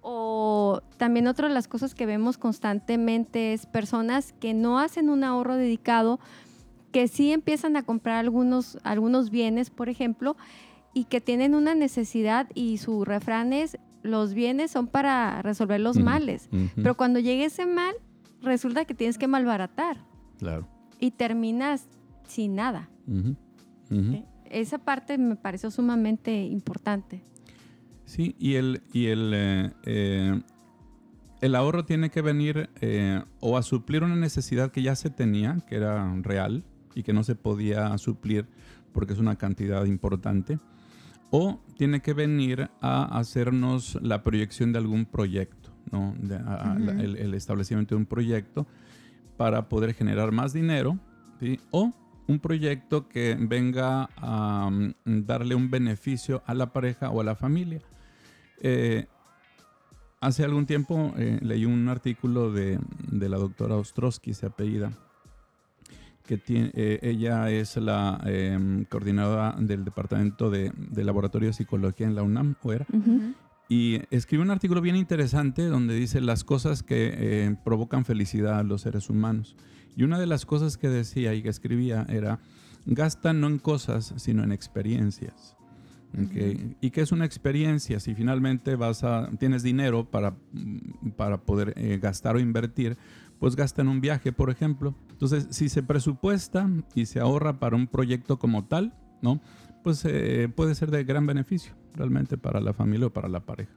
O 0.00 0.80
también 0.96 1.26
otra 1.26 1.48
de 1.48 1.54
las 1.54 1.68
cosas 1.68 1.94
que 1.94 2.06
vemos 2.06 2.38
constantemente 2.38 3.52
es 3.52 3.66
personas 3.66 4.32
que 4.40 4.54
no 4.54 4.78
hacen 4.78 5.10
un 5.10 5.24
ahorro 5.24 5.56
dedicado, 5.56 6.18
que 6.92 7.08
sí 7.08 7.32
empiezan 7.32 7.76
a 7.76 7.82
comprar 7.82 8.16
algunos, 8.16 8.78
algunos 8.84 9.30
bienes, 9.30 9.70
por 9.70 9.88
ejemplo, 9.88 10.36
y 10.94 11.04
que 11.04 11.20
tienen 11.20 11.54
una 11.54 11.74
necesidad 11.74 12.48
y 12.54 12.78
su 12.78 13.04
refrán 13.04 13.52
es, 13.52 13.76
los 14.02 14.32
bienes 14.32 14.70
son 14.70 14.86
para 14.86 15.42
resolver 15.42 15.80
los 15.80 15.98
males. 15.98 16.48
Pero 16.76 16.96
cuando 16.96 17.18
llegue 17.20 17.44
ese 17.44 17.66
mal, 17.66 17.94
resulta 18.40 18.84
que 18.86 18.94
tienes 18.94 19.18
que 19.18 19.26
malbaratar 19.26 19.98
Claro. 20.38 20.66
y 21.00 21.10
terminas 21.10 21.86
sin 22.28 22.54
nada. 22.54 22.88
¿ok? 23.90 24.24
Esa 24.50 24.78
parte 24.78 25.18
me 25.18 25.36
pareció 25.36 25.70
sumamente 25.70 26.42
importante. 26.44 27.22
Sí, 28.04 28.34
y 28.38 28.54
el, 28.54 28.82
y 28.92 29.06
el, 29.06 29.32
eh, 29.34 29.72
eh, 29.84 30.40
el 31.42 31.54
ahorro 31.54 31.84
tiene 31.84 32.10
que 32.10 32.22
venir 32.22 32.70
eh, 32.80 33.22
o 33.40 33.58
a 33.58 33.62
suplir 33.62 34.02
una 34.02 34.16
necesidad 34.16 34.70
que 34.72 34.80
ya 34.82 34.94
se 34.96 35.10
tenía, 35.10 35.58
que 35.68 35.76
era 35.76 36.14
real 36.22 36.64
y 36.94 37.02
que 37.02 37.12
no 37.12 37.22
se 37.24 37.34
podía 37.34 37.96
suplir 37.98 38.46
porque 38.92 39.12
es 39.12 39.18
una 39.18 39.36
cantidad 39.36 39.84
importante, 39.84 40.58
o 41.30 41.60
tiene 41.76 42.00
que 42.00 42.14
venir 42.14 42.70
a 42.80 43.18
hacernos 43.18 43.98
la 44.02 44.22
proyección 44.22 44.72
de 44.72 44.78
algún 44.78 45.04
proyecto, 45.04 45.70
¿no? 45.92 46.14
De- 46.18 46.36
a- 46.36 46.74
el, 46.98 47.16
el 47.16 47.34
establecimiento 47.34 47.94
de 47.94 48.00
un 48.00 48.06
proyecto 48.06 48.66
para 49.36 49.68
poder 49.68 49.92
generar 49.92 50.32
más 50.32 50.54
dinero, 50.54 50.98
¿sí? 51.38 51.60
O 51.70 51.92
un 52.28 52.38
proyecto 52.38 53.08
que 53.08 53.36
venga 53.38 54.10
a 54.16 54.70
mm, 54.70 55.24
darle 55.26 55.54
un 55.54 55.70
beneficio 55.70 56.42
a 56.46 56.54
la 56.54 56.72
pareja 56.72 57.10
o 57.10 57.20
a 57.20 57.24
la 57.24 57.34
familia. 57.34 57.80
Eh, 58.60 59.06
hace 60.20 60.44
algún 60.44 60.66
tiempo 60.66 61.14
eh, 61.16 61.38
leí 61.42 61.64
un 61.64 61.88
artículo 61.88 62.52
de, 62.52 62.78
de 63.10 63.28
la 63.28 63.38
doctora 63.38 63.76
Ostrowski, 63.76 64.34
se 64.34 64.46
apellida, 64.46 64.92
que 66.26 66.36
tiene, 66.36 66.70
eh, 66.74 66.98
ella 67.02 67.50
es 67.50 67.76
la 67.78 68.20
eh, 68.26 68.84
coordinadora 68.90 69.56
del 69.58 69.84
Departamento 69.84 70.50
de, 70.50 70.70
de 70.76 71.04
Laboratorio 71.04 71.48
de 71.48 71.54
Psicología 71.54 72.06
en 72.06 72.14
la 72.14 72.22
UNAM, 72.22 72.56
o 72.62 72.72
era, 72.72 72.86
y 73.70 74.00
escribe 74.10 74.42
un 74.42 74.50
artículo 74.50 74.82
bien 74.82 74.96
interesante 74.96 75.64
donde 75.64 75.94
dice 75.94 76.20
las 76.20 76.44
cosas 76.44 76.82
que 76.82 77.56
provocan 77.64 78.04
felicidad 78.04 78.58
a 78.58 78.62
los 78.62 78.82
seres 78.82 79.08
humanos. 79.10 79.56
Y 79.98 80.04
una 80.04 80.20
de 80.20 80.26
las 80.26 80.46
cosas 80.46 80.76
que 80.78 80.88
decía 80.88 81.34
y 81.34 81.42
que 81.42 81.48
escribía 81.48 82.06
era, 82.08 82.38
gasta 82.86 83.32
no 83.32 83.48
en 83.48 83.58
cosas, 83.58 84.14
sino 84.16 84.44
en 84.44 84.52
experiencias. 84.52 85.56
¿Y 86.80 86.90
qué 86.90 87.00
es 87.00 87.10
una 87.10 87.24
experiencia? 87.24 87.98
Si 87.98 88.14
finalmente 88.14 88.76
vas 88.76 89.02
a, 89.02 89.28
tienes 89.40 89.64
dinero 89.64 90.08
para, 90.08 90.36
mm, 90.52 91.10
para 91.16 91.38
poder 91.38 91.74
eh, 91.76 91.98
gastar 92.00 92.36
o 92.36 92.38
invertir, 92.38 92.96
pues 93.40 93.56
gasta 93.56 93.82
en 93.82 93.88
un 93.88 94.00
viaje, 94.00 94.30
por 94.30 94.50
ejemplo. 94.50 94.94
Entonces, 95.10 95.48
si 95.50 95.68
se 95.68 95.82
presupuesta 95.82 96.70
y 96.94 97.06
se 97.06 97.18
ahorra 97.18 97.58
para 97.58 97.74
un 97.74 97.88
proyecto 97.88 98.38
como 98.38 98.66
tal, 98.66 98.94
¿no? 99.20 99.40
Pues 99.82 100.04
eh, 100.04 100.48
puede 100.54 100.76
ser 100.76 100.92
de 100.92 101.02
gran 101.02 101.26
beneficio 101.26 101.74
realmente 101.96 102.38
para 102.38 102.60
la 102.60 102.72
familia 102.72 103.08
o 103.08 103.12
para 103.12 103.28
la 103.28 103.40
pareja. 103.40 103.74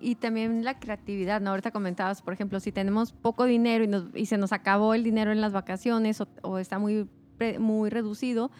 Y 0.00 0.14
también 0.16 0.62
la 0.64 0.78
creatividad, 0.78 1.40
¿no? 1.40 1.50
Ahorita 1.50 1.70
comentabas, 1.70 2.20
por 2.22 2.32
ejemplo, 2.34 2.60
si 2.60 2.70
tenemos 2.72 3.12
poco 3.12 3.44
dinero 3.44 3.84
y, 3.84 3.88
nos- 3.88 4.06
y 4.14 4.26
se 4.26 4.36
nos 4.38 4.52
acabó 4.52 4.94
el 4.94 5.02
dinero 5.02 5.32
en 5.32 5.40
las 5.40 5.52
vacaciones 5.52 6.20
o, 6.20 6.28
o 6.42 6.58
está 6.58 6.78
muy, 6.78 7.08
pre- 7.38 7.58
muy 7.58 7.88
reducido, 7.88 8.50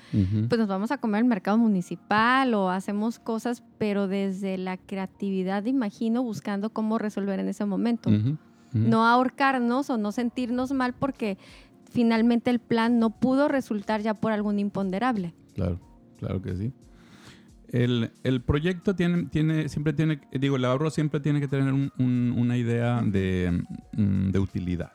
pues 0.49 0.59
nos 0.59 0.69
vamos 0.69 0.91
a 0.91 0.99
comer 0.99 1.19
al 1.21 1.25
mercado 1.27 1.59
municipal 1.59 2.55
o 2.55 2.71
hacemos 2.71 3.19
cosas, 3.19 3.63
pero 3.77 4.09
desde 4.09 4.57
la 4.57 4.77
creatividad, 4.79 5.65
imagino, 5.67 6.23
buscando 6.23 6.71
cómo 6.71 6.97
resolver 6.99 7.39
en 7.41 7.49
ese 7.49 7.65
momento. 7.67 8.11
No 8.73 9.07
ahorcarnos 9.07 9.91
o 9.91 9.99
no 9.99 10.13
sentirnos 10.13 10.73
mal 10.73 10.95
porque 10.95 11.39
finalmente 11.91 12.51
el 12.51 12.59
plan 12.61 12.99
no 12.99 13.11
pudo 13.11 13.49
resultar 13.49 14.01
ya 14.03 14.15
por 14.15 14.33
algún 14.33 14.59
imponderable. 14.59 15.35
Claro, 15.55 15.81
claro 16.19 16.43
que 16.43 16.55
sí. 16.55 16.73
El, 17.71 18.11
el 18.25 18.41
proyecto 18.41 18.95
tiene, 18.97 19.25
tiene, 19.27 19.69
siempre 19.69 19.93
tiene, 19.93 20.21
digo, 20.33 20.57
el 20.57 20.65
ahorro 20.65 20.91
siempre 20.91 21.21
tiene 21.21 21.39
que 21.41 21.49
tener 21.49 21.73
un- 21.73 21.93
un- 21.99 22.35
una 22.37 22.57
idea 22.57 23.03
de, 23.03 23.63
mm, 23.93 24.31
de 24.31 24.39
utilidad, 24.39 24.93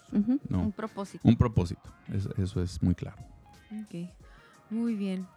No. 0.49 0.63
Un 0.63 0.71
propósito. 0.71 1.27
un 1.27 1.35
propósito. 1.35 1.93
Eso, 2.11 2.33
eso 2.37 2.61
es 2.63 2.81
muy 2.81 2.95
claro. 2.95 3.17
Ok, 3.83 4.09
muy 4.71 4.95
bien. 4.95 5.27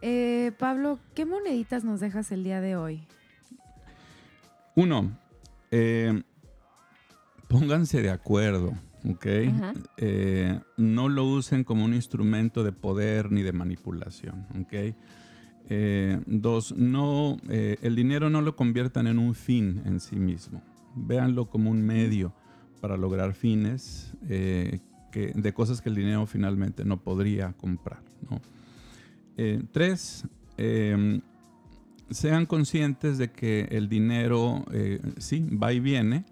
Eh, 0.00 0.52
Pablo, 0.58 0.98
¿qué 1.14 1.26
moneditas 1.26 1.84
nos 1.84 2.00
dejas 2.00 2.32
el 2.32 2.44
día 2.44 2.60
de 2.62 2.76
hoy? 2.76 3.02
Uno, 4.74 5.10
eh, 5.70 6.22
pónganse 7.48 8.02
de 8.02 8.10
acuerdo, 8.10 8.72
¿ok? 9.08 9.26
Eh, 9.96 10.60
no 10.76 11.08
lo 11.08 11.24
usen 11.24 11.64
como 11.64 11.84
un 11.84 11.94
instrumento 11.94 12.62
de 12.64 12.72
poder 12.72 13.30
ni 13.32 13.42
de 13.42 13.52
manipulación, 13.52 14.46
¿ok? 14.60 14.94
Eh, 15.68 16.20
dos, 16.26 16.76
no, 16.76 17.38
eh, 17.48 17.76
el 17.82 17.96
dinero 17.96 18.30
no 18.30 18.40
lo 18.40 18.54
conviertan 18.54 19.06
en 19.06 19.18
un 19.18 19.34
fin 19.34 19.82
en 19.84 20.00
sí 20.00 20.16
mismo. 20.16 20.62
Véanlo 20.94 21.46
como 21.46 21.70
un 21.70 21.82
medio 21.82 22.32
para 22.80 22.96
lograr 22.96 23.34
fines 23.34 24.12
eh, 24.28 24.78
que, 25.10 25.32
de 25.34 25.52
cosas 25.52 25.80
que 25.80 25.88
el 25.88 25.94
dinero 25.94 26.26
finalmente 26.26 26.84
no 26.84 26.98
podría 27.00 27.52
comprar, 27.54 28.00
tres, 29.72 30.24
eh, 30.56 31.20
sean 32.10 32.46
conscientes 32.46 33.18
de 33.18 33.30
que 33.30 33.68
el 33.70 33.88
dinero, 33.88 34.64
sí, 35.18 35.40
va 35.50 35.72
y 35.72 35.80
viene, 35.80 36.24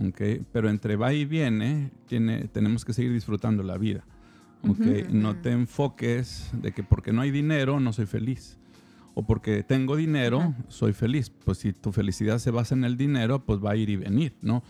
¿ok? 0.00 0.44
pero 0.52 0.68
entre 0.68 0.96
va 0.96 1.12
y 1.12 1.24
viene 1.24 1.90
tiene, 2.06 2.48
tenemos 2.48 2.84
que 2.84 2.92
seguir 2.92 3.12
disfrutando 3.12 3.62
la 3.62 3.78
vida. 3.78 4.04
¿Ok? 4.68 4.80
Ujú. 4.80 4.88
No 5.16 5.36
te 5.36 5.50
enfoques 5.52 6.50
de 6.52 6.72
que 6.72 6.82
porque 6.82 7.12
no 7.12 7.20
hay 7.22 7.30
dinero 7.30 7.80
no 7.80 7.92
soy 7.92 8.06
feliz. 8.06 8.58
O 9.16 9.22
porque 9.24 9.62
tengo 9.62 9.94
dinero, 9.94 10.54
soy 10.66 10.92
feliz. 10.92 11.30
Pues 11.30 11.58
si 11.58 11.72
tu 11.72 11.92
felicidad 11.92 12.38
se 12.38 12.50
basa 12.50 12.74
en 12.74 12.82
el 12.82 12.96
dinero, 12.96 13.44
pues 13.44 13.60
va 13.64 13.70
a 13.70 13.76
ir 13.76 13.88
y 13.88 13.94
venir, 13.94 14.34
¿no? 14.42 14.64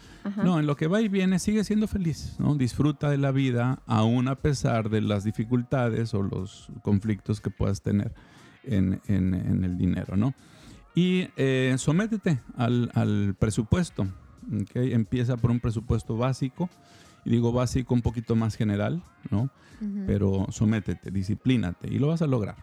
No, 0.44 0.60
en 0.60 0.66
lo 0.66 0.76
que 0.76 0.86
va 0.86 1.00
y 1.00 1.08
viene 1.08 1.38
sigue 1.38 1.64
siendo 1.64 1.86
feliz, 1.88 2.36
¿no? 2.38 2.54
Disfruta 2.54 3.08
de 3.08 3.16
la 3.16 3.30
vida 3.32 3.80
aún 3.86 4.28
a 4.28 4.34
pesar 4.34 4.90
de 4.90 5.00
las 5.00 5.24
dificultades 5.24 6.12
o 6.12 6.22
los 6.22 6.68
conflictos 6.82 7.40
que 7.40 7.48
puedas 7.48 7.80
tener 7.80 8.12
en, 8.64 9.00
en- 9.06 9.32
en 9.32 9.64
el 9.64 9.78
dinero, 9.78 10.14
¿no? 10.18 10.34
Y 10.94 11.28
eh, 11.38 11.74
sométete 11.78 12.38
al, 12.58 12.90
al 12.94 13.34
presupuesto, 13.38 14.02
¿ok? 14.02 14.72
Empieza 14.74 15.38
por 15.38 15.52
un 15.52 15.58
presupuesto 15.60 16.18
básico, 16.18 16.68
y 17.24 17.30
digo 17.30 17.52
básico 17.52 17.94
un 17.94 18.02
poquito 18.02 18.36
más 18.36 18.56
general, 18.56 19.02
¿no? 19.30 19.50
Pero 20.06 20.46
sométete, 20.50 21.10
disciplínate 21.10 21.92
y 21.92 21.98
lo 21.98 22.08
vas 22.08 22.22
a 22.22 22.26
lograr. 22.26 22.56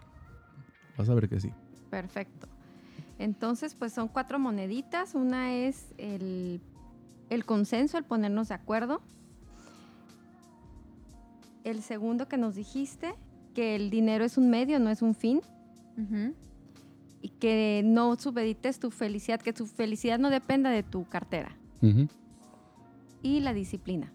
Vas 0.96 1.08
a 1.08 1.14
ver 1.14 1.28
que 1.28 1.38
sí. 1.38 1.52
Perfecto. 1.90 2.48
Entonces, 3.18 3.76
pues 3.76 3.92
son 3.92 4.08
cuatro 4.08 4.40
moneditas. 4.40 5.14
Una 5.14 5.54
es 5.54 5.92
el, 5.98 6.60
el 7.30 7.44
consenso, 7.44 7.96
el 7.96 8.04
ponernos 8.04 8.48
de 8.48 8.54
acuerdo. 8.54 9.02
El 11.62 11.82
segundo 11.82 12.26
que 12.26 12.36
nos 12.36 12.56
dijiste, 12.56 13.14
que 13.54 13.76
el 13.76 13.90
dinero 13.90 14.24
es 14.24 14.36
un 14.36 14.50
medio, 14.50 14.80
no 14.80 14.90
es 14.90 15.02
un 15.02 15.14
fin. 15.14 15.42
Y 17.20 17.28
que 17.28 17.82
no 17.84 18.16
subedites 18.16 18.80
tu 18.80 18.90
felicidad, 18.90 19.40
que 19.40 19.52
tu 19.52 19.66
felicidad 19.66 20.18
no 20.18 20.30
dependa 20.30 20.70
de 20.70 20.82
tu 20.82 21.04
cartera. 21.04 21.56
Y 23.22 23.40
la 23.40 23.52
disciplina. 23.54 24.12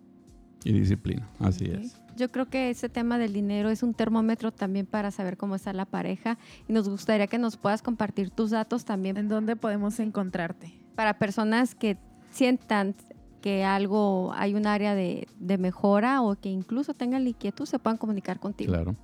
Y 0.68 0.74
disciplina, 0.74 1.26
así 1.40 1.64
es. 1.64 1.96
Yo 2.18 2.30
creo 2.30 2.48
que 2.48 2.70
ese 2.70 2.90
tema 2.90 3.18
del 3.18 3.32
dinero 3.32 3.70
es 3.70 3.84
un 3.84 3.94
termómetro 3.94 4.52
también 4.52 4.86
para 4.86 5.12
saber 5.12 5.38
cómo 5.38 5.56
está 5.56 5.72
la 5.72 5.86
pareja 5.86 6.38
y 6.68 6.74
nos 6.74 6.90
gustaría 6.90 7.28
que 7.28 7.38
nos 7.38 7.56
puedas 7.56 7.82
compartir 7.82 8.32
tus 8.32 8.52
datos 8.52 8.84
también 8.84 9.16
¿En 9.16 9.30
dónde 9.30 9.56
podemos 9.56 9.98
encontrarte? 10.02 10.74
para 10.96 11.20
personas 11.20 11.74
que 11.74 11.96
sientan 12.32 12.96
que 13.42 13.64
algo, 13.64 14.34
hay 14.34 14.56
un 14.56 14.68
área 14.68 14.94
de, 14.94 15.30
de 15.40 15.58
mejora 15.58 16.22
o 16.22 16.36
que 16.36 16.50
incluso 16.50 16.94
tengan 16.94 17.24
la 17.24 17.30
inquietud, 17.30 17.66
se 17.66 17.80
puedan 17.80 17.98
comunicar 17.98 18.42
contigo. 18.42 18.74
Claro. 18.74 18.98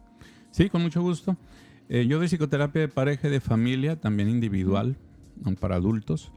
Sí, 0.52 0.70
con 0.70 0.82
mucho 0.82 1.02
gusto. 1.02 1.38
Eh, 1.88 2.08
yo 2.08 2.18
doy 2.18 2.28
psicoterapia 2.28 2.82
de 2.82 2.88
pareja 2.90 3.30
y 3.30 3.32
de 3.32 3.40
familia, 3.40 4.02
también 4.02 4.28
individual, 4.28 4.98
para 5.62 5.76
adultos. 5.76 6.34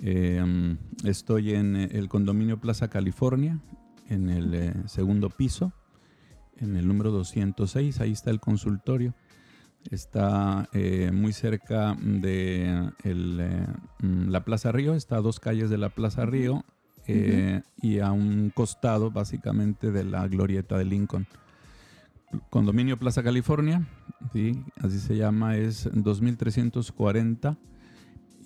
Eh, 0.00 0.40
um, 0.40 0.76
estoy 1.04 1.54
en 1.54 1.74
eh, 1.74 1.88
el 1.92 2.08
condominio 2.08 2.60
Plaza 2.60 2.88
California, 2.88 3.58
en 4.10 4.28
el 4.28 4.54
eh, 4.54 4.74
segundo 4.86 5.30
piso, 5.30 5.72
en 6.58 6.76
el 6.76 6.86
número 6.86 7.10
206. 7.10 8.00
Ahí 8.00 8.12
está 8.12 8.30
el 8.30 8.40
consultorio. 8.40 9.14
Está 9.90 10.68
eh, 10.74 11.10
muy 11.12 11.32
cerca 11.32 11.96
de 11.98 12.90
el, 13.02 13.38
eh, 13.40 13.66
mm, 14.00 14.28
la 14.28 14.44
Plaza 14.44 14.70
Río, 14.72 14.94
está 14.94 15.16
a 15.16 15.20
dos 15.22 15.40
calles 15.40 15.70
de 15.70 15.78
la 15.78 15.88
Plaza 15.88 16.26
Río, 16.26 16.64
y 17.82 17.98
a 17.98 18.12
un 18.12 18.52
costado 18.54 19.10
básicamente 19.10 19.90
de 19.90 20.04
la 20.04 20.28
glorieta 20.28 20.78
de 20.78 20.84
Lincoln. 20.84 21.26
Condominio 22.50 23.00
Plaza 23.00 23.24
California, 23.24 23.88
¿sí? 24.32 24.62
así 24.80 25.00
se 25.00 25.16
llama, 25.16 25.56
es 25.56 25.90
2340 25.92 27.58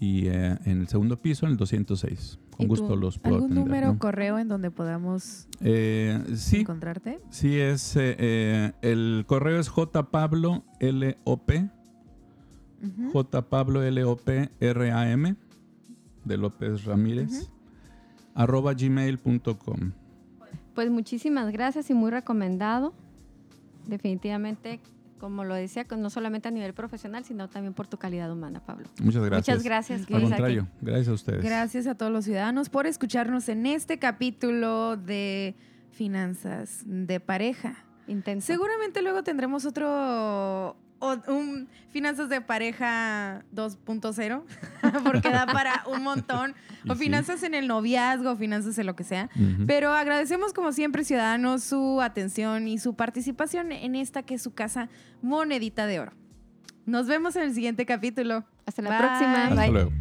y 0.04 0.26
eh, 0.28 0.58
en 0.64 0.80
el 0.82 0.88
segundo 0.88 1.16
piso, 1.20 1.46
en 1.46 1.52
el 1.52 1.58
206. 1.58 2.38
Con 2.56 2.66
¿Y 2.66 2.68
gusto 2.68 2.94
los 2.94 3.18
puedo 3.18 3.36
¿Algún 3.36 3.52
atender. 3.52 3.64
número 3.66 3.92
¿no? 3.94 3.98
correo 3.98 4.38
en 4.38 4.48
donde 4.48 4.70
podamos 4.70 5.48
Eh, 5.60 6.22
sí, 6.36 6.60
encontrarte? 6.60 7.18
sí 7.30 7.58
es, 7.58 7.96
eh, 7.96 8.14
eh, 8.18 8.72
el 8.82 9.24
correo 9.26 9.58
es 9.58 9.68
jpablo 9.70 10.62
lop, 10.80 11.50
Ujú. 12.82 13.24
jpablo 13.30 13.90
lop 13.90 14.28
ram 14.60 15.36
de 16.24 16.36
López 16.36 16.84
Ramírez, 16.84 17.50
arroba 18.34 18.74
gmail.com. 18.74 19.92
Pues 20.74 20.90
muchísimas 20.90 21.50
gracias 21.52 21.88
y 21.90 21.94
muy 21.94 22.10
recomendado. 22.10 22.92
Definitivamente, 23.86 24.80
como 25.18 25.44
lo 25.44 25.54
decía, 25.54 25.84
con- 25.84 26.02
no 26.02 26.10
solamente 26.10 26.48
a 26.48 26.50
nivel 26.50 26.74
profesional, 26.74 27.24
sino 27.24 27.48
también 27.48 27.72
por 27.74 27.86
tu 27.86 27.96
calidad 27.96 28.30
humana, 28.30 28.60
Pablo. 28.64 28.88
Muchas 29.02 29.24
gracias. 29.24 29.56
Muchas 29.56 29.64
gracias. 29.64 30.00
Al 30.00 30.14
aquí. 30.16 30.20
contrario, 30.28 30.68
gracias 30.80 31.08
a 31.08 31.12
ustedes. 31.12 31.42
Gracias 31.44 31.86
a 31.86 31.94
todos 31.94 32.12
los 32.12 32.24
ciudadanos 32.24 32.68
por 32.68 32.86
escucharnos 32.86 33.48
en 33.48 33.66
este 33.66 33.98
capítulo 33.98 34.96
de 34.96 35.54
finanzas 35.92 36.82
de 36.84 37.20
pareja. 37.20 37.76
Intenso. 38.06 38.46
Seguramente 38.46 39.00
luego 39.00 39.22
tendremos 39.22 39.64
otro, 39.64 40.76
o- 40.98 41.18
un 41.32 41.68
finanzas 41.90 42.28
de 42.28 42.40
pareja 42.40 43.44
2.0, 43.54 44.42
porque 45.04 45.30
da 45.30 45.46
para 45.46 45.82
un 45.86 46.02
montón, 46.02 46.54
o 46.88 46.94
sí. 46.94 47.00
finanzas 47.00 47.42
en 47.42 47.54
el 47.54 47.66
noviazgo, 47.68 48.36
finanzas 48.36 48.78
en 48.78 48.86
lo 48.86 48.96
que 48.96 49.04
sea. 49.04 49.28
Pero 49.66 49.92
agradecemos 49.92 50.52
como 50.52 50.72
siempre, 50.72 51.04
ciudadanos, 51.04 51.62
su 51.64 52.00
atención 52.00 52.66
y 52.68 52.78
su 52.78 52.94
participación 52.94 53.72
en 53.72 53.94
esta 53.94 54.22
que 54.22 54.34
es 54.34 54.42
su 54.42 54.54
casa 54.54 54.88
monedita 55.22 55.86
de 55.86 56.00
oro. 56.00 56.12
Nos 56.86 57.06
vemos 57.06 57.36
en 57.36 57.42
el 57.44 57.54
siguiente 57.54 57.86
capítulo. 57.86 58.44
Hasta 58.66 58.82
la 58.82 58.90
Bye. 58.90 58.98
próxima. 58.98 59.44
Hasta 59.44 59.54
Bye. 59.62 59.70
luego. 59.72 59.92